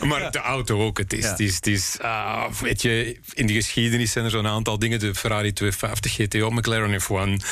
Maar 0.01 0.31
de 0.31 0.39
auto 0.39 0.81
ook. 0.85 0.97
Het 0.97 1.13
is, 1.13 1.23
Ja. 1.23 1.29
het 1.29 1.39
is, 1.39 1.55
het 1.55 1.67
is 1.67 1.99
ah, 1.99 2.51
weet 2.51 2.81
je, 2.81 3.19
in 3.33 3.47
de 3.47 3.53
geschiedenis 3.53 4.11
zijn 4.11 4.25
er 4.25 4.31
zo'n 4.31 4.47
aantal 4.47 4.79
dingen. 4.79 4.99
De 4.99 5.15
Ferrari 5.15 5.53
250 5.53 6.13
GTO, 6.13 6.49
McLaren 6.49 7.01
F1. 7.01 7.45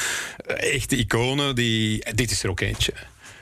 eh, 0.45 0.73
Echte 0.75 0.95
iconen. 0.97 1.55
Die, 1.55 2.13
dit 2.15 2.31
is 2.31 2.43
er 2.43 2.49
ook 2.49 2.59
eentje. 2.59 2.93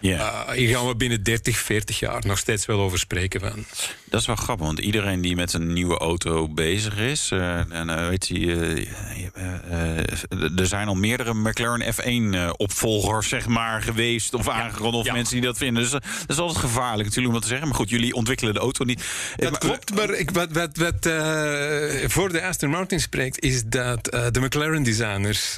Ja. 0.01 0.27
Ah, 0.27 0.51
hier 0.55 0.75
gaan 0.77 0.87
we 0.87 0.95
binnen 0.95 1.23
30, 1.23 1.57
40 1.57 1.99
jaar 1.99 2.25
nog 2.25 2.37
steeds 2.37 2.65
wel 2.65 2.79
over 2.79 2.99
spreken. 2.99 3.39
Van. 3.39 3.65
Dat 4.11 4.19
is 4.21 4.27
wel 4.27 4.35
grappig, 4.35 4.65
want 4.65 4.79
iedereen 4.79 5.21
die 5.21 5.35
met 5.35 5.53
een 5.53 5.73
nieuwe 5.73 5.97
auto 5.97 6.47
bezig 6.47 6.97
is... 6.97 7.29
eh, 7.31 7.57
en 7.57 7.89
eh, 7.89 8.07
weet 8.07 8.27
je, 8.27 8.87
er 10.57 10.67
zijn 10.67 10.87
al 10.87 10.95
meerdere 10.95 11.33
McLaren 11.33 11.93
F1-opvolgers 11.93 13.29
zeg 13.29 13.47
maar, 13.47 13.81
geweest 13.81 14.33
of 14.33 14.49
aangeronden... 14.49 14.99
of 14.99 15.05
ja. 15.05 15.13
mensen 15.13 15.35
die 15.35 15.45
dat 15.45 15.57
vinden. 15.57 15.81
Dus 15.83 15.91
dat 15.91 16.03
is 16.27 16.37
altijd 16.37 16.59
gevaarlijk 16.59 17.03
natuurlijk 17.07 17.27
om 17.27 17.33
dat 17.33 17.41
te 17.41 17.47
zeggen. 17.47 17.67
Maar 17.67 17.77
goed, 17.77 17.89
jullie 17.89 18.13
ontwikkelen 18.13 18.53
de 18.53 18.59
auto 18.59 18.83
niet. 18.83 19.03
Dat 19.35 19.51
maar- 19.51 19.59
klopt, 19.59 19.95
maar 19.95 20.09
ik, 20.09 20.31
wat, 20.31 20.51
wat, 20.51 20.77
wat 20.77 21.09
voor 22.11 22.31
de 22.31 22.43
Aston 22.43 22.69
Martin 22.69 22.99
spreekt, 22.99 23.39
is 23.39 23.63
dat 23.65 24.03
de 24.03 24.39
McLaren-designers, 24.39 25.57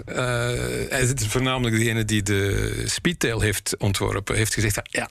het 0.89 1.21
is 1.21 1.27
voornamelijk 1.27 1.75
degene 1.77 2.05
die 2.05 2.23
de 2.23 2.83
Speedtail 2.85 3.39
heeft 3.39 3.75
ontworpen, 3.77 4.32
heeft 4.33 4.53
gezegd: 4.53 4.79
ja, 4.83 5.09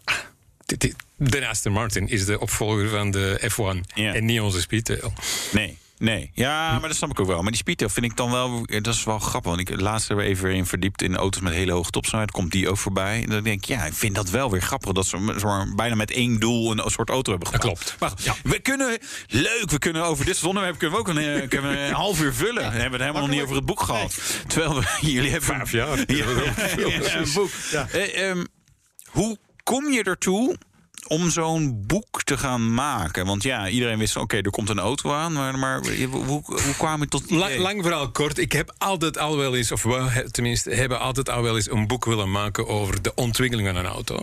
dit- 0.66 0.94
de 1.16 1.46
Aston 1.46 1.72
Martin 1.72 2.08
is 2.08 2.24
de 2.24 2.40
opvolger 2.40 2.88
van 2.88 3.10
de 3.10 3.50
F1 3.50 3.80
Ja. 3.94 4.14
en 4.14 4.24
niet 4.24 4.40
onze 4.40 4.60
Speedtail. 4.60 5.12
Nee. 5.52 5.80
Nee, 5.98 6.30
ja, 6.34 6.78
maar 6.78 6.88
dat 6.88 6.96
snap 6.96 7.10
ik 7.10 7.20
ook 7.20 7.26
wel. 7.26 7.42
Maar 7.42 7.50
die 7.50 7.60
speedtail 7.60 7.90
vind 7.90 8.06
ik 8.06 8.16
dan 8.16 8.30
wel, 8.30 8.66
dat 8.66 8.86
is 8.94 9.04
wel 9.04 9.18
grappig. 9.18 9.54
Want 9.54 9.68
ik 9.70 9.80
laatst 9.80 10.08
hebben 10.08 10.26
we 10.26 10.30
even 10.32 10.50
in 10.54 10.66
verdiept 10.66 11.02
in 11.02 11.16
auto's 11.16 11.40
met 11.40 11.52
hele 11.52 11.72
hoge 11.72 11.90
topsnelheid. 11.90 12.30
Komt 12.30 12.52
die 12.52 12.68
ook 12.68 12.78
voorbij? 12.78 13.22
En 13.22 13.28
dan 13.28 13.42
denk 13.42 13.58
ik, 13.62 13.64
ja, 13.64 13.84
ik 13.84 13.92
vind 13.92 14.14
dat 14.14 14.30
wel 14.30 14.50
weer 14.50 14.60
grappig 14.62 14.92
dat 14.92 15.06
ze 15.06 15.72
bijna 15.76 15.94
met 15.94 16.10
één 16.10 16.40
doel 16.40 16.70
een 16.70 16.90
soort 16.90 17.08
auto 17.08 17.30
hebben 17.30 17.48
gedaan. 17.48 17.66
klopt. 17.66 17.96
Maar 17.98 18.12
we 18.42 18.58
kunnen, 18.58 18.98
leuk, 19.28 19.64
we 19.70 19.78
kunnen 19.78 20.04
over 20.04 20.24
dit 20.24 20.36
soort 20.36 20.76
kunnen 20.78 20.90
we 20.90 20.96
ook 20.96 21.08
een, 21.08 21.18
eh, 21.18 21.48
kunnen 21.48 21.70
we 21.70 21.78
een 21.78 21.92
half 21.92 22.20
uur 22.20 22.34
vullen. 22.34 22.62
Hebben 22.62 22.78
we 22.78 22.90
het 22.90 23.00
helemaal 23.00 23.20
nog 23.22 23.30
niet 23.30 23.42
over 23.42 23.56
het 23.56 23.66
boek 23.66 23.82
gehad. 23.82 24.18
Terwijl 24.46 24.74
we, 24.80 24.86
jullie 25.12 25.30
hebben 25.30 25.48
Vijf 25.56 25.72
jaar. 25.72 25.98
Ja, 25.98 26.04
ja, 26.76 27.14
een 27.14 27.32
boek. 27.34 27.50
Eh, 27.72 28.28
ehm, 28.30 28.44
hoe 29.12 29.38
kom 29.62 29.90
je 29.90 30.02
ertoe 30.02 30.56
om 31.06 31.30
zo'n 31.30 31.84
boek 31.86 32.22
te 32.22 32.38
gaan 32.38 32.74
maken? 32.74 33.26
Want 33.26 33.42
ja, 33.42 33.68
iedereen 33.68 33.98
wist, 33.98 34.16
oké, 34.16 34.36
er 34.36 34.50
komt 34.50 34.68
een 34.68 34.78
auto 34.78 35.12
aan. 35.12 35.32
Maar, 35.32 35.58
maar 35.58 35.80
hoe, 36.10 36.42
hoe 36.44 36.76
kwam 36.78 37.00
je 37.00 37.08
tot 37.08 37.30
Lang, 37.30 37.56
lang 37.56 37.82
verhaal 37.82 38.10
kort. 38.10 38.38
Ik 38.38 38.52
heb 38.52 38.74
altijd 38.78 39.18
al 39.18 39.36
wel 39.36 39.56
eens, 39.56 39.72
of 39.72 39.82
we 39.82 40.28
tenminste 40.30 40.70
hebben 40.70 41.00
altijd 41.00 41.28
al 41.28 41.42
wel 41.42 41.56
eens 41.56 41.70
een 41.70 41.86
boek 41.86 42.04
willen 42.04 42.30
maken 42.30 42.66
over 42.66 43.02
de 43.02 43.14
ontwikkeling 43.14 43.68
van 43.68 43.76
een 43.76 43.86
auto. 43.86 44.18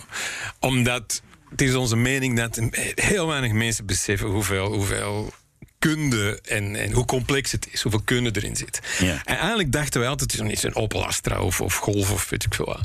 Omdat 0.60 1.22
het 1.50 1.62
is 1.62 1.76
onze 1.76 1.96
mening 1.96 2.38
dat 2.38 2.60
heel 2.96 3.28
weinig 3.28 3.52
mensen 3.52 3.86
beseffen 3.86 4.30
hoeveel, 4.30 4.74
hoeveel 4.74 5.32
kunde 5.80 6.40
en, 6.42 6.76
en 6.76 6.92
hoe 6.92 7.06
complex 7.06 7.52
het 7.52 7.68
is, 7.72 7.82
hoeveel 7.82 8.02
kunde 8.02 8.32
erin 8.34 8.56
zit. 8.56 8.80
Ja. 9.00 9.22
En 9.26 9.38
eigenlijk 9.38 9.72
dachten 9.72 10.00
wij 10.00 10.10
altijd, 10.10 10.32
het 10.32 10.52
is 10.52 10.60
zo'n 10.60 10.76
Opel 10.76 11.06
Astra 11.06 11.42
of, 11.42 11.62
of 11.62 11.76
Golf 11.76 12.12
of 12.12 12.30
weet 12.30 12.44
ik 12.46 12.54
veel 12.54 12.66
wat. 12.66 12.82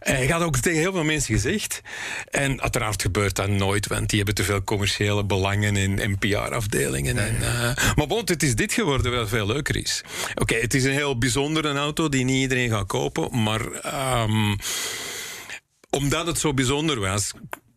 En 0.00 0.22
ik 0.22 0.30
had 0.30 0.42
ook 0.42 0.56
tegen 0.56 0.80
heel 0.80 0.92
veel 0.92 1.04
mensen 1.04 1.34
gezegd. 1.34 1.80
En 2.30 2.60
uiteraard 2.60 3.02
gebeurt 3.02 3.36
dat 3.36 3.48
nooit, 3.48 3.86
want 3.86 4.08
die 4.08 4.18
hebben 4.18 4.34
te 4.34 4.44
veel 4.44 4.64
commerciële 4.64 5.24
belangen 5.24 5.76
in, 5.76 5.98
en 5.98 6.18
PR-afdelingen. 6.18 7.18
En, 7.18 7.36
eh, 7.42 7.94
maar 7.94 8.06
bon, 8.06 8.22
het 8.24 8.42
is 8.42 8.54
dit 8.54 8.72
geworden 8.72 9.12
wat 9.12 9.28
veel 9.28 9.46
leuker 9.46 9.76
is. 9.76 10.02
Oké, 10.34 10.54
het 10.54 10.74
is 10.74 10.84
een 10.84 10.92
heel 10.92 11.18
bijzondere 11.18 11.72
auto 11.72 12.08
die 12.08 12.24
niet 12.24 12.40
iedereen 12.40 12.70
gaat 12.70 12.86
kopen, 12.86 13.42
maar 13.42 13.72
ehm, 13.72 14.54
omdat 15.90 16.26
het 16.26 16.38
zo 16.38 16.54
bijzonder 16.54 17.00
was, 17.00 17.32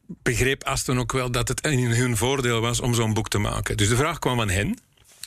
begreep 0.07 0.63
Aston 0.63 0.99
ook 0.99 1.11
wel 1.11 1.31
dat 1.31 1.47
het 1.47 1.67
in 1.67 1.91
hun 1.91 2.17
voordeel 2.17 2.61
was 2.61 2.79
om 2.79 2.93
zo'n 2.93 3.13
boek 3.13 3.29
te 3.29 3.37
maken. 3.37 3.77
Dus 3.77 3.89
de 3.89 3.95
vraag 3.95 4.19
kwam 4.19 4.35
van 4.35 4.49
hen. 4.49 4.79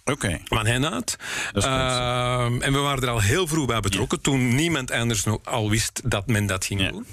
Oké. 0.05 0.41
Van 0.45 0.67
hen 0.67 0.93
uit. 0.93 1.17
Ehm, 1.53 2.61
en 2.61 2.73
we 2.73 2.79
waren 2.79 3.03
er 3.03 3.09
al 3.09 3.21
heel 3.21 3.47
vroeg 3.47 3.67
bij 3.67 3.81
betrokken. 3.81 4.21
Toen 4.21 4.55
niemand 4.55 4.91
anders 4.91 5.25
nog 5.25 5.39
al 5.45 5.71
wist 5.71 6.01
dat 6.05 6.27
men 6.27 6.47
dat 6.47 6.65
ging 6.65 6.91
doen. 6.91 7.07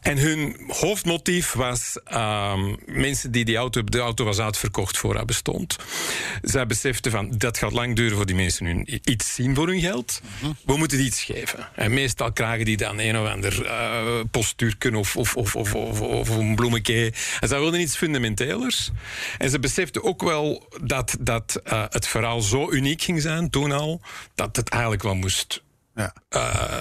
En 0.00 0.18
hun 0.18 0.56
hoofdmotief 0.68 1.52
was 1.52 1.98
ehm, 2.04 2.74
mensen 2.86 3.30
die 3.30 3.44
die 3.44 3.56
auto, 3.56 3.84
de 3.84 3.98
auto 3.98 4.24
was 4.24 4.38
uitverkocht 4.38 4.98
voor 4.98 5.14
haar 5.14 5.24
bestond. 5.24 5.76
Zij 6.42 6.66
beseften 6.66 7.10
van 7.10 7.30
dat 7.38 7.58
gaat 7.58 7.72
lang 7.72 7.96
duren 7.96 8.16
voor 8.16 8.26
die 8.26 8.34
mensen 8.34 8.66
hun 8.66 9.00
iets 9.04 9.34
zien 9.34 9.54
voor 9.54 9.66
hun 9.68 9.80
geld. 9.80 10.20
We 10.64 10.76
moeten 10.76 11.00
iets 11.04 11.22
geven. 11.22 11.68
En 11.74 11.94
meestal 11.94 12.32
krijgen 12.32 12.64
die 12.64 12.76
dan 12.76 12.98
een 12.98 13.18
of 13.18 13.28
ander 13.28 13.66
eh 13.66 14.20
postuurken 14.30 14.94
of, 14.94 15.16
of, 15.16 15.36
of, 15.36 15.56
of, 15.56 15.74
of, 15.74 16.00
of 16.00 16.28
een 16.28 16.54
bloemetje. 16.54 17.12
En 17.40 17.48
zij 17.48 17.58
wilden 17.58 17.80
iets 17.80 17.96
fundamentelers. 17.96 18.90
En 19.38 19.50
ze 19.50 19.58
beseften 19.58 20.04
ook 20.04 20.22
wel 20.22 20.68
dat, 20.82 21.16
dat 21.20 21.60
eh, 21.64 21.84
het 21.88 22.06
verhaal 22.06 22.40
zo 22.40 22.70
uniek 22.70 23.02
ging 23.02 23.20
zijn 23.22 23.50
toen 23.50 23.72
al, 23.72 24.00
dat 24.34 24.56
het 24.56 24.68
eigenlijk 24.68 25.02
wel 25.02 25.14
moest 25.14 25.62
Ja. 25.94 26.14
eh, 26.28 26.76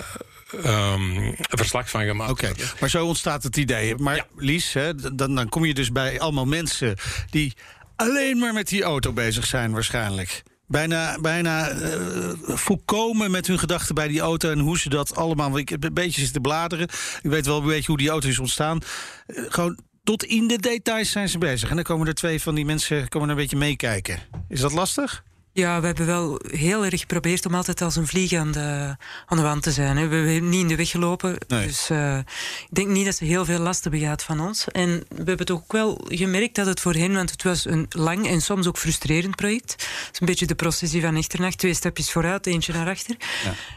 een 0.51 1.35
verslag 1.37 1.89
van 1.89 2.05
gemaakt 2.05 2.31
Oké, 2.31 2.51
maar 2.79 2.89
zo 2.89 3.05
ontstaat 3.05 3.43
het 3.43 3.57
idee. 3.57 3.95
Maar 3.95 4.15
Ja. 4.15 4.25
Lies, 4.35 4.73
hè, 4.73 4.95
dan, 5.15 5.35
dan 5.35 5.49
kom 5.49 5.65
je 5.65 5.73
dus 5.73 5.91
bij 5.91 6.19
allemaal 6.19 6.45
mensen 6.45 6.95
die 7.29 7.53
alleen 7.95 8.37
maar 8.37 8.53
met 8.53 8.67
die 8.67 8.83
auto 8.83 9.13
bezig 9.13 9.45
zijn, 9.45 9.71
waarschijnlijk. 9.71 10.43
Bijna, 10.67 11.19
bijna 11.21 11.69
eh, 11.69 11.99
volkomen 12.43 13.31
met 13.31 13.47
hun 13.47 13.59
gedachten 13.59 13.95
bij 13.95 14.07
die 14.07 14.19
auto 14.19 14.51
en 14.51 14.59
hoe 14.59 14.79
ze 14.79 14.89
dat 14.89 15.15
allemaal. 15.15 15.49
want 15.49 15.59
Ik 15.59 15.69
heb 15.69 15.83
een 15.83 15.93
beetje 15.93 16.21
zitten 16.21 16.41
bladeren. 16.41 16.87
Ik 17.21 17.29
weet 17.29 17.45
wel 17.45 17.57
een 17.57 17.67
beetje 17.67 17.87
hoe 17.87 17.97
die 17.97 18.09
auto 18.09 18.27
is 18.27 18.39
ontstaan. 18.39 18.79
Eh, 19.25 19.43
gewoon 19.47 19.79
tot 20.03 20.23
in 20.23 20.47
de 20.47 20.57
details 20.57 21.11
zijn 21.11 21.29
ze 21.29 21.37
bezig. 21.37 21.69
En 21.69 21.75
dan 21.75 21.83
komen 21.83 22.07
er 22.07 22.13
twee 22.13 22.41
van 22.41 22.55
die 22.55 22.65
mensen 22.65 23.07
komen 23.09 23.27
er 23.27 23.35
een 23.35 23.41
beetje 23.41 23.57
meekijken. 23.57 24.19
Is 24.47 24.59
dat 24.59 24.71
lastig? 24.71 25.23
Ja, 25.59 25.79
we 25.79 25.85
hebben 25.85 26.05
wel 26.05 26.39
heel 26.51 26.85
erg 26.85 26.99
geprobeerd 26.99 27.45
om 27.45 27.55
altijd 27.55 27.81
als 27.81 27.95
een 27.95 28.07
vlieg 28.07 28.33
aan 28.33 28.51
de, 28.51 28.95
aan 29.25 29.37
de 29.37 29.43
wand 29.43 29.63
te 29.63 29.71
zijn. 29.71 29.97
Hè. 29.97 30.07
We 30.07 30.15
hebben 30.15 30.49
niet 30.49 30.61
in 30.61 30.67
de 30.67 30.75
weg 30.75 30.89
gelopen. 30.89 31.37
Nee. 31.47 31.67
Dus 31.67 31.89
eh, 31.89 32.17
ik 32.17 32.67
denk 32.69 32.87
niet 32.87 33.05
dat 33.05 33.15
ze 33.15 33.25
heel 33.25 33.45
veel 33.45 33.59
last 33.59 33.81
hebben 33.81 34.01
gehad 34.01 34.23
van 34.23 34.39
ons. 34.39 34.67
En 34.71 35.05
we 35.09 35.23
hebben 35.23 35.45
toch 35.45 35.57
ook 35.57 35.71
wel 35.71 36.01
gemerkt 36.07 36.55
dat 36.55 36.65
het 36.65 36.79
voor 36.79 36.93
hen, 36.93 37.13
want 37.13 37.31
het 37.31 37.43
was 37.43 37.65
een 37.65 37.85
lang 37.89 38.27
en 38.27 38.41
soms 38.41 38.67
ook 38.67 38.77
frustrerend 38.77 39.35
project. 39.35 39.71
Het 39.71 40.09
is 40.11 40.19
een 40.19 40.27
beetje 40.27 40.45
de 40.45 40.55
processie 40.55 41.01
van 41.01 41.15
Echternacht. 41.15 41.57
Twee 41.57 41.73
stapjes 41.73 42.11
vooruit, 42.11 42.47
eentje 42.47 42.73
naar 42.73 42.89
achter. 42.89 43.15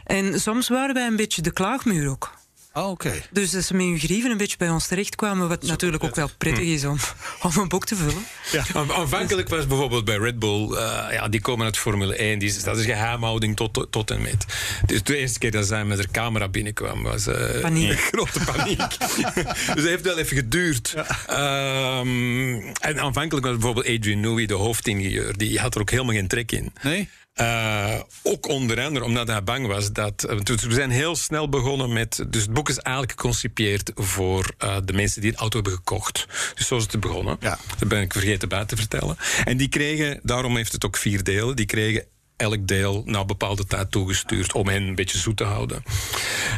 En 0.03 0.39
soms 0.39 0.69
waren 0.69 0.93
wij 0.93 1.07
een 1.07 1.15
beetje 1.15 1.41
de 1.41 1.53
klaagmuur 1.53 2.09
ook. 2.09 2.33
Oh, 2.75 2.89
oké. 2.89 3.11
Dus 3.31 3.51
dat 3.51 3.63
ze 3.63 3.73
met 3.73 3.85
hun 3.85 3.99
grieven 3.99 4.31
een 4.31 4.37
beetje 4.37 4.57
bij 4.57 4.69
ons 4.69 4.87
terechtkwamen, 4.87 5.47
wat 5.47 5.63
natuurlijk 5.63 6.03
ook 6.03 6.15
wel 6.15 6.29
prettig 6.37 6.63
is 6.63 6.85
om, 6.85 6.97
om 7.41 7.51
een 7.57 7.67
boek 7.67 7.85
te 7.85 7.95
vullen. 7.95 8.25
Ja. 8.51 8.63
Aanvankelijk 8.93 9.49
was 9.49 9.67
bijvoorbeeld 9.67 10.05
bij 10.05 10.17
Red 10.17 10.39
Bull, 10.39 10.69
uh, 10.71 10.77
ja, 11.11 11.27
die 11.27 11.41
komen 11.41 11.65
uit 11.65 11.77
Formule 11.77 12.15
1, 12.15 12.39
die, 12.39 12.61
dat 12.63 12.77
is 12.77 12.85
geheimhouding 12.85 13.55
tot, 13.55 13.87
tot 13.89 14.11
en 14.11 14.21
met. 14.21 14.45
Dus 14.85 15.03
de 15.03 15.17
eerste 15.17 15.39
keer 15.39 15.51
dat 15.51 15.67
zij 15.67 15.85
met 15.85 15.97
haar 15.97 16.11
camera 16.11 16.49
binnenkwam, 16.49 17.03
was 17.03 17.27
uh, 17.27 17.61
paniek. 17.61 17.89
een 17.89 17.97
grote 17.97 18.39
paniek. 18.45 18.99
dus 19.73 19.83
dat 19.83 19.85
heeft 19.85 20.03
wel 20.03 20.17
even 20.17 20.37
geduurd. 20.37 20.95
Ja. 21.27 21.99
Um, 21.99 22.71
en 22.81 22.99
aanvankelijk 22.99 23.45
was 23.45 23.55
bijvoorbeeld 23.55 23.97
Adrian 23.97 24.19
Newey, 24.19 24.45
de 24.45 24.53
hoofdingenieur, 24.53 25.37
die 25.37 25.59
had 25.59 25.75
er 25.75 25.81
ook 25.81 25.89
helemaal 25.89 26.15
geen 26.15 26.27
trek 26.27 26.51
in. 26.51 26.73
Nee? 26.81 27.09
Uh, 27.41 27.99
ook 28.23 28.47
onder 28.47 28.81
andere 28.81 29.05
omdat 29.05 29.27
hij 29.27 29.43
bang 29.43 29.67
was 29.67 29.91
dat. 29.91 30.25
Uh, 30.29 30.39
we 30.39 30.73
zijn 30.73 30.89
heel 30.89 31.15
snel 31.15 31.49
begonnen 31.49 31.93
met. 31.93 32.25
Dus 32.27 32.41
het 32.41 32.53
boek 32.53 32.69
is 32.69 32.77
eigenlijk 32.77 33.19
geconcipieerd 33.19 33.91
voor 33.95 34.53
uh, 34.63 34.77
de 34.85 34.93
mensen 34.93 35.21
die 35.21 35.29
het 35.29 35.39
auto 35.39 35.55
hebben 35.55 35.77
gekocht. 35.77 36.25
Dus 36.55 36.67
zo 36.67 36.77
is 36.77 36.83
het 36.83 36.99
begonnen. 36.99 37.37
Ja. 37.39 37.57
Dat 37.79 37.87
ben 37.87 38.01
ik 38.01 38.11
vergeten 38.11 38.49
bij 38.49 38.65
te 38.65 38.75
vertellen. 38.75 39.17
En 39.43 39.57
die 39.57 39.69
kregen, 39.69 40.19
daarom 40.23 40.55
heeft 40.55 40.71
het 40.71 40.85
ook 40.85 40.97
vier 40.97 41.23
delen. 41.23 41.55
Die 41.55 41.65
kregen 41.65 42.05
elk 42.37 42.67
deel 42.67 43.01
na 43.05 43.19
een 43.19 43.27
bepaalde 43.27 43.65
tijd 43.65 43.91
toegestuurd 43.91 44.53
om 44.53 44.67
hen 44.67 44.83
een 44.83 44.95
beetje 44.95 45.17
zoet 45.17 45.37
te 45.37 45.43
houden. 45.43 45.83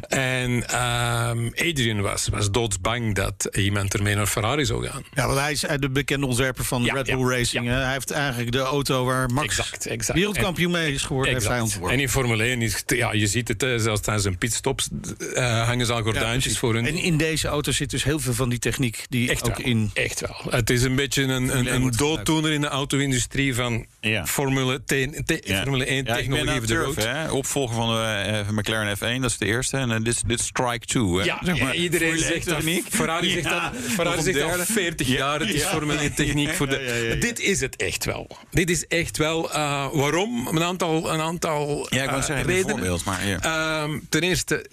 En 0.08 0.52
um, 0.52 1.52
Adrian 1.56 2.02
was, 2.02 2.28
was 2.28 2.52
doodsbang 2.52 3.16
dat 3.16 3.50
iemand 3.52 3.94
ermee 3.94 4.16
naar 4.16 4.28
Ferrari 4.28 4.66
zou 4.66 4.88
gaan. 4.88 5.04
Ja, 5.14 5.28
want 5.28 5.40
hij 5.40 5.52
is 5.52 5.60
de 5.80 5.90
bekende 5.90 6.26
ontwerper 6.26 6.64
van 6.66 6.84
Ja, 6.84 6.94
Red 6.94 7.08
ja, 7.08 7.16
Bull 7.18 7.30
Racing. 7.38 7.66
ja. 7.66 7.72
Hij 7.84 7.92
heeft 7.92 8.12
eigenlijk 8.12 8.52
de 8.52 8.60
auto 8.60 9.06
waar 9.06 9.30
Max 9.30 9.48
Exact, 9.58 9.86
exact. 9.86 10.18
wereldkampioen 10.20 10.72
mee 10.72 10.94
is 10.94 11.02
geworden, 11.04 11.34
heeft 11.34 11.48
hij 11.48 11.60
ontworpen. 11.60 11.92
En 11.92 12.00
in 12.00 12.10
Formule 12.10 12.44
1 12.44 12.62
is 12.62 12.84
ja, 12.88 13.14
je 13.14 13.28
ziet 13.28 13.48
het, 13.48 13.66
zelfs 13.82 14.02
tijdens 14.02 14.26
een 14.26 14.38
pitstops 14.38 14.90
uh, 15.20 15.66
hangen 15.68 15.86
ze 15.86 15.94
al 15.94 16.02
gordijntjes 16.02 16.58
voor 16.58 16.74
hun. 16.74 16.86
En 16.86 16.96
in 16.98 17.18
deze 17.18 17.48
auto 17.48 17.72
zit 17.72 17.90
dus 17.90 18.04
heel 18.04 18.20
veel 18.20 18.34
van 18.34 18.50
die 18.50 18.60
techniek 18.60 19.06
die 19.10 19.30
Echt 19.30 19.50
ook 19.50 19.58
wel. 19.58 19.66
in... 19.66 19.92
Echt 19.94 20.20
wel. 20.22 20.36
Het 20.50 20.70
is 20.70 20.84
een 20.84 20.96
beetje 20.96 21.24
een, 21.24 21.58
een, 21.58 21.68
1 21.68 21.82
een 21.82 21.92
dooddoener 21.92 22.52
in 22.52 22.62
de 22.62 22.68
auto-industrie 22.68 23.56
van 23.56 23.86
Ja. 24.02 24.26
Formule, 24.26 24.84
te- 24.86 25.22
te- 25.26 25.42
Ja. 25.44 25.65
Formule 25.66 25.86
1 25.86 25.96
Ja, 25.96 26.00
ik 26.00 26.06
ben 26.06 26.16
technologie 26.16 26.62
the 26.62 26.68
turf, 26.68 26.86
road. 26.86 27.04
hè? 27.04 27.32
Opvolger 27.32 27.76
van 27.76 27.96
de 27.96 28.02
eh, 28.02 28.50
McLaren 28.50 28.98
F1, 28.98 29.22
dat 29.22 29.30
is 29.32 29.38
de 29.38 29.46
eerste. 29.46 29.78
En 29.78 29.92
eh, 29.92 29.98
dit, 29.98 30.16
is- 30.16 30.22
dit 30.26 30.40
Strike 30.40 30.86
2. 30.86 31.04
Hè? 31.18 31.24
Ja, 31.24 31.40
Zeg 31.44 31.60
maar, 31.60 31.76
iedereen 31.76 32.18
zegt 32.18 32.46
dat. 32.46 32.54
1 32.56 32.64
techniek. 32.66 32.86
Ferrari 32.90 33.30
zegt, 33.30 33.44
dat, 33.50 33.72
Ferrari 33.90 34.22
zegt 34.22 34.42
al 34.42 34.48
derde. 34.48 34.66
40 34.66 35.08
jaar, 35.08 35.40
het 35.40 35.50
is. 35.50 35.64
Formule 35.64 36.00
1 36.00 36.14
techniek 36.14 36.50
voor 36.54 36.68
de... 36.70 37.18
Dit 37.20 37.40
is 37.40 37.60
het 37.60 37.76
echt 37.76 38.06
wel. 38.06 38.38
Dit 38.52 38.70
is 38.70 38.88
echt 38.88 39.18
wel. 39.18 39.52
eh, 39.54 39.88
waarom? 39.92 40.48
Een 40.48 40.64
aantal, 40.64 41.14
een 41.14 41.22
aantal 41.22 41.88
Ja, 41.90 42.04
ik 42.04 42.10
eh, 42.10 42.24
zeggen, 42.24 42.46
redenen. 42.46 43.00
Maar 43.06 43.28
ja. 43.28 43.40
Ehm, 43.42 44.00
ten 44.10 44.22
eerste, 44.22 44.66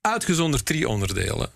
uitgezonderd 0.00 0.64
drie 0.66 0.88
onderdelen. 0.88 1.50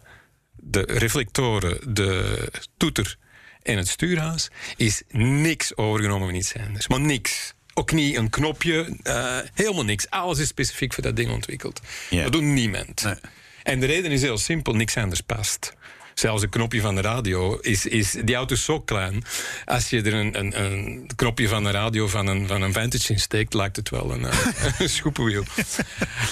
De 0.57 0.81
reflectoren, 0.87 1.95
de 1.95 2.39
toeter 2.77 3.17
en 3.63 3.77
het 3.77 3.89
stuurhuis... 3.89 4.49
is 4.77 5.03
niks 5.11 5.77
overgenomen 5.77 6.27
van 6.29 6.37
iets 6.37 6.53
anders. 6.67 6.89
Maar 6.89 7.01
niks. 7.01 7.55
Ook 7.79 7.93
niet 7.93 8.17
een 8.17 8.31
knopje, 8.31 8.97
eh, 9.03 9.39
helemaal 9.55 9.85
niks. 9.85 10.11
Alles 10.11 10.39
is 10.39 10.49
specifiek 10.49 10.95
voor 10.95 11.03
dat 11.03 11.17
ding 11.17 11.31
ontwikkeld. 11.31 11.81
Dat 12.11 12.33
doet 12.33 12.43
niemand. 12.43 13.03
Nee. 13.03 13.15
En 13.63 13.81
de 13.81 13.87
reden 13.87 14.11
is 14.11 14.23
heel 14.23 14.39
simpel, 14.39 14.75
niks 14.75 14.97
anders 14.97 15.21
past. 15.21 15.73
Zelfs 16.15 16.43
een 16.43 16.49
knopje 16.49 16.81
van 16.81 16.95
de 16.95 17.01
radio 17.01 17.59
is, 17.59 17.87
is 17.87 18.17
die 18.25 18.35
auto 18.35 18.55
is 18.55 18.65
zo 18.65 18.81
klein. 18.81 19.25
Als 19.65 19.91
je 19.91 20.03
er 20.03 20.15
een, 20.15 20.39
een, 20.39 20.65
een 20.65 21.11
knopje 21.17 21.49
van 21.49 21.65
de 21.65 21.71
radio 21.71 22.09
van 22.09 22.27
een, 22.27 22.47
van 22.47 22.63
een 22.63 22.73
Vantage 22.73 23.13
in 23.13 23.21
steekt, 23.21 23.55
lijkt 23.55 23.77
het 23.77 23.91
wel 23.91 24.13
een, 24.13 24.25
eh, 24.25 24.47
een 24.79 24.89
schoepenwiel. 24.89 25.45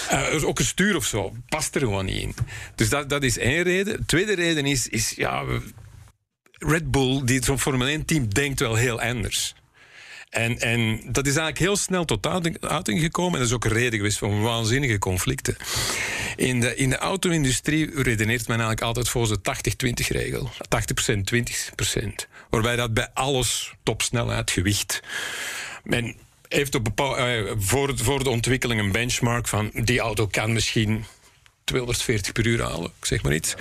Eh, 0.09 0.31
dus 0.31 0.43
ook 0.43 0.59
een 0.59 0.65
stuur 0.65 0.97
of 0.97 1.05
zo 1.05 1.33
past 1.49 1.75
er 1.75 1.81
gewoon 1.81 2.05
niet 2.05 2.23
in. 2.23 2.35
Dus 2.75 2.89
dat, 2.89 3.09
dat 3.09 3.23
is 3.23 3.39
één 3.39 3.63
reden. 3.63 4.07
tweede 4.07 4.35
reden 4.35 4.67
is, 4.67 4.89
is 4.89 5.11
ja, 5.11 5.45
Red 6.53 6.91
Bull, 6.91 7.25
die 7.25 7.45
zo'n 7.45 7.59
Formule 7.59 7.91
1 7.91 8.05
team, 8.05 8.35
denkt 8.35 8.61
wel 8.61 8.75
heel 8.75 9.01
anders. 9.01 9.55
En, 10.29 10.59
en 10.59 11.01
dat 11.05 11.27
is 11.27 11.37
eigenlijk 11.37 11.59
heel 11.59 11.77
snel 11.77 12.05
tot 12.05 12.27
uiting, 12.61 13.01
gekomen. 13.01 13.33
En 13.33 13.39
dat 13.39 13.49
is 13.49 13.55
ook 13.55 13.65
een 13.65 13.73
reden 13.73 13.99
geweest 13.99 14.19
van 14.19 14.43
waanzinnige 14.43 14.99
conflicten. 14.99 15.57
In 16.37 16.61
de, 16.61 16.77
in 16.77 16.91
de 16.91 16.97
auto-industrie 16.97 18.03
redeneert 18.03 18.49
men 18.49 18.57
eigenlijk 18.57 18.87
altijd 18.87 19.09
volgens 19.09 19.39
de 19.43 19.93
80-20 20.05 20.07
regel. 20.09 20.51
80%, 21.11 21.17
20%. 21.95 22.29
Waarbij 22.51 22.77
dat 22.77 22.95
bij 22.95 23.11
alles 23.15 23.75
topsnelheid, 23.83 24.51
gewicht. 24.51 25.01
Men 25.85 26.17
heeft 26.49 26.75
op 26.75 27.01
eh, 27.01 27.43
voor, 27.59 27.99
voor 27.99 28.25
de 28.25 28.31
ontwikkeling 28.31 28.81
een 28.81 28.93
benchmark 28.93 29.49
van 29.49 29.71
die 29.75 30.01
auto 30.01 30.27
kan 30.27 30.53
misschien 30.53 31.05
240 31.65 32.33
per 32.33 32.47
uur 32.47 32.63
halen, 32.63 32.93
zeg 33.01 33.23
maar 33.23 33.35
iets. 33.35 33.55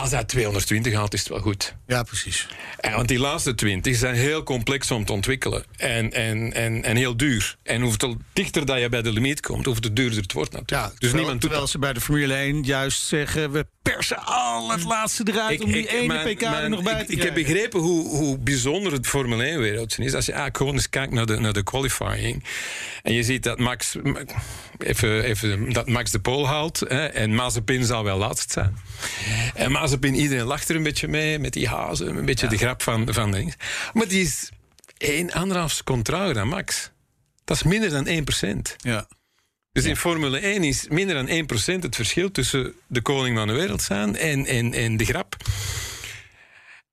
Als 0.00 0.10
hij 0.10 0.24
220 0.24 0.94
haalt, 0.94 1.12
is 1.14 1.20
het 1.20 1.28
wel 1.28 1.38
goed. 1.40 1.74
Ja, 1.86 2.02
precies. 2.02 2.46
Ja, 2.80 2.94
want 2.96 3.08
die 3.08 3.18
laatste 3.18 3.54
20 3.54 3.96
zijn 3.96 4.14
heel 4.14 4.42
complex 4.42 4.90
om 4.90 5.04
te 5.04 5.12
ontwikkelen. 5.12 5.64
En, 5.76 6.12
en, 6.12 6.52
en, 6.52 6.82
en 6.84 6.96
heel 6.96 7.16
duur. 7.16 7.56
En 7.62 7.80
hoeveel 7.82 8.16
dichter 8.32 8.66
dat 8.66 8.80
je 8.80 8.88
bij 8.88 9.02
de 9.02 9.12
limiet 9.12 9.40
komt, 9.40 9.64
hoeveel 9.64 9.94
duurder 9.94 10.20
het 10.22 10.32
wordt 10.32 10.52
Ja, 10.52 10.58
natuurlijk. 10.58 10.90
dus 10.90 10.98
terwijl, 10.98 11.14
niemand 11.14 11.40
doet 11.40 11.40
terwijl 11.40 11.60
dat. 11.60 11.70
ze 11.70 11.78
bij 11.78 11.92
de 11.92 12.00
Formule 12.00 12.34
1 12.34 12.62
juist 12.62 13.02
zeggen... 13.02 13.50
we 13.52 13.66
persen 13.92 14.24
al 14.24 14.70
het 14.70 14.84
laatste 14.84 15.22
eruit 15.32 15.60
om 15.64 15.72
die 15.72 15.88
ene 15.88 16.06
mijn- 16.06 16.36
pk 16.36 16.42
er 16.42 16.68
nog 16.70 16.82
bij 16.82 17.00
ik, 17.00 17.06
te 17.06 17.12
ik 17.12 17.22
heb 17.22 17.32
krijgen. 17.32 17.52
begrepen 17.52 17.80
hoe, 17.80 18.08
hoe 18.08 18.38
bijzonder 18.38 18.92
het 18.92 19.06
Formule 19.06 19.44
1 19.44 19.58
wereldje 19.60 20.04
is. 20.04 20.14
Als 20.14 20.24
je 20.26 20.32
eigenlijk 20.32 20.60
gewoon 20.60 20.74
eens 20.74 20.88
kijkt 20.90 21.12
naar 21.12 21.26
de, 21.26 21.36
naar 21.40 21.52
de 21.52 21.62
qualifying. 21.62 22.44
En 23.02 23.12
je 23.12 23.22
ziet 23.22 23.42
dat 23.42 23.58
Max, 23.58 23.96
even, 24.78 25.22
even, 25.24 25.72
dat 25.72 25.88
Max 25.88 26.10
de 26.10 26.18
pole 26.20 26.46
haalt. 26.46 26.80
Hè, 26.80 27.06
en 27.06 27.34
Mazepin 27.34 27.84
zal 27.84 28.04
wel 28.04 28.18
laatst 28.18 28.52
zijn. 28.52 28.76
En 29.54 29.72
Mazepin, 29.72 30.14
iedereen 30.14 30.44
lacht 30.44 30.68
er 30.68 30.76
een 30.76 30.82
beetje 30.82 31.08
mee. 31.08 31.38
Met 31.38 31.52
die 31.52 31.68
hazen, 31.68 32.16
een 32.16 32.24
beetje 32.24 32.46
de 32.48 32.58
grap 32.58 32.82
van, 32.82 33.08
van 33.14 33.30
dingen. 33.30 33.54
Maar 33.92 34.08
die 34.08 34.22
is 34.22 34.48
één, 34.98 35.32
anderhalf 35.32 35.72
seconde 35.72 36.02
trager 36.02 36.34
dan 36.34 36.48
Max. 36.48 36.90
Dat 37.44 37.56
is 37.56 37.62
minder 37.62 37.90
dan 37.90 38.06
1%. 38.06 38.76
Ja. 38.76 39.06
Dus 39.76 39.84
in 39.84 39.96
Formule 39.96 40.38
1 40.38 40.64
is 40.64 40.86
minder 40.88 41.14
dan 41.14 41.28
1% 41.78 41.82
het 41.82 41.94
verschil 41.94 42.30
tussen 42.30 42.74
de 42.86 43.00
koning 43.00 43.36
van 43.36 43.46
de 43.46 43.52
wereld 43.52 43.82
zijn 43.82 44.16
en, 44.16 44.46
en, 44.46 44.72
en 44.72 44.96
de 44.96 45.04
grap. 45.04 45.36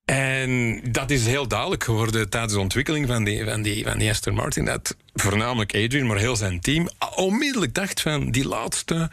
En 0.06 0.82
dat 0.92 1.12
is 1.12 1.26
heel 1.26 1.48
duidelijk 1.48 1.84
geworden 1.84 2.30
tijdens 2.30 2.54
de 2.54 2.60
ontwikkeling 2.60 3.08
van 3.08 3.24
die, 3.24 3.46
van 3.46 3.62
die, 3.62 3.84
van 3.84 3.98
die 3.98 4.10
Aston 4.10 4.34
Martin. 4.34 4.66
Dat 4.66 4.96
voornamelijk 5.14 5.76
Adrian, 5.76 6.08
maar 6.08 6.18
heel 6.18 6.36
zijn 6.36 6.60
team 6.60 6.90
onmiddellijk 7.16 7.74
dacht 7.74 8.02
van 8.02 8.32
die 8.32 8.48
laatste 8.48 9.10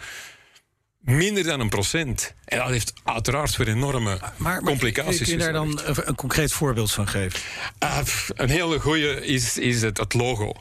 minder 1.00 1.44
dan 1.44 1.60
een 1.60 1.68
procent. 1.68 2.34
En 2.44 2.58
dat 2.58 2.68
heeft 2.68 2.92
uiteraard 3.04 3.54
voor 3.54 3.66
enorme 3.66 4.18
Maar, 4.20 4.34
maar 4.36 4.62
complicaties 4.62 5.28
kun 5.28 5.32
je 5.32 5.38
daar 5.38 5.52
dan 5.52 5.80
een, 5.84 6.14
concreet 6.14 6.52
voorbeeld 6.52 6.92
van 6.92 7.08
geven? 7.08 7.40
Ah, 7.78 8.06
een 8.34 8.50
hele 8.50 8.78
goede 8.78 9.26
is, 9.26 9.58
is 9.58 9.82
het, 9.82 9.98
het 9.98 10.14
logo. 10.14 10.52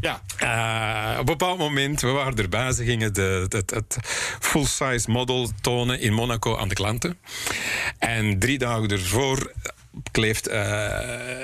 Ja. 0.00 0.22
Eh, 0.38 1.12
op 1.12 1.18
een 1.18 1.24
bepaald 1.24 1.58
moment, 1.58 2.00
we 2.00 2.08
waren 2.08 2.36
erbij, 2.36 2.72
ze 2.72 2.84
gingen 2.84 3.14
de, 3.14 3.46
het, 3.48 3.70
het 3.70 3.96
full-size 4.40 5.10
model 5.10 5.50
tonen 5.60 6.00
in 6.00 6.12
Monaco 6.12 6.56
aan 6.56 6.68
de 6.68 6.74
klanten. 6.74 7.18
En 7.98 8.38
drie 8.38 8.58
dagen 8.58 8.88
ervoor 8.88 9.52
kleeft 10.10 10.46
eh, 10.46 10.62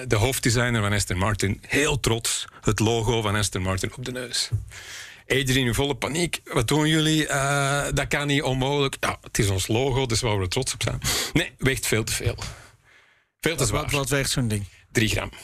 de 0.06 0.16
hoofddesigner 0.16 0.82
van 0.82 0.92
Aston 0.92 1.18
Martin 1.18 1.60
heel 1.66 2.00
trots 2.00 2.44
het 2.60 2.78
logo 2.78 3.22
van 3.22 3.34
Aston 3.34 3.62
Martin 3.62 3.92
op 3.96 4.04
de 4.04 4.12
neus. 4.12 4.50
Adrian 5.26 5.66
in 5.66 5.74
volle 5.74 5.94
paniek. 5.94 6.40
Wat 6.44 6.68
doen 6.68 6.88
jullie? 6.88 7.26
Eh, 7.26 7.86
dat 7.94 8.08
kan 8.08 8.26
niet 8.26 8.42
onmogelijk. 8.42 8.96
Ja, 9.00 9.18
het 9.22 9.38
is 9.38 9.48
ons 9.48 9.68
logo, 9.68 10.06
dus 10.06 10.20
waar 10.20 10.38
we 10.38 10.48
trots 10.48 10.74
op 10.74 10.82
zijn. 10.82 11.00
Nee, 11.32 11.52
weegt 11.58 11.86
veel 11.86 12.04
te 12.04 12.12
veel. 12.12 12.36
Veel 13.40 13.56
te 13.56 13.66
zwaar. 13.66 13.82
Wat, 13.82 13.92
wat 13.92 14.08
weegt 14.08 14.30
zo'n 14.30 14.48
ding? 14.48 14.66
Drie 14.92 15.08
gram. 15.08 15.30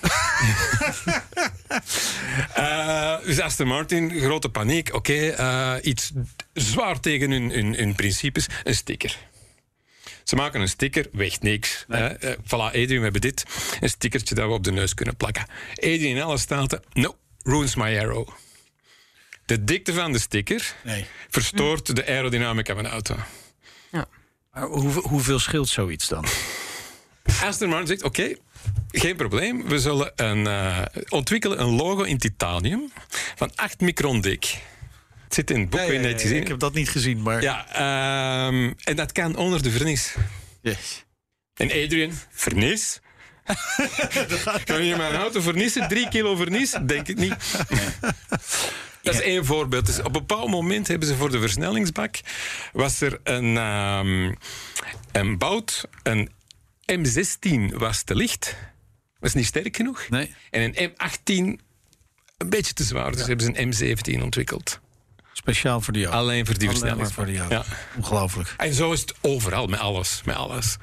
Eh, 2.55 3.21
dus 3.25 3.41
Aston 3.41 3.67
Martin, 3.67 4.11
grote 4.21 4.49
paniek. 4.49 4.95
Oké, 4.95 5.29
eh, 5.29 5.75
iets 5.83 6.11
zwaar 6.53 7.01
tegen 7.01 7.31
hun, 7.31 7.51
hun, 7.51 7.75
hun 7.75 7.95
principes. 7.95 8.47
Een 8.65 8.75
sticker. 8.75 9.19
Ze 10.25 10.37
maken 10.37 10.61
een 10.61 10.69
sticker, 10.69 11.07
weegt 11.13 11.43
niks. 11.43 11.85
hè. 11.89 12.07
Eh, 12.07 12.37
voilà, 12.43 12.49
Adrian, 12.51 12.97
we 12.97 13.03
hebben 13.03 13.21
dit. 13.21 13.45
Een 13.81 13.89
stickertje 13.89 14.35
dat 14.35 14.47
we 14.49 14.53
op 14.53 14.65
de 14.65 14.73
neus 14.73 14.95
kunnen 14.95 15.17
plakken. 15.17 15.47
Adrian 15.75 16.17
in 16.17 16.23
alle 16.23 16.39
staten, 16.39 16.83
no, 16.93 17.17
ruins 17.43 17.75
my 17.75 17.99
arrow. 17.99 18.29
De 19.47 19.65
dikte 19.65 19.93
van 19.95 20.13
de 20.13 20.19
sticker 20.19 20.75
Nee. 20.85 21.07
verstoort 21.31 21.97
de 21.97 22.07
aerodynamica 22.07 22.75
van 22.75 22.83
de 22.83 22.89
auto. 22.89 23.17
Maar 23.91 24.65
hoe, 24.65 24.93
hoeveel 24.93 25.39
scheelt 25.39 25.69
zoiets 25.69 26.09
dan? 26.09 26.25
Aston 27.43 27.69
Martin 27.69 27.87
zegt: 27.87 28.03
Oké, 28.03 28.35
geen 29.01 29.17
probleem. 29.17 29.69
We 29.69 29.79
zullen 29.79 30.13
een, 30.17 30.47
eh, 30.47 30.83
ontwikkelen 31.09 31.61
een 31.61 31.75
logo 31.75 32.03
in 32.03 32.19
titanium 32.19 32.93
van 33.35 33.51
8 33.55 33.81
micron 33.81 34.21
dik. 34.21 34.57
Het 35.25 35.35
zit 35.35 35.51
in 35.51 35.61
het 35.61 35.71
boek, 35.71 35.81
Ja, 35.81 35.93
ja, 35.93 36.01
net 36.01 36.21
gezien. 36.21 36.41
ik 36.41 36.49
heb 36.49 36.59
dat 36.59 36.75
niet 36.75 36.89
gezien, 36.89 37.23
maar... 37.23 37.43
Ja, 37.43 37.67
ehm, 37.73 38.73
en 38.85 38.97
dat 38.97 39.13
kan 39.13 39.37
onder 39.37 39.63
de 39.63 39.71
vernis. 39.71 40.15
Yes. 40.61 41.05
En 41.55 41.71
Adrian, 41.71 42.13
vernis? 42.31 43.01
Kan 44.65 44.85
je 44.85 44.97
mijn 44.97 45.15
auto 45.15 45.41
vernissen? 45.41 45.89
Drie 45.89 46.09
kilo 46.09 46.37
vernis? 46.37 46.77
Denk 46.83 47.09
ik 47.09 47.17
niet. 47.17 47.35
Dat 49.03 49.15
is 49.15 49.21
één 49.21 49.45
voorbeeld. 49.45 49.87
Dus 49.87 49.99
op 49.99 50.07
een 50.07 50.13
bepaald 50.13 50.51
moment 50.51 50.89
hebben 50.89 51.09
ze 51.09 51.17
voor 51.17 51.31
de 51.31 51.41
versnellingsbak... 51.41 52.21
was 52.73 53.01
er 53.01 53.21
een, 53.23 53.57
um, 53.57 54.37
een 55.13 55.39
bout, 55.39 55.89
een 56.03 56.31
M16 56.93 57.77
was 57.77 58.03
te 58.03 58.15
licht. 58.15 58.57
Was 59.21 59.35
niet 59.35 59.47
sterk 59.47 59.77
genoeg. 59.77 60.09
Nee. 60.09 60.35
En 60.51 60.63
een 60.63 60.91
M18 60.91 61.65
een 62.37 62.51
beetje 62.51 62.73
te 62.73 62.85
zwaar. 62.85 63.13
Dus 63.13 63.27
hebben 63.27 63.47
ze 63.47 63.61
een 63.61 63.99
M17 64.19 64.23
ontwikkeld. 64.23 64.81
Speciaal 65.33 65.81
voor 65.81 65.93
die 65.93 66.05
auto. 66.05 66.19
Alleen 66.19 66.47
voor 66.47 66.59
die 66.59 66.69
versnelling. 66.69 67.13
voor 67.13 67.27
die 67.27 67.39
auto. 67.39 67.55
Ja. 67.55 67.65
Ongelooflijk. 67.97 68.55
En 68.57 68.75
zo 68.75 68.93
is 68.93 69.01
het 69.01 69.15
overal, 69.21 69.67
met 69.67 69.81
alles. 69.81 70.23
Met 70.25 70.37
alles. 70.37 70.77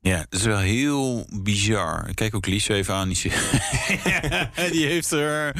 Ja, 0.00 0.16
dat 0.28 0.40
is 0.40 0.46
wel 0.46 0.58
heel 0.58 1.26
bizar. 1.42 2.08
Ik 2.08 2.14
kijk 2.14 2.34
ook 2.34 2.46
Lies 2.46 2.68
even 2.68 2.94
aan. 2.94 3.08
Die, 3.08 3.22
die 4.72 4.86
heeft 4.86 5.10
er... 5.10 5.56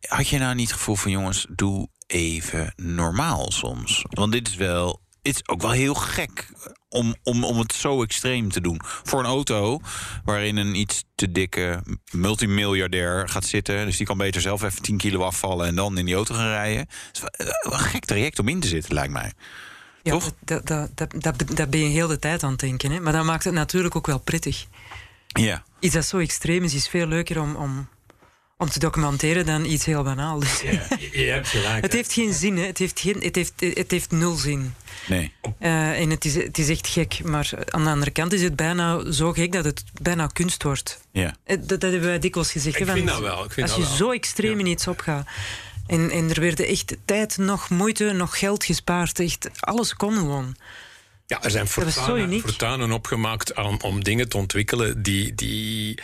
Had 0.00 0.28
je 0.28 0.38
nou 0.38 0.54
niet 0.54 0.68
het 0.68 0.76
gevoel 0.76 0.94
van... 0.94 1.10
jongens, 1.10 1.46
doe 1.50 1.88
even 2.06 2.72
normaal 2.76 3.50
soms? 3.50 4.04
Want 4.08 4.32
dit 4.32 4.48
is 4.48 4.54
wel... 4.54 5.00
Het 5.22 5.34
is 5.34 5.48
ook 5.48 5.62
wel 5.62 5.70
heel 5.70 5.94
gek 5.94 6.48
om, 6.88 7.14
om, 7.22 7.44
om 7.44 7.58
het 7.58 7.72
zo 7.72 8.02
extreem 8.02 8.50
te 8.50 8.60
doen. 8.60 8.80
Voor 8.82 9.18
een 9.18 9.26
auto 9.26 9.80
waarin 10.24 10.56
een 10.56 10.74
iets 10.74 11.04
te 11.14 11.32
dikke 11.32 11.82
multimiljardair 12.10 13.28
gaat 13.28 13.44
zitten. 13.44 13.86
Dus 13.86 13.96
die 13.96 14.06
kan 14.06 14.18
beter 14.18 14.40
zelf 14.40 14.62
even 14.62 14.82
10 14.82 14.96
kilo 14.96 15.22
afvallen 15.22 15.66
en 15.66 15.74
dan 15.74 15.98
in 15.98 16.04
die 16.04 16.14
auto 16.14 16.34
gaan 16.34 16.48
rijden. 16.48 16.80
Het 16.80 17.10
is 17.12 17.20
wel 17.20 17.72
een 17.72 17.78
gek 17.78 18.04
traject 18.04 18.38
om 18.38 18.48
in 18.48 18.60
te 18.60 18.68
zitten, 18.68 18.94
lijkt 18.94 19.12
mij. 19.12 19.32
Ja, 20.02 20.10
Toch? 20.12 20.32
Dat, 20.40 20.66
dat, 20.66 20.90
dat, 20.94 21.14
dat, 21.18 21.56
dat 21.56 21.70
ben 21.70 21.80
je 21.80 21.88
heel 21.88 22.08
de 22.08 22.18
tijd 22.18 22.42
aan 22.42 22.50
het 22.50 22.60
denken. 22.60 22.90
Hè? 22.90 23.00
Maar 23.00 23.12
dat 23.12 23.24
maakt 23.24 23.44
het 23.44 23.54
natuurlijk 23.54 23.96
ook 23.96 24.06
wel 24.06 24.18
prettig. 24.18 24.66
Ja. 25.26 25.62
Iets 25.78 25.94
dat 25.94 26.04
zo 26.04 26.18
extreem 26.18 26.64
is, 26.64 26.74
is 26.74 26.88
veel 26.88 27.06
leuker 27.06 27.40
om, 27.40 27.56
om, 27.56 27.88
om 28.60 28.70
te 28.70 28.78
documenteren 28.78 29.46
dan 29.46 29.64
iets 29.64 29.84
heel 29.84 30.02
banaal. 30.02 30.38
Dus 30.38 30.60
Ja, 30.70 30.70
je, 30.98 31.18
je 31.24 31.30
hebt 31.30 31.48
gelijk. 31.48 31.82
het 31.82 31.92
heeft 31.92 32.12
geen 32.12 32.32
zin, 32.34 32.56
hè. 32.56 32.66
Het, 32.66 32.78
heeft 32.78 33.00
geen, 33.00 33.16
het, 33.20 33.36
heeft, 33.36 33.52
het 33.56 33.90
heeft 33.90 34.10
nul 34.10 34.34
zin. 34.34 34.74
Nee. 35.06 35.32
Eh, 35.58 36.00
en 36.00 36.10
het 36.10 36.24
is, 36.24 36.34
het 36.34 36.58
is 36.58 36.68
echt 36.68 36.86
gek. 36.86 37.20
Maar 37.24 37.50
aan 37.68 37.84
de 37.84 37.90
andere 37.90 38.10
kant 38.10 38.32
is 38.32 38.42
het 38.42 38.56
bijna 38.56 39.12
zo 39.12 39.32
gek 39.32 39.52
dat 39.52 39.64
het 39.64 39.84
bijna 40.02 40.26
kunst 40.26 40.62
wordt. 40.62 41.00
Ja. 41.12 41.36
Eh, 41.44 41.56
Dat, 41.56 41.68
dat 41.80 41.82
hebben 41.90 42.08
wij 42.08 42.18
dikwijls 42.18 42.52
gezegd. 42.52 42.80
Ik 42.80 42.86
hè, 42.86 42.92
vind 42.92 43.06
dat 43.06 43.20
wel, 43.20 43.44
ik 43.44 43.52
vind 43.52 43.66
als 43.70 43.78
dat 43.78 43.86
je 43.86 43.98
wel. 43.98 44.08
zo 44.08 44.10
extreem 44.12 44.58
in 44.58 44.66
iets 44.66 44.86
opgaat. 44.86 45.26
En, 45.86 46.10
en 46.10 46.30
er 46.30 46.40
werd 46.40 46.60
echt 46.60 46.96
tijd, 47.04 47.36
nog 47.38 47.68
moeite, 47.68 48.12
nog 48.12 48.38
geld 48.38 48.64
gespaard. 48.64 49.18
Echt, 49.20 49.48
alles 49.60 49.94
kon 49.94 50.14
gewoon. 50.14 50.56
Ja, 51.26 51.42
er 51.42 51.50
zijn 51.50 51.68
fortuinen, 51.68 52.40
fortuinen 52.40 52.92
opgemaakt 52.92 53.54
aan, 53.54 53.82
om 53.82 54.04
dingen 54.04 54.28
te 54.28 54.36
ontwikkelen 54.36 55.02
die, 55.02 55.34
die 55.34 55.98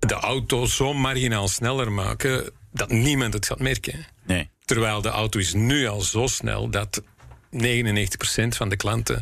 de 0.00 0.14
auto 0.14 0.66
zo 0.66 0.94
marginaal 0.94 1.48
sneller 1.48 1.92
maken 1.92 2.50
dat 2.72 2.90
niemand 2.90 3.32
het 3.32 3.46
gaat 3.46 3.58
merken. 3.58 4.06
Nee. 4.24 4.50
Terwijl 4.64 5.00
de 5.00 5.08
auto 5.08 5.38
is 5.38 5.54
nu 5.54 5.86
al 5.86 6.00
zo 6.00 6.26
snel 6.26 6.68
dat 6.70 7.02
99% 7.02 7.06
van 8.48 8.68
de 8.68 8.76
klanten 8.76 9.18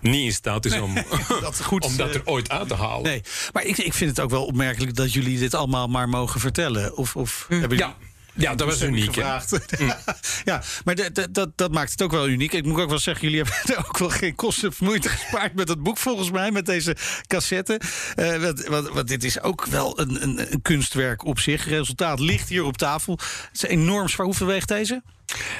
niet 0.00 0.24
in 0.24 0.32
staat 0.32 0.64
is 0.64 0.80
om 0.80 0.94
dat 1.40 1.62
goed, 1.62 1.84
om 1.84 1.96
dat 1.96 2.08
eh, 2.08 2.14
er 2.14 2.22
ooit 2.24 2.50
uit 2.50 2.68
te 2.68 2.74
halen. 2.74 3.02
Nee, 3.02 3.22
maar 3.52 3.64
ik, 3.64 3.78
ik 3.78 3.92
vind 3.92 4.10
het 4.10 4.20
ook 4.20 4.30
wel 4.30 4.44
opmerkelijk 4.44 4.94
dat 4.96 5.12
jullie 5.12 5.38
dit 5.38 5.54
allemaal 5.54 5.86
maar 5.88 6.08
mogen 6.08 6.40
vertellen. 6.40 6.96
Of, 6.96 7.16
of 7.16 7.46
hebben 7.48 7.68
jullie 7.68 7.84
Ja, 7.84 7.96
ja, 8.34 8.54
dat 8.54 8.66
was 8.66 8.82
uniek. 8.82 9.14
gevraagd? 9.14 9.56
ja, 10.44 10.62
maar 10.84 10.94
dat- 10.94 11.14
dat- 11.14 11.34
dat, 11.34 11.48
dat 11.54 11.72
maakt 11.72 11.90
het 11.90 12.02
ook 12.02 12.10
wel 12.10 12.28
uniek. 12.28 12.52
Ik 12.52 12.64
moet 12.64 12.80
ook 12.80 12.88
wel 12.88 12.98
zeggen, 12.98 13.30
jullie 13.30 13.42
hebben 13.44 13.74
er 13.76 13.86
ook 13.88 13.98
wel 13.98 14.10
geen 14.10 14.34
kosten 14.34 14.68
of 14.68 14.80
moeite 14.80 15.08
gespaard 15.08 15.54
met 15.54 15.66
dat 15.66 15.82
boek, 15.82 15.98
volgens 15.98 16.30
mij, 16.30 16.50
met 16.50 16.66
deze 16.66 16.96
cassette. 17.26 17.80
Eh, 18.14 18.36
want, 18.36 18.66
want, 18.66 18.88
want 18.88 19.08
dit 19.08 19.24
is 19.24 19.40
ook 19.40 19.66
wel 19.66 20.00
een, 20.00 20.22
een, 20.22 20.52
een 20.52 20.62
kunstwerk 20.62 21.24
op 21.24 21.38
zich. 21.38 21.64
Resultaat 21.68 22.20
ligt 22.20 22.48
hier 22.48 22.64
op 22.64 22.76
tafel. 22.76 23.12
Het 23.12 23.48
is 23.52 23.62
enorm 23.62 24.08
zwaar. 24.08 24.26
Hoeveel 24.26 24.46
weegt 24.46 24.68
deze? 24.68 25.02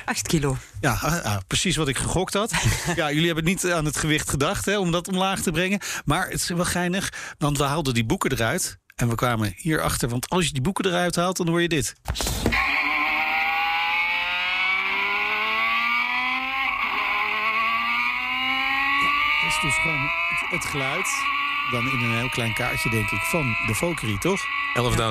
Acht 0.04 0.26
kilo. 0.26 0.56
Ja, 0.80 0.92
ah, 1.02 1.24
ah, 1.24 1.36
precies 1.46 1.76
wat 1.76 1.88
ik 1.88 1.96
gegokt 1.98 2.34
had. 2.34 2.52
ja, 2.96 3.10
jullie 3.12 3.26
hebben 3.26 3.44
niet 3.44 3.70
aan 3.70 3.84
het 3.84 3.96
gewicht 3.96 4.30
gedacht 4.30 4.64
hè, 4.64 4.78
om 4.78 4.90
dat 4.92 5.08
omlaag 5.08 5.40
te 5.40 5.50
brengen. 5.50 5.80
Maar 6.04 6.24
het 6.28 6.40
is 6.40 6.48
wel 6.48 6.64
geinig, 6.64 7.12
want 7.38 7.58
we 7.58 7.64
haalden 7.64 7.94
die 7.94 8.04
boeken 8.04 8.32
eruit. 8.32 8.78
En 9.00 9.08
we 9.08 9.14
kwamen 9.14 9.54
hierachter, 9.56 10.08
want 10.08 10.28
als 10.28 10.46
je 10.46 10.52
die 10.52 10.62
boeken 10.62 10.86
eruit 10.86 11.16
haalt, 11.16 11.36
dan 11.36 11.48
hoor 11.48 11.62
je 11.62 11.68
dit. 11.68 11.94
Ja, 12.04 12.12
dat 19.42 19.50
is 19.50 19.58
dus 19.62 19.74
gewoon 19.74 20.00
het, 20.00 20.50
het 20.50 20.64
geluid. 20.64 21.08
Dan 21.70 21.90
in 21.90 21.98
een 21.98 22.16
heel 22.16 22.28
klein 22.28 22.54
kaartje, 22.54 22.90
denk 22.90 23.10
ik, 23.10 23.20
van 23.20 23.56
de 23.66 23.74
Valkyrie, 23.74 24.18
toch? 24.18 24.40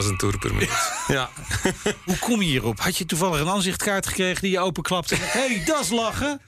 11.000 0.07 0.15
toer 0.17 0.37
per 0.37 0.53
minuut. 0.53 1.03
Ja. 1.07 1.29
Hoe 2.05 2.19
kom 2.19 2.41
je 2.41 2.47
hierop? 2.47 2.79
Had 2.79 2.97
je 2.97 3.05
toevallig 3.05 3.39
een 3.39 3.49
aanzichtkaart 3.49 4.07
gekregen 4.07 4.41
die 4.41 4.51
je 4.51 4.59
openklapt? 4.59 5.09
Hé, 5.09 5.17
hey, 5.17 5.63
dat 5.65 5.79
is 5.79 5.89
lachen. 5.89 6.41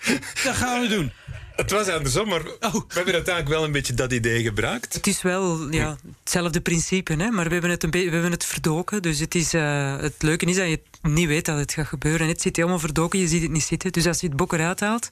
Dat 0.44 0.56
gaan 0.56 0.82
we 0.82 0.88
doen. 0.88 1.12
Het 1.62 1.72
was 1.72 1.88
andersom, 1.88 2.30
maar 2.30 2.44
we 2.44 2.82
hebben 2.88 3.14
uiteindelijk 3.14 3.48
wel 3.48 3.64
een 3.64 3.72
beetje 3.72 3.94
dat 3.94 4.12
idee 4.12 4.44
gebruikt. 4.44 4.94
Het 4.94 5.08
is 5.08 5.22
wel 5.22 5.72
ja, 5.72 5.98
hetzelfde 6.20 6.62
principe, 6.62 7.14
hè? 7.14 7.30
maar 7.30 7.46
we 7.46 7.52
hebben 7.52 7.70
het, 7.70 7.84
een 7.84 7.92
we 7.92 8.00
hebben 8.00 8.32
het 8.32 8.46
verdoken. 8.46 9.02
Dus 9.02 9.20
het, 9.20 9.36
is, 9.36 9.54
eh, 9.54 9.98
het 9.98 10.14
leuke 10.20 10.46
is 10.46 10.56
dat 10.56 10.70
je 10.70 10.80
niet 11.02 11.28
weet 11.28 11.46
dat 11.46 11.58
het 11.58 11.74
gaat 11.74 11.88
gebeuren. 11.88 12.28
Het 12.28 12.42
zit 12.42 12.56
helemaal 12.56 12.80
verdoken, 12.80 13.20
je 13.20 13.28
ziet 13.28 13.42
het 13.42 13.52
niet 13.52 13.64
zitten. 13.64 13.92
Dus 13.92 14.08
als 14.08 14.20
je 14.20 14.28
het 14.28 14.36
boek 14.36 14.54
eruit 14.54 14.80
haalt, 14.80 15.10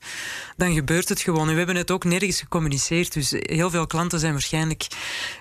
dan 0.57 0.73
gebeurt 0.73 1.09
het 1.09 1.21
gewoon. 1.21 1.41
En 1.47 1.51
we 1.51 1.57
hebben 1.57 1.75
het 1.75 1.91
ook 1.91 2.03
nergens 2.03 2.39
gecommuniceerd. 2.39 3.13
Dus 3.13 3.33
heel 3.39 3.69
veel 3.69 3.87
klanten 3.87 4.19
zijn 4.19 4.31
waarschijnlijk 4.31 4.87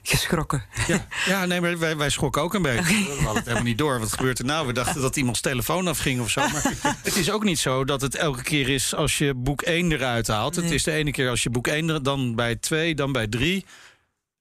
geschrokken. 0.03 0.65
Ja, 0.87 1.07
ja 1.27 1.47
nee, 1.47 1.61
maar 1.61 1.79
wij, 1.79 1.97
wij 1.97 2.11
schrokken 2.11 2.43
ook 2.43 2.55
een 2.55 2.63
beetje. 2.63 2.95
We 2.95 3.13
hadden 3.15 3.35
het 3.35 3.45
helemaal 3.45 3.63
niet 3.63 3.79
door. 3.79 3.99
Wat 4.01 4.13
gebeurt 4.13 4.39
er 4.39 4.45
nou? 4.45 4.67
We 4.67 4.73
dachten 4.73 5.01
dat 5.01 5.17
iemands 5.17 5.41
telefoon 5.41 5.87
afging 5.89 6.21
of 6.21 6.31
zo. 6.31 6.41
Maar 6.41 6.73
het 7.03 7.17
is 7.17 7.31
ook 7.31 7.45
niet 7.45 7.59
zo 7.59 7.85
dat 7.85 8.01
het 8.01 8.15
elke 8.15 8.43
keer 8.43 8.69
is 8.69 8.95
als 8.95 9.19
je 9.19 9.35
boek 9.35 9.63
1 9.63 9.93
eruit 9.93 10.27
haalt. 10.27 10.57
Het 10.57 10.71
is 10.71 10.83
de 10.83 10.93
ene 10.93 11.11
keer 11.11 11.29
als 11.29 11.43
je 11.43 11.51
boek 11.51 11.67
1, 11.67 11.89
er- 11.89 12.03
dan 12.03 12.35
bij 12.35 12.57
2, 12.57 12.95
dan 12.95 13.13
bij 13.13 13.27
3. 13.27 13.65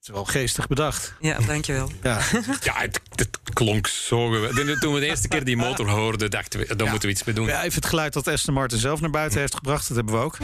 Het 0.08 0.16
is 0.16 0.22
wel 0.22 0.32
geestig 0.40 0.66
bedacht. 0.66 1.14
Ja, 1.20 1.36
dankjewel. 1.46 1.90
Ja, 2.02 2.18
Ja, 2.60 2.72
het, 2.76 3.00
het 3.14 3.38
klonk 3.52 3.86
zo 3.86 4.26
geweldig. 4.28 4.78
Toen 4.78 4.92
we 4.94 5.00
de 5.00 5.06
eerste 5.10 5.28
keer 5.28 5.44
die 5.44 5.56
motor 5.56 5.88
hoorden, 5.88 6.30
dachten 6.30 6.60
we, 6.60 6.66
daar 6.66 6.84
Ja. 6.84 6.90
moeten 6.90 7.08
we 7.08 7.14
iets 7.14 7.24
mee 7.24 7.34
doen. 7.34 7.46
ja 7.46 7.62
even 7.62 7.74
het 7.74 7.86
geluid 7.86 8.12
dat 8.12 8.28
Aston 8.28 8.54
Martin 8.54 8.78
zelf 8.78 9.00
naar 9.00 9.10
buiten 9.10 9.40
heeft 9.40 9.54
gebracht. 9.54 9.88
Dat 9.88 9.96
hebben 9.96 10.14
we 10.14 10.20
ook. 10.20 10.36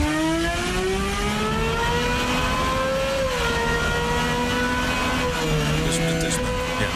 Dus. 6.21 6.35
Ja. 6.81 6.89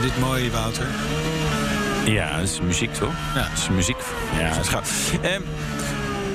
Dit 0.00 0.18
mooi, 0.18 0.50
Wouter? 0.50 0.86
Ja, 2.04 2.36
dat 2.38 2.48
is 2.48 2.60
muziek 2.60 2.94
toch? 2.94 3.12
Ja. 3.34 3.48
Dat 3.48 3.58
is 3.58 3.68
muziek. 3.68 3.96
Ja, 4.38 4.48
dat 4.54 4.60
is 4.64 4.68
gaaf. 4.68 5.12
Ehm, 5.22 5.40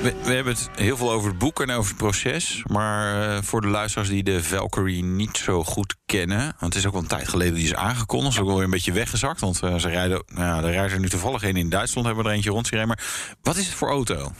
we, 0.02 0.14
we 0.22 0.32
hebben 0.32 0.52
het 0.52 0.70
heel 0.74 0.96
veel 0.96 1.12
over 1.12 1.28
het 1.28 1.38
boek 1.38 1.60
en 1.60 1.70
over 1.70 1.88
het 1.88 1.98
proces. 1.98 2.62
Maar 2.66 3.22
eh, 3.22 3.42
voor 3.42 3.60
de 3.60 3.66
luisteraars 3.66 4.08
die 4.08 4.22
de 4.22 4.44
Valkyrie 4.44 5.04
niet 5.04 5.36
zo 5.36 5.64
goed 5.64 5.96
kennen... 6.06 6.38
want 6.38 6.74
het 6.74 6.74
is 6.74 6.86
ook 6.86 6.92
wel 6.92 7.02
een 7.02 7.08
tijd 7.08 7.28
geleden 7.28 7.54
die 7.54 7.64
is 7.64 7.74
aangekondigd. 7.74 8.32
Ze 8.32 8.38
is 8.38 8.42
ook 8.42 8.48
wel 8.48 8.56
weer 8.56 8.64
een 8.64 8.70
beetje 8.70 8.92
weggezakt. 8.92 9.40
Want 9.40 9.62
eh, 9.62 9.76
ze 9.76 9.88
rijden, 9.88 10.22
nou, 10.26 10.64
er 10.64 10.70
rijdt 10.70 10.92
er 10.92 11.00
nu 11.00 11.08
toevallig 11.08 11.42
een 11.42 11.56
in 11.56 11.68
Duitsland. 11.68 12.06
Hebben 12.06 12.24
we 12.24 12.30
er 12.30 12.36
eentje 12.36 12.50
rondgereden. 12.50 12.88
Maar 12.88 13.04
wat 13.42 13.56
is 13.56 13.66
het 13.66 13.74
voor 13.74 13.88
auto? 13.88 14.32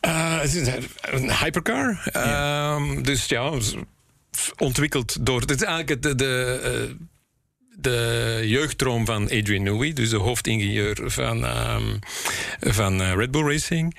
Eh, 0.00 0.40
het 0.40 0.54
is 0.54 0.68
een 1.00 1.32
hypercar. 1.32 2.00
Ehm, 2.12 3.02
dus 3.02 3.26
ja, 3.26 3.50
ontwikkeld 4.56 5.26
door. 5.26 5.40
Het 5.40 5.50
is 5.50 5.62
eigenlijk 5.62 6.02
de, 6.02 6.14
de, 6.14 6.96
de 7.76 8.40
jeugddroom 8.44 9.06
van 9.06 9.22
Adrian 9.22 9.62
Newey, 9.62 9.92
dus 9.92 10.10
de 10.10 10.16
hoofdingenieur 10.16 10.98
van, 11.04 11.44
ehm, 11.44 11.96
van 12.60 13.02
eh, 13.02 13.14
Red 13.14 13.30
Bull 13.30 13.50
Racing. 13.50 13.96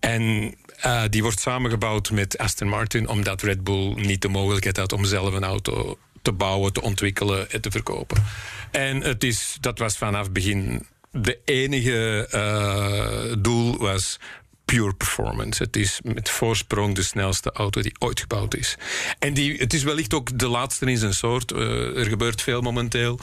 En 0.00 0.54
eh, 0.80 1.02
die 1.10 1.22
wordt 1.22 1.40
samengebouwd 1.40 2.10
met 2.10 2.38
Aston 2.38 2.68
Martin, 2.68 3.08
omdat 3.08 3.42
Red 3.42 3.64
Bull 3.64 3.94
niet 3.94 4.22
de 4.22 4.28
mogelijkheid 4.28 4.76
had 4.76 4.92
om 4.92 5.04
zelf 5.04 5.34
een 5.34 5.44
auto 5.44 5.98
te 6.22 6.32
bouwen, 6.32 6.72
te 6.72 6.82
ontwikkelen 6.82 7.50
en 7.50 7.60
te 7.60 7.70
verkopen. 7.70 8.24
En 8.70 9.00
het 9.00 9.24
is, 9.24 9.56
dat 9.60 9.78
was 9.78 9.96
vanaf 9.96 10.30
begin 10.30 10.86
de 11.10 11.38
enige 11.44 12.28
eh, 12.30 13.34
doel 13.38 13.78
was 13.78 14.18
pure 14.66 14.94
performance. 14.94 15.62
Het 15.62 15.76
is 15.76 16.00
met 16.02 16.30
voorsprong 16.30 16.94
de 16.94 17.02
snelste 17.02 17.52
auto 17.52 17.82
die 17.82 17.94
ooit 17.98 18.20
gebouwd 18.20 18.54
is. 18.54 18.76
En 19.18 19.34
die, 19.34 19.56
het 19.56 19.72
is 19.74 19.82
wellicht 19.82 20.14
ook 20.14 20.38
de 20.38 20.48
laatste 20.48 20.86
in 20.86 20.98
zijn 20.98 21.14
soort. 21.14 21.52
Eh, 21.52 21.96
er 21.96 22.06
gebeurt 22.06 22.42
veel 22.42 22.60
momenteel. 22.60 23.18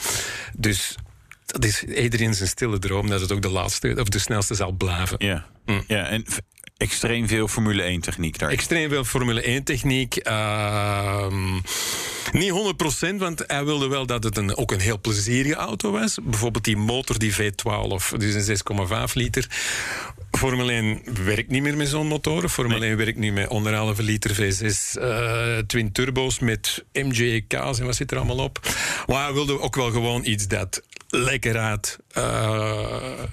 Dus 0.53 0.95
dat 1.53 1.65
is 1.65 1.83
iedereen 1.83 2.33
zijn 2.33 2.49
stille 2.49 2.79
droom 2.79 3.09
dat 3.09 3.21
het 3.21 3.31
ook 3.31 3.41
de 3.41 3.49
laatste 3.49 3.95
of 3.99 4.09
de 4.09 4.19
snelste 4.19 4.53
zal 4.53 4.71
blijven. 4.71 5.15
Ja, 5.19 5.45
Mm. 5.65 5.83
ja 5.87 6.05
en 6.07 6.25
extreem 6.77 7.27
veel 7.27 7.47
Formule 7.47 7.83
1 7.83 8.01
techniek 8.01 8.37
daar. 8.39 8.49
Extreem 8.49 8.89
veel 8.89 9.03
Formule 9.03 9.47
1 9.47 9.63
techniek. 9.63 10.15
Ehm, 10.15 11.53
niet 12.31 12.49
100%, 12.49 13.19
want 13.19 13.43
hij 13.47 13.65
wilde 13.65 13.87
wel 13.87 14.05
dat 14.05 14.23
het 14.23 14.37
een, 14.37 14.57
ook 14.57 14.71
een 14.71 14.79
heel 14.79 14.99
plezierige 14.99 15.55
auto 15.55 15.91
was. 15.91 16.17
Bijvoorbeeld 16.23 16.63
die 16.63 16.77
motor, 16.77 17.19
die 17.19 17.33
V12, 17.33 18.13
dus 18.17 18.33
een 18.33 18.57
6,5 19.07 19.13
liter. 19.13 19.47
Formule 20.31 20.71
1 20.71 21.01
werkt 21.25 21.49
niet 21.49 21.61
meer 21.61 21.77
met 21.77 21.87
zo'n 21.87 22.07
motoren. 22.07 22.49
Formule 22.49 22.85
1 22.85 22.97
werkt 22.97 23.17
nu 23.17 23.31
met 23.31 23.49
anderhalve 23.49 24.03
liter 24.03 24.31
V6 24.35 24.97
eh, 25.01 25.57
twin 25.57 25.91
turbo's 25.91 26.39
met 26.39 26.83
MJK's 26.93 27.79
en 27.79 27.85
wat 27.85 27.95
zit 27.95 28.11
er 28.11 28.17
allemaal 28.17 28.39
op. 28.43 28.59
Maar 29.07 29.23
hij 29.23 29.33
wilde 29.33 29.59
ook 29.59 29.75
wel 29.75 29.91
gewoon 29.91 30.25
iets 30.25 30.47
dat 30.47 30.81
lekker 31.15 31.57
uit, 31.57 31.97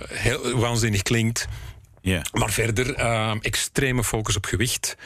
heel 0.08 0.58
waanzinnig 0.58 1.02
klinkt. 1.02 1.46
Maar 2.32 2.50
verder 2.50 2.94
extreme 3.40 4.04
focus 4.04 4.36
op 4.36 4.44
gewicht. 4.44 4.96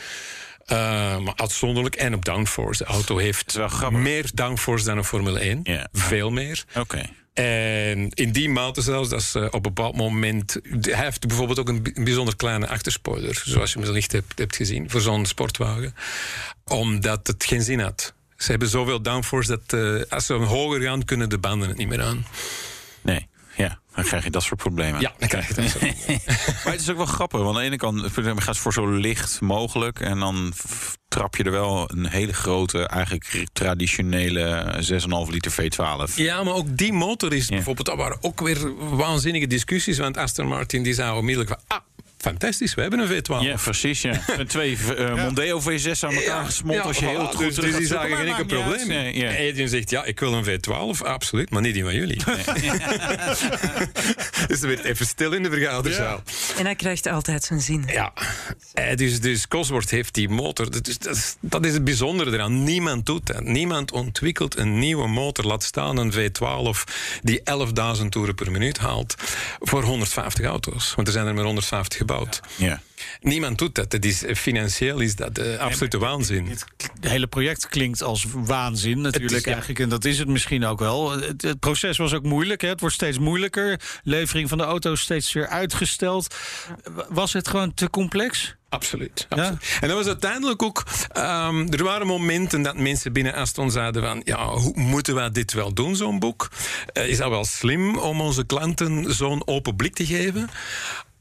maar 0.69 1.37
uitzonderlijk 1.37 1.95
en 1.95 2.15
op 2.15 2.25
downforce. 2.25 2.85
De 2.85 2.91
auto 2.91 3.19
heeft 3.19 3.59
meer 3.91 4.31
downforce 4.35 4.85
dan 4.85 4.97
een 4.97 5.05
Formule 5.05 5.39
1. 5.39 5.61
Ja. 5.63 5.89
Veel 5.93 6.31
meer. 6.31 6.65
Oké. 6.77 7.03
En 7.35 8.09
in 8.11 8.33
die 8.33 8.49
mate 8.49 8.81
zelfs, 8.81 9.09
dat 9.09 9.23
ze 9.23 9.45
op 9.47 9.55
een 9.55 9.63
bepaald 9.63 9.97
moment... 9.97 10.61
Hij 10.81 11.05
heeft 11.05 11.27
bijvoorbeeld 11.27 11.59
ook 11.59 11.69
een 11.69 11.83
bijzonder 11.95 12.37
kleine 12.37 12.69
achterspoiler... 12.69 13.43
zoals 13.45 13.73
je 13.73 13.81
wellicht 13.81 14.13
hebt, 14.13 14.39
hebt 14.39 14.57
gezien, 14.57 14.91
voor 14.91 15.01
zo'n 15.01 15.27
sportwagen. 15.27 15.95
Omdat 16.65 17.27
het 17.27 17.45
geen 17.45 17.63
zin 17.63 17.81
had. 17.81 18.15
Ze 18.45 18.51
hebben 18.51 18.69
zoveel 18.69 19.03
downforce 19.03 19.49
dat 19.49 19.81
uh, 19.81 20.03
als 20.09 20.27
ze 20.27 20.33
hoger 20.33 20.81
gaan... 20.81 21.05
kunnen 21.05 21.29
de 21.29 21.39
banden 21.39 21.69
het 21.69 21.77
niet 21.77 21.89
meer 21.89 22.03
aan. 22.03 22.27
Nee, 23.03 23.29
ja. 23.57 23.79
Dan 23.95 24.05
krijg 24.05 24.25
je 24.25 24.31
dat 24.31 24.43
soort 24.43 24.61
problemen. 24.61 25.01
Ja, 25.01 25.13
dan 25.19 25.29
krijg 25.29 25.49
je 25.49 25.55
dat 25.55 25.71
soort 25.71 26.07
Maar 26.65 26.73
het 26.73 26.81
is 26.81 26.91
ook 26.91 26.97
wel 26.97 27.07
grappig, 27.07 27.41
want 27.41 27.57
aan 27.57 27.61
de 27.61 27.67
ene 27.67 27.77
kant 27.77 28.01
gaat 28.13 28.47
het 28.47 28.59
voor 28.59 28.73
zo 28.73 28.87
licht 28.87 29.41
mogelijk. 29.41 30.01
En 30.01 30.19
dan 30.19 30.53
trap 31.09 31.37
je 31.37 31.45
er 31.45 31.51
wel 31.51 31.91
een 31.91 32.07
hele 32.07 32.33
grote, 32.33 32.87
eigenlijk 32.87 33.47
traditionele 33.53 34.75
6,5 35.27 35.31
liter 35.31 35.53
V12. 35.53 36.15
Ja, 36.15 36.43
maar 36.43 36.55
ook 36.55 36.77
die 36.77 36.93
motor 36.93 37.33
is 37.33 37.47
bijvoorbeeld, 37.47 37.87
dat 37.87 37.97
waren 37.97 38.19
ook 38.21 38.41
weer 38.41 38.75
waanzinnige 38.97 39.47
discussies. 39.47 39.99
Want 39.99 40.17
Aston 40.17 40.47
Martin 40.47 40.83
die 40.83 40.95
zei 40.95 41.17
onmiddellijk 41.17 41.51
van, 41.51 41.79
ah, 41.79 41.85
fantastisch, 42.25 42.75
we 42.75 42.81
hebben 42.81 42.99
een 42.99 43.09
V12. 43.09 43.41
Ja, 43.41 43.57
precies. 43.63 44.03
Ja. 44.03 44.21
Met 44.37 44.49
twee 44.49 44.79
uh, 44.99 45.15
Mondeo 45.15 45.61
V6 45.61 46.01
aan 46.01 46.15
elkaar 46.15 46.23
ja, 46.23 46.45
gesmolten 46.45 46.85
als 46.85 46.99
je 46.99 47.07
heel 47.07 47.27
goed 47.27 47.39
Dus, 47.39 47.55
dus 47.55 47.77
die 47.77 47.87
zagen 47.87 48.17
geen 48.17 48.27
enkel 48.27 48.45
probleem. 48.45 48.89
Nee, 48.89 49.17
ja. 49.17 49.31
Edwin 49.31 49.69
zegt, 49.69 49.91
ja, 49.91 50.05
ik 50.05 50.21
wil 50.21 50.33
een 50.33 50.45
V12, 50.45 50.99
absoluut, 51.03 51.51
maar 51.51 51.63
niet 51.63 51.75
die 51.75 51.83
van 51.83 51.95
jullie. 51.95 52.23
Nee. 52.27 52.37
dus 54.49 54.63
er 54.63 54.69
werd 54.69 54.85
even 54.85 55.07
stil 55.07 55.33
in 55.33 55.43
de 55.43 55.51
vergaderzaal. 55.51 56.23
En 56.59 56.65
hij 56.65 56.75
krijgt 56.75 57.07
altijd 57.07 57.45
zijn 57.45 57.61
zin. 57.61 57.85
Ja, 57.87 58.13
dus, 58.95 59.21
dus 59.21 59.49
Cosworth 59.49 59.91
heeft 59.91 60.15
die 60.15 60.29
motor. 60.29 60.71
Dat 60.71 60.89
is, 60.89 60.99
dat, 60.99 61.17
is, 61.17 61.37
dat 61.41 61.67
is 61.67 61.73
het 61.73 61.85
bijzondere 61.85 62.33
eraan. 62.33 62.65
Niemand 62.65 63.07
doet 63.07 63.27
dat. 63.27 63.45
Niemand 63.45 63.93
ontwikkelt 63.93 64.59
een 64.59 64.79
nieuwe 64.79 65.09
motor, 65.09 65.45
laat 65.45 65.63
staan 65.63 65.97
een 65.97 66.13
V12 66.13 66.93
die 67.23 67.41
11.000 68.01 68.07
toeren 68.09 68.35
per 68.35 68.51
minuut 68.51 68.79
haalt 68.79 69.15
voor 69.61 69.83
150 69.83 70.45
auto's. 70.45 70.95
Want 70.95 71.07
er 71.07 71.13
zijn 71.13 71.27
er 71.27 71.35
maar 71.35 71.45
150 71.45 71.99
gebouwd. 71.99 72.14
Ja. 72.57 72.81
Niemand 73.21 73.59
doet 73.59 73.75
dat. 73.75 73.93
Het 73.93 74.05
is, 74.05 74.25
financieel 74.35 75.01
is 75.01 75.17
dat 75.17 75.39
uh, 75.39 75.59
absolute 75.59 75.99
waanzin. 75.99 76.47
Het, 76.47 76.65
hele 77.01 77.27
project 77.27 77.69
klinkt 77.69 78.03
als 78.03 78.27
waanzin 78.33 79.01
natuurlijk 79.01 79.47
eigenlijk. 79.47 79.79
En 79.79 79.89
dat 79.89 80.05
is 80.05 80.19
het 80.19 80.29
misschien 80.29 80.65
ook 80.65 80.79
wel. 80.79 81.11
Het, 81.11 81.57
proces 81.61 81.97
was 81.97 82.13
ook 82.13 82.23
moeilijk. 82.23 82.61
Hè. 82.61 82.69
Het 82.69 82.81
wordt 82.81 82.95
steeds 82.95 83.19
moeilijker. 83.19 83.81
Levering 84.03 84.49
van 84.49 84.59
de 84.59 84.65
auto's 84.65 85.01
steeds 85.01 85.33
weer 85.33 85.49
uitgesteld. 85.49 86.35
Was 87.09 87.33
het 87.33 87.49
gewoon 87.49 87.75
te 87.75 87.91
complex? 87.91 88.55
Absoluut. 88.69 89.27
absoluut. 89.29 89.63
Ja? 89.63 89.81
En 89.81 89.89
dat 89.89 89.97
was 89.97 90.07
uiteindelijk 90.07 90.63
ook. 90.63 90.85
Um, 91.17 91.73
er 91.73 91.85
waren 91.85 92.07
momenten 92.07 92.63
dat 92.63 92.77
mensen 92.77 93.13
binnen 93.13 93.35
Aston 93.35 93.71
zeiden: 93.71 94.03
van 94.03 94.21
ja, 94.25 94.49
hoe 94.49 94.73
moeten 94.77 95.15
we 95.15 95.31
dit 95.31 95.53
wel 95.53 95.75
doen, 95.75 95.97
zo'n 95.97 96.19
boek? 96.19 96.49
Uh, 96.93 97.09
is 97.09 97.17
dat 97.17 97.29
wel 97.29 97.45
slim 97.45 97.99
om 97.99 98.21
onze 98.21 98.47
klanten 98.47 99.15
zo'n 99.15 99.47
open 99.47 99.77
blik 99.77 99.95
te 99.95 100.07
geven? 100.07 100.51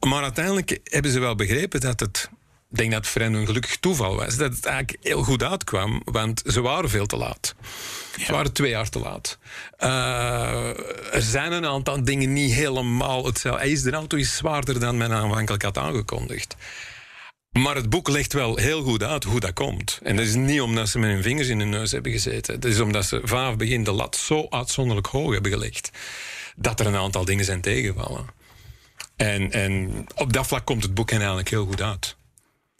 Maar 0.04 0.22
uiteindelijk 0.22 0.78
hebben 0.84 1.10
ze 1.10 1.20
wel 1.20 1.34
begrepen 1.34 1.80
dat 1.80 2.00
het. 2.00 2.28
Ik 2.70 2.80
denk 2.80 2.92
dat 2.92 3.00
het 3.00 3.12
voor 3.12 3.20
hen 3.20 3.34
een 3.34 3.46
gelukkig 3.46 3.76
toeval 3.76 4.16
was. 4.16 4.36
Dat 4.36 4.54
het 4.54 4.66
eigenlijk 4.66 5.04
heel 5.04 5.22
goed 5.22 5.42
uitkwam, 5.42 6.02
want 6.04 6.42
ze 6.46 6.60
waren 6.60 6.90
veel 6.90 7.06
te 7.06 7.16
laat. 7.16 7.54
Ze 8.18 8.32
waren 8.32 8.52
twee 8.52 8.70
jaar 8.70 8.88
te 8.88 8.98
laat. 8.98 9.38
Uh, 9.78 11.14
er 11.14 11.22
zijn 11.22 11.52
een 11.52 11.66
aantal 11.66 12.04
dingen 12.04 12.32
niet 12.32 12.52
helemaal 12.52 13.24
hetzelfde. 13.24 13.60
Hij 13.60 13.70
is, 13.70 13.82
de 13.82 13.90
auto 13.90 14.16
is 14.16 14.36
zwaarder 14.36 14.80
dan 14.80 14.96
men 14.96 15.12
aanvankelijk 15.12 15.62
had 15.62 15.78
aangekondigd. 15.78 16.56
Maar 17.50 17.74
het 17.74 17.90
boek 17.90 18.08
legt 18.08 18.32
wel 18.32 18.56
heel 18.56 18.82
goed 18.82 19.02
uit 19.02 19.24
hoe 19.24 19.40
dat 19.40 19.52
komt. 19.52 20.00
En 20.02 20.16
dat 20.16 20.26
is 20.26 20.34
niet 20.34 20.60
omdat 20.60 20.88
ze 20.88 20.98
met 20.98 21.10
hun 21.10 21.22
vingers 21.22 21.48
in 21.48 21.58
hun 21.58 21.68
neus 21.68 21.92
hebben 21.92 22.12
gezeten. 22.12 22.60
Dat 22.60 22.70
is 22.70 22.80
omdat 22.80 23.04
ze 23.04 23.20
vanaf 23.24 23.56
begin 23.56 23.84
de 23.84 23.92
lat 23.92 24.16
zo 24.16 24.46
uitzonderlijk 24.50 25.06
hoog 25.06 25.32
hebben 25.32 25.52
gelegd. 25.52 25.90
Dat 26.56 26.80
er 26.80 26.86
een 26.86 26.96
aantal 26.96 27.24
dingen 27.24 27.44
zijn 27.44 27.60
tegengevallen. 27.60 28.43
En, 29.16 29.52
en 29.52 30.04
op 30.14 30.32
dat 30.32 30.46
vlak 30.46 30.64
komt 30.64 30.82
het 30.82 30.94
boek 30.94 31.10
eigenlijk 31.10 31.48
heel 31.48 31.66
goed 31.66 31.82
uit. 31.82 32.16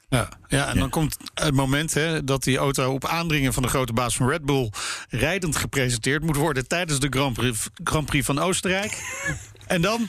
Ja, 0.09 0.29
ja 0.49 0.69
en 0.69 0.79
dan 0.79 0.91
komt 0.91 1.17
het 1.35 1.55
moment 1.55 1.95
hè, 1.95 2.25
dat 2.25 2.45
die 2.45 2.57
auto 2.57 2.93
op 2.93 3.07
aandringen 3.07 3.53
van 3.53 3.63
de 3.63 3.69
grote 3.69 3.93
baas 3.93 4.17
van 4.17 4.29
Red 4.29 4.45
Bull 4.45 4.71
rijdend 5.09 5.57
gepresenteerd 5.57 6.23
moet 6.23 6.37
worden 6.37 6.69
tijdens 6.69 7.01
de 7.01 7.07
Grand 7.11 7.35
Prix, 7.35 7.69
Grand 7.85 8.07
Prix 8.07 8.27
van 8.27 8.39
Oostenrijk. 8.39 9.03
en 9.67 9.83
dan 9.83 10.09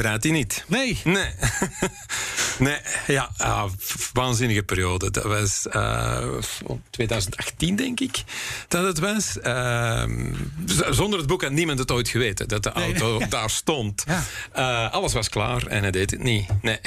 Raadt 0.00 0.22
hij 0.22 0.32
niet. 0.32 0.64
Nee. 0.66 1.00
Nee. 1.04 1.30
nee, 2.58 2.78
ja, 3.06 3.30
uh, 3.40 3.64
waanzinnige 4.12 4.62
periode. 4.62 5.10
Dat 5.10 5.24
was 5.24 5.66
uh, 5.66 6.16
eh, 6.22 6.76
2018, 6.90 7.76
denk 7.76 8.00
ik, 8.00 8.24
dat 8.68 8.84
het 8.84 8.98
was. 8.98 9.36
Uh, 9.42 10.04
zonder 10.90 11.18
het 11.18 11.28
boek 11.28 11.42
had 11.42 11.52
niemand 11.52 11.78
het 11.78 11.90
ooit 11.90 12.08
geweten, 12.08 12.48
dat 12.48 12.62
de 12.62 12.72
auto 12.72 13.20
daar 13.28 13.50
stond. 13.50 14.04
Ja. 14.06 14.24
Eh, 14.52 14.92
alles 14.92 15.12
was 15.12 15.28
klaar 15.28 15.66
en 15.66 15.82
hij 15.82 15.90
deed 15.90 16.10
het 16.10 16.22
niet. 16.22 16.48
Nee. 16.62 16.80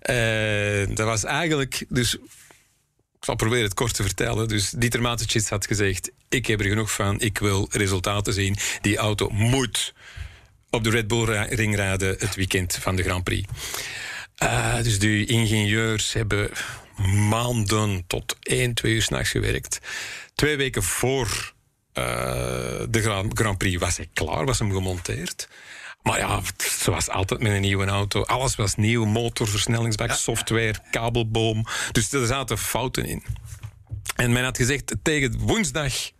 Eh, 0.00 0.96
dat 0.96 1.06
was 1.06 1.24
eigenlijk... 1.24 1.84
Dus, 1.88 2.14
ik 2.14 3.24
zal 3.24 3.34
proberen 3.34 3.64
het 3.64 3.74
kort 3.74 3.94
te 3.94 4.02
vertellen. 4.02 4.48
Dus 4.48 4.70
Dieter 4.70 5.00
Mateschitz 5.00 5.48
had 5.48 5.66
gezegd... 5.66 6.10
ik 6.28 6.46
heb 6.46 6.60
er 6.60 6.66
genoeg 6.66 6.92
van, 6.92 7.20
ik 7.20 7.38
wil 7.38 7.68
resultaten 7.70 8.32
zien. 8.32 8.56
Die 8.80 8.96
auto 8.96 9.28
moet 9.30 9.94
op 10.70 10.84
de 10.84 10.90
Red 10.90 11.08
Bull 11.08 11.24
ring 11.48 11.76
rijden 11.76 12.16
het 12.18 12.34
weekend 12.34 12.76
van 12.80 12.96
de 12.96 13.02
Grand 13.02 13.24
Prix. 13.24 13.48
Uh, 14.42 14.82
dus 14.82 14.98
de 14.98 15.24
ingenieurs 15.24 16.12
hebben 16.12 16.50
maanden 17.28 18.04
tot 18.06 18.36
1, 18.40 18.74
2 18.74 18.92
uur 18.92 19.02
s'nachts 19.02 19.30
gewerkt. 19.30 19.78
Twee 20.34 20.56
weken 20.56 20.82
voor 20.82 21.52
uh, 21.94 22.04
de 22.88 23.28
Grand 23.34 23.58
Prix 23.58 23.80
was 23.80 23.96
hij 23.96 24.08
klaar, 24.12 24.44
was 24.44 24.58
hem 24.58 24.72
gemonteerd. 24.72 25.48
Maar 26.02 26.18
ja, 26.18 26.40
zoals 26.56 27.08
altijd 27.08 27.40
met 27.40 27.52
een 27.52 27.60
nieuwe 27.60 27.86
auto. 27.86 28.22
Alles 28.22 28.56
was 28.56 28.74
nieuw. 28.74 29.04
Motor, 29.04 29.48
versnellingsbak, 29.48 30.10
software, 30.10 30.74
kabelboom. 30.90 31.66
Dus 31.92 32.12
er 32.12 32.26
zaten 32.26 32.58
fouten 32.58 33.04
in. 33.04 33.24
En 34.16 34.32
men 34.32 34.44
had 34.44 34.56
gezegd, 34.56 34.96
tegen 35.02 35.38
woensdag 35.38 36.10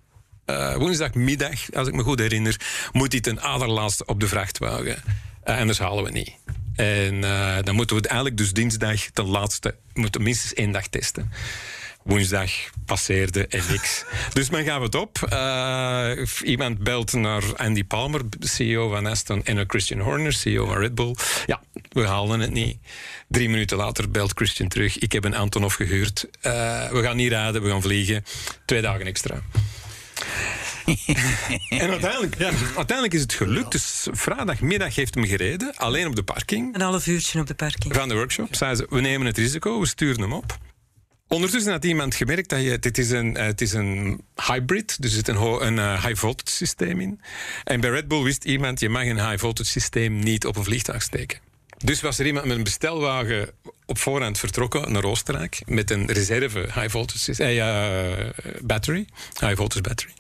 uh, 0.51 0.75
woensdagmiddag, 0.75 1.73
als 1.73 1.89
ik 1.89 1.95
me 1.95 2.03
goed 2.03 2.19
herinner, 2.19 2.61
moet 2.93 3.13
hij 3.13 3.21
ten 3.21 3.41
allerlaatste 3.41 4.07
op 4.07 4.21
de 4.21 4.29
vrachtwagen. 4.29 5.03
Uh, 5.45 5.59
anders 5.59 5.79
halen 5.79 6.05
we 6.05 6.11
niet. 6.11 6.35
En 6.77 7.15
uh, 7.15 7.57
dan 7.63 7.75
moeten 7.75 7.97
we 7.97 8.03
het 8.03 8.11
eigenlijk 8.11 8.37
dus 8.37 8.53
dinsdag 8.53 9.01
ten 9.13 9.27
laatste, 9.27 9.75
moeten 9.95 10.23
minstens 10.23 10.55
één 10.55 10.73
dag 10.73 10.87
testen. 10.87 11.33
Woensdag 12.03 12.51
passeerde 12.85 13.47
en 13.47 13.63
niks. 13.71 14.05
dus 14.33 14.51
men 14.51 14.65
gaat 14.65 14.83
het 14.83 14.95
op. 14.95 15.29
Iemand 16.43 16.79
belt 16.79 17.13
naar 17.13 17.43
Andy 17.57 17.85
Palmer, 17.85 18.21
CEO 18.39 18.89
van 18.89 19.07
Aston, 19.07 19.45
en 19.45 19.55
naar 19.55 19.65
Christian 19.67 20.01
Horner, 20.01 20.33
CEO 20.33 20.67
van 20.67 20.79
Red 20.79 20.95
Bull. 20.95 21.15
Ja, 21.47 21.61
we 21.89 22.07
halen 22.07 22.41
het 22.41 22.51
niet. 22.51 22.79
Drie 23.29 23.49
minuten 23.49 23.77
later 23.77 24.11
belt 24.11 24.33
Christian 24.35 24.69
terug. 24.69 24.99
Ik 24.99 25.13
heb 25.13 25.25
een 25.25 25.35
Antonov 25.35 25.75
gehuurd. 25.75 26.27
We 26.41 27.01
gaan 27.03 27.17
niet 27.17 27.33
raden, 27.33 27.63
we 27.63 27.71
gaan 27.71 27.83
vliegen. 27.83 28.25
Twee 28.65 28.81
dagen 28.81 29.07
extra. 29.07 29.43
en 31.83 31.91
uiteindelijk, 31.91 32.39
ja, 32.39 32.51
uiteindelijk 32.77 33.15
is 33.15 33.21
het 33.21 33.33
gelukt. 33.33 33.73
Dus 33.73 34.07
vrijdagmiddag 34.11 34.95
heeft 34.95 35.15
hem 35.15 35.25
gereden, 35.25 35.77
alleen 35.77 36.07
op 36.07 36.17
de 36.17 36.23
parking. 36.23 36.75
Een 36.75 36.81
half 36.81 37.07
uurtje 37.07 37.41
op 37.41 37.47
de 37.47 37.55
parking. 37.55 37.95
Van 37.95 38.09
de 38.09 38.15
workshop. 38.15 38.55
Zeiden 38.55 38.79
ze, 38.79 38.95
we 38.95 39.01
nemen 39.01 39.27
het 39.27 39.39
risico, 39.39 39.81
we 39.81 39.87
sturen 39.87 40.21
hem 40.21 40.33
op. 40.33 40.59
Ondertussen 41.29 41.73
had 41.73 41.85
iemand 41.85 42.15
gemerkt 42.15 42.49
dat 42.49 42.63
je, 42.63 42.79
dit 42.79 42.99
is 42.99 43.11
een, 43.11 43.37
uh, 43.37 43.43
het 43.43 43.61
is 43.61 43.73
een 43.73 44.21
hybrid, 44.47 45.03
dus 45.03 45.11
er 45.11 45.17
zit 45.17 45.29
een, 45.29 45.67
een 45.67 45.77
uh, 45.77 46.05
high 46.05 46.21
voltage 46.21 46.57
systeem 46.57 47.01
in. 47.01 47.21
En 47.65 47.81
bij 47.81 47.91
Red 47.91 48.09
Bull 48.09 48.23
wist 48.23 48.45
iemand, 48.45 48.81
je 48.81 48.89
mag 48.89 49.05
een 49.05 49.29
high 49.29 49.39
voltage 49.39 49.71
systeem 49.71 50.19
niet 50.19 50.47
op 50.47 50.57
een 50.57 50.65
vliegtuig 50.65 51.03
steken. 51.03 51.39
Dus 51.85 52.01
was 52.01 52.19
er 52.19 52.27
iemand 52.27 52.47
met 52.47 52.57
een 52.57 52.63
bestelwagen 52.63 53.51
op 53.89 53.99
voorhand 53.99 54.39
vertrokken 54.39 54.93
naar 54.93 55.05
Oostenrijk 55.05 55.63
met 55.67 55.91
een 55.91 56.07
reserve 56.07 56.59
high 56.59 56.89
voltage 56.89 57.45
eh, 57.45 58.53
battery, 58.63 59.07
high 59.41 59.57
voltage 59.57 59.81
battery. 59.81 60.13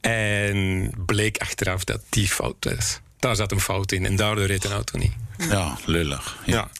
En 0.00 0.90
bleek 1.06 1.38
achteraf 1.38 1.84
dat 1.84 2.00
die 2.08 2.28
fout 2.28 2.64
was. 2.64 3.00
Daar 3.18 3.36
zat 3.36 3.52
een 3.52 3.60
fout 3.60 3.92
in 3.92 4.06
en 4.06 4.16
daardoor 4.16 4.46
reed 4.46 4.64
een 4.64 4.72
auto 4.72 4.98
niet. 4.98 5.12
Ja, 5.38 5.78
lullig. 5.84 6.38
ja. 6.46 6.70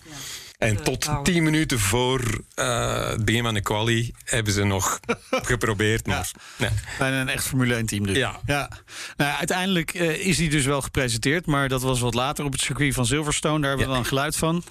En 0.58 0.82
tot 0.82 1.10
tien 1.22 1.42
minuten 1.42 1.78
voor 1.78 2.40
uh, 2.56 3.08
het 3.08 3.24
begin 3.24 3.42
van 3.42 3.54
de 3.54 3.60
quali 3.60 4.12
hebben 4.24 4.52
ze 4.52 4.64
nog 4.64 5.00
geprobeerd. 5.30 6.06
Maar, 6.06 6.30
nee. 6.56 6.70
Bijna 6.98 7.20
een 7.20 7.28
echt 7.28 7.44
Formule 7.44 7.74
1 7.74 7.86
team 7.86 8.06
dus. 8.06 8.16
Ja. 8.16 8.40
ja. 8.46 8.70
Nou, 9.16 9.36
uiteindelijk 9.36 9.94
uh, 9.94 10.26
is 10.26 10.38
hij 10.38 10.48
dus 10.48 10.64
wel 10.64 10.82
gepresenteerd. 10.82 11.46
Maar 11.46 11.68
dat 11.68 11.82
was 11.82 12.00
wat 12.00 12.14
later 12.14 12.44
op 12.44 12.52
het 12.52 12.60
circuit 12.60 12.94
van 12.94 13.06
Silverstone. 13.06 13.60
Daar 13.60 13.68
hebben 13.68 13.88
we 13.88 13.94
dan 13.94 14.04
geluid 14.04 14.36
van. 14.36 14.64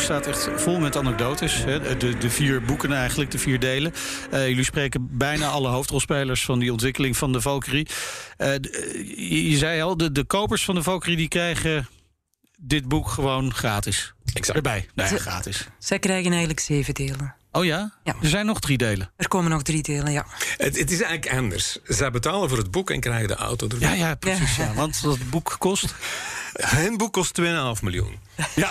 Staat 0.00 0.26
echt 0.26 0.48
vol 0.56 0.78
met 0.78 0.96
anekdotes. 0.96 1.64
Hè. 1.64 1.96
De, 1.96 2.18
de 2.18 2.30
vier 2.30 2.62
boeken 2.62 2.92
eigenlijk, 2.92 3.30
de 3.30 3.38
vier 3.38 3.58
delen. 3.58 3.92
Uh, 4.32 4.48
jullie 4.48 4.64
spreken 4.64 5.08
bijna 5.10 5.48
alle 5.48 5.68
hoofdrolspelers 5.68 6.44
van 6.44 6.58
die 6.58 6.72
ontwikkeling 6.72 7.16
van 7.16 7.32
de 7.32 7.40
Valkyrie. 7.40 7.88
Uh, 8.38 8.54
je, 9.16 9.50
je, 9.50 9.56
zei 9.56 9.82
al, 9.82 9.96
de, 9.96 10.12
de 10.12 10.24
kopers 10.24 10.64
van 10.64 10.74
de 10.74 10.82
Valkyrie 10.82 11.16
die 11.16 11.28
krijgen 11.28 11.88
dit 12.56 12.88
boek 12.88 13.08
gewoon 13.08 13.54
gratis. 13.54 14.12
Exact. 14.34 14.56
Erbij. 14.56 14.88
Nee, 14.94 15.06
gratis. 15.06 15.68
Zij 15.78 15.98
krijgen 15.98 16.30
eigenlijk 16.30 16.60
zeven 16.60 16.94
delen. 16.94 17.34
Oh 17.52 17.64
ja? 17.64 17.92
ja? 18.04 18.14
Er 18.22 18.28
zijn 18.28 18.46
nog 18.46 18.60
drie 18.60 18.78
delen. 18.78 19.10
Er 19.16 19.28
komen 19.28 19.50
nog 19.50 19.62
drie 19.62 19.82
delen, 19.82 20.12
ja. 20.12 20.26
Het, 20.56 20.78
het 20.78 20.90
is 20.90 21.00
eigenlijk 21.00 21.36
anders. 21.36 21.78
Zij 21.84 22.10
betalen 22.10 22.48
voor 22.48 22.58
het 22.58 22.70
boek 22.70 22.90
en 22.90 23.00
krijgen 23.00 23.28
de 23.28 23.34
auto 23.34 23.68
erbij. 23.68 23.88
Ja, 23.88 24.06
ja 24.06 24.14
precies. 24.14 24.56
Ja. 24.56 24.74
Want 24.74 25.02
dat 25.02 25.30
boek 25.30 25.56
kost... 25.58 25.94
Hun 26.52 26.96
boek 26.96 27.12
kost 27.12 27.40
2,5 27.40 27.46
miljoen. 27.82 28.18
Ja. 28.54 28.70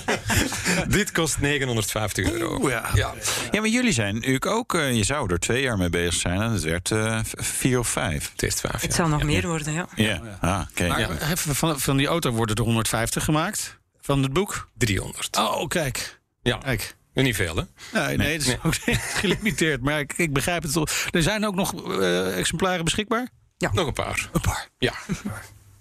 Dit 0.88 1.12
kost 1.12 1.40
950 1.40 2.30
euro. 2.30 2.58
Oeh, 2.60 2.70
ja. 2.70 2.90
ja. 2.94 3.14
Ja. 3.50 3.60
maar 3.60 3.70
jullie 3.70 3.92
zijn 3.92 4.14
natuurlijk 4.14 4.46
ook... 4.46 4.74
Uh, 4.74 4.94
je 4.94 5.04
zou 5.04 5.32
er 5.32 5.38
twee 5.38 5.62
jaar 5.62 5.78
mee 5.78 5.90
bezig 5.90 6.14
zijn. 6.14 6.40
En 6.40 6.50
het 6.50 6.62
werd 6.62 6.90
uh, 6.90 7.20
vier 7.24 7.78
of 7.78 7.88
vijf. 7.88 8.30
Het 8.32 8.42
is 8.42 8.54
vijf, 8.54 8.80
Het 8.80 8.94
zal 8.94 9.08
nog 9.08 9.22
meer 9.22 9.46
worden, 9.46 9.72
ja. 9.72 9.88
Ja, 9.94 10.20
ah, 10.40 10.60
okay. 10.70 10.88
Maar 10.88 11.36
van, 11.36 11.80
van 11.80 11.96
die 11.96 12.06
auto 12.06 12.30
worden 12.30 12.56
er 12.56 12.62
150 12.62 13.24
gemaakt. 13.24 13.78
Van 14.00 14.22
het 14.22 14.32
boek? 14.32 14.68
300. 14.78 15.36
Oh, 15.36 15.68
kijk. 15.68 16.20
Ja. 16.42 16.56
Kijk. 16.56 16.96
Niet 17.14 17.36
veel, 17.36 17.56
hè? 17.56 17.62
Nee, 17.92 18.16
nee, 18.16 18.32
het 18.32 18.46
is 18.46 18.56
ook 18.62 18.74
gelimiteerd. 19.20 19.80
Maar 19.80 20.00
ik, 20.00 20.12
ik, 20.16 20.32
begrijp 20.32 20.62
het 20.62 20.72
toch. 20.72 20.90
Er 21.10 21.22
zijn 21.22 21.46
ook 21.46 21.54
nog 21.54 21.88
uh, 21.88 22.38
exemplaren 22.38 22.84
beschikbaar? 22.84 23.28
Ja. 23.56 23.70
Nog 23.72 23.86
een 23.86 23.92
paar. 23.92 24.28
Een 24.32 24.40
paar? 24.40 24.68
Ja. 24.78 24.94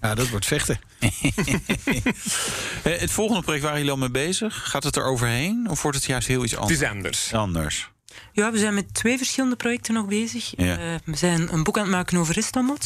Ja, 0.01 0.15
dat 0.15 0.29
wordt 0.29 0.45
vechten. 0.45 0.79
het 2.83 3.11
volgende 3.11 3.41
project 3.41 3.63
waar 3.63 3.75
jullie 3.75 3.91
al 3.91 3.97
mee 3.97 4.11
bezig, 4.11 4.69
gaat 4.69 4.83
het 4.83 4.95
er 4.95 5.05
overheen? 5.05 5.67
Of 5.69 5.81
wordt 5.81 5.97
het 5.97 6.05
juist 6.05 6.27
heel 6.27 6.43
iets 6.43 6.55
anders? 6.55 6.79
Het 6.79 6.81
is 6.81 6.93
anders. 6.93 7.33
Anders. 7.33 7.91
Ja, 8.31 8.51
we 8.51 8.57
zijn 8.57 8.73
met 8.73 8.93
twee 8.93 9.17
verschillende 9.17 9.55
projecten 9.55 9.93
nog 9.93 10.05
bezig. 10.05 10.53
Ja. 10.57 10.79
Uh, 10.79 10.95
we 11.05 11.15
zijn 11.15 11.53
een 11.53 11.63
boek 11.63 11.77
aan 11.77 11.83
het 11.83 11.91
maken 11.91 12.17
over 12.17 12.37
Istanbul. 12.37 12.77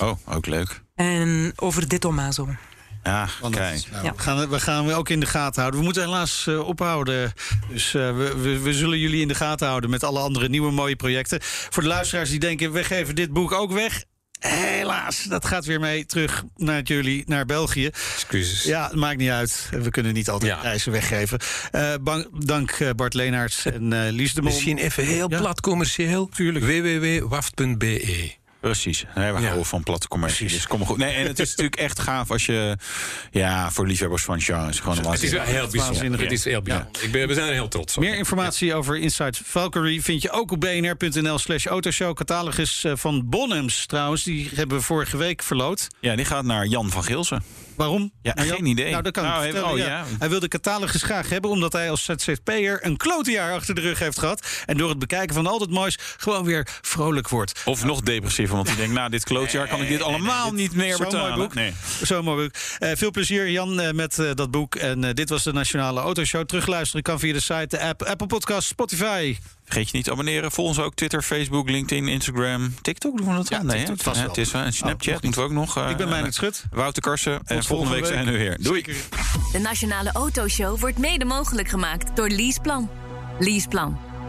Oh, 0.00 0.12
ook 0.24 0.46
leuk. 0.46 0.82
En 0.94 1.52
over 1.56 1.88
Dit 1.88 2.00
Tomaso. 2.00 2.48
Ja, 3.02 3.28
kijk. 3.50 3.82
Nou, 3.90 4.04
ja. 4.04 4.12
we, 4.12 4.22
gaan, 4.22 4.48
we 4.48 4.60
gaan 4.60 4.86
we 4.86 4.94
ook 4.94 5.08
in 5.08 5.20
de 5.20 5.26
gaten 5.26 5.60
houden. 5.60 5.80
We 5.80 5.86
moeten 5.86 6.04
helaas 6.04 6.46
uh, 6.48 6.68
ophouden. 6.68 7.32
Dus 7.68 7.94
uh, 7.94 8.16
we, 8.16 8.36
we, 8.36 8.58
we, 8.58 8.72
zullen 8.72 8.98
jullie 8.98 9.20
in 9.20 9.28
de 9.28 9.34
gaten 9.34 9.66
houden 9.66 9.90
met 9.90 10.04
alle 10.04 10.20
andere 10.20 10.48
nieuwe 10.48 10.70
mooie 10.70 10.96
projecten. 10.96 11.38
Voor 11.42 11.82
de 11.82 11.88
luisteraars 11.88 12.30
die 12.30 12.38
denken, 12.38 12.72
we 12.72 12.84
geven 12.84 13.14
dit 13.14 13.32
boek 13.32 13.52
ook 13.52 13.72
weg. 13.72 14.04
Helaas, 14.38 15.24
dat 15.24 15.44
gaat 15.44 15.64
weer 15.64 15.80
mee 15.80 16.06
terug 16.06 16.44
naar 16.56 16.82
jullie, 16.82 17.22
naar 17.26 17.46
België. 17.46 17.86
Excuses. 17.86 18.62
Ja, 18.62 18.84
het 18.84 18.96
maakt 18.96 19.18
niet 19.18 19.30
uit. 19.30 19.68
We 19.70 19.90
kunnen 19.90 20.14
niet 20.14 20.28
altijd 20.28 20.52
ja. 20.52 20.58
prijzen 20.58 20.92
weggeven. 20.92 21.38
Uh, 21.72 22.22
dank 22.38 22.94
Bart 22.96 23.14
Leenaerts 23.14 23.66
en 23.66 23.92
uh, 23.92 24.00
Lies 24.10 24.34
de 24.34 24.42
Mol. 24.42 24.52
Misschien 24.52 24.78
even 24.78 25.04
heel 25.04 25.30
ja? 25.30 25.38
plat 25.38 25.60
commercieel. 25.60 26.28
Tuurlijk. 26.28 26.64
www.waft.be 26.64 28.38
Precies. 28.60 29.04
Nee, 29.14 29.32
we 29.32 29.38
houden 29.38 29.58
ja. 29.58 29.64
van 29.64 29.82
platte 29.82 30.08
commercie. 30.08 30.48
Dus 30.48 30.66
kom 30.66 30.86
goed. 30.86 30.96
Nee, 30.96 31.14
en 31.14 31.26
het 31.26 31.38
is 31.38 31.48
natuurlijk 31.48 31.76
echt 31.76 31.98
gaaf 31.98 32.30
als 32.30 32.46
je... 32.46 32.76
Ja, 33.30 33.70
voor 33.70 33.86
liefhebbers 33.86 34.22
van 34.22 34.40
genres. 34.40 34.80
Gewoon 34.80 34.98
een 34.98 35.10
het 35.10 35.22
is 35.22 35.30
heel 35.30 35.68
bijzonder. 35.68 36.20
Het 36.20 36.32
is 36.32 36.44
heel 36.44 36.62
bijzonder. 36.62 37.00
Ja. 37.00 37.06
Ik 37.06 37.12
ben, 37.12 37.28
we 37.28 37.34
zijn 37.34 37.48
er 37.48 37.52
heel 37.52 37.68
trots 37.68 37.96
op. 37.96 38.02
Meer 38.02 38.16
informatie 38.16 38.66
ja. 38.66 38.74
over 38.74 38.98
Inside 38.98 39.38
Valkyrie 39.44 40.02
vind 40.02 40.22
je 40.22 40.30
ook 40.30 40.50
op 40.50 40.60
bnr.nl 40.60 41.38
slash 41.38 41.66
autoshow. 41.66 42.14
Catalogus 42.14 42.84
van 42.92 43.28
Bonhams 43.28 43.86
trouwens. 43.86 44.22
Die 44.22 44.50
hebben 44.54 44.76
we 44.76 44.82
vorige 44.82 45.16
week 45.16 45.42
verloot. 45.42 45.86
Ja, 46.00 46.16
die 46.16 46.24
gaat 46.24 46.44
naar 46.44 46.66
Jan 46.66 46.90
van 46.90 47.04
Gilsen. 47.04 47.42
Waarom? 47.76 48.12
Ja, 48.22 48.34
nou, 48.34 48.48
geen 48.48 48.66
idee. 48.66 48.90
Nou, 48.90 49.02
dat 49.02 49.12
kan 49.12 49.24
nou, 49.24 49.42
hij, 49.42 49.62
oh, 49.62 49.78
ja. 49.78 49.86
Ja. 49.86 50.04
hij 50.18 50.28
wil 50.28 50.40
de 50.40 50.48
catalogus 50.48 51.02
graag 51.02 51.28
hebben... 51.28 51.50
omdat 51.50 51.72
hij 51.72 51.90
als 51.90 52.04
ZZP'er 52.04 52.78
een 52.86 52.96
klote 52.96 53.30
jaar 53.30 53.52
achter 53.52 53.74
de 53.74 53.80
rug 53.80 53.98
heeft 53.98 54.18
gehad... 54.18 54.46
en 54.66 54.76
door 54.76 54.88
het 54.88 54.98
bekijken 54.98 55.34
van 55.34 55.46
al 55.46 55.58
dat 55.58 55.70
moois 55.70 55.98
gewoon 56.16 56.44
weer 56.44 56.66
vrolijk 56.80 57.28
wordt. 57.28 57.62
Of 57.64 57.84
nog 57.84 58.00
depressiever, 58.00 58.56
want 58.56 58.68
hij 58.68 58.76
denkt... 58.76 58.94
na 58.94 59.08
dit 59.08 59.24
klootjaar 59.24 59.68
kan 59.68 59.82
ik 59.82 59.88
dit 59.88 60.02
allemaal 60.02 60.52
niet 60.52 60.74
meer 60.74 60.98
betalen. 60.98 61.28
Mooi 61.28 61.42
boek. 61.42 61.54
Nee. 61.54 61.72
Zo 62.04 62.22
mooi 62.22 62.42
boek. 62.42 62.54
Uh, 62.78 62.90
veel 62.94 63.10
plezier, 63.10 63.50
Jan, 63.50 63.80
uh, 63.80 63.90
met 63.90 64.18
uh, 64.18 64.30
dat 64.34 64.50
boek. 64.50 64.74
En 64.74 65.00
dit 65.14 65.28
was 65.28 65.42
de 65.42 65.52
Nationale 65.52 66.00
Autoshow. 66.00 66.46
Terugluisteren 66.46 67.02
kan 67.02 67.18
via 67.18 67.32
de 67.32 67.40
site, 67.40 67.66
de 67.68 67.80
app, 67.80 68.02
Apple 68.02 68.26
Podcast, 68.26 68.68
Spotify... 68.68 69.36
Vergeet 69.70 69.90
je 69.90 69.96
niet 69.96 70.06
te 70.06 70.12
abonneren. 70.12 70.52
Volg 70.52 70.68
ons 70.68 70.78
ook 70.78 70.94
Twitter, 70.94 71.22
Facebook, 71.22 71.68
LinkedIn, 71.68 72.08
Instagram, 72.08 72.74
TikTok. 72.82 73.16
Doen 73.16 73.26
we 73.26 73.34
dat? 73.34 73.48
Ja, 73.48 73.62
nee, 73.62 73.76
TikTok, 73.76 73.94
het, 73.94 74.02
vast 74.02 74.22
het 74.22 74.36
is 74.36 74.52
en 74.52 74.72
Snapchat 74.72 75.16
oh, 75.16 75.22
moeten 75.22 75.40
we 75.40 75.46
ook 75.46 75.54
nog. 75.54 75.78
Uh, 75.78 75.90
ik 75.90 75.96
ben 75.96 76.08
Meijnerd 76.08 76.34
Schut. 76.34 76.64
Wouter 76.70 77.02
Karsen. 77.02 77.32
En 77.32 77.40
volgende, 77.40 77.66
volgende 77.66 77.94
week 77.94 78.06
zijn 78.06 78.24
we 78.24 78.30
weer. 78.30 78.56
Doei. 78.60 78.82
De 79.52 79.58
Nationale 79.58 80.12
Autoshow 80.12 80.78
wordt 80.78 80.98
mede 80.98 81.24
mogelijk 81.24 81.68
gemaakt 81.68 82.16
door 82.16 82.28
Leaseplan. 82.28 82.90
Leaseplan. 83.38 84.09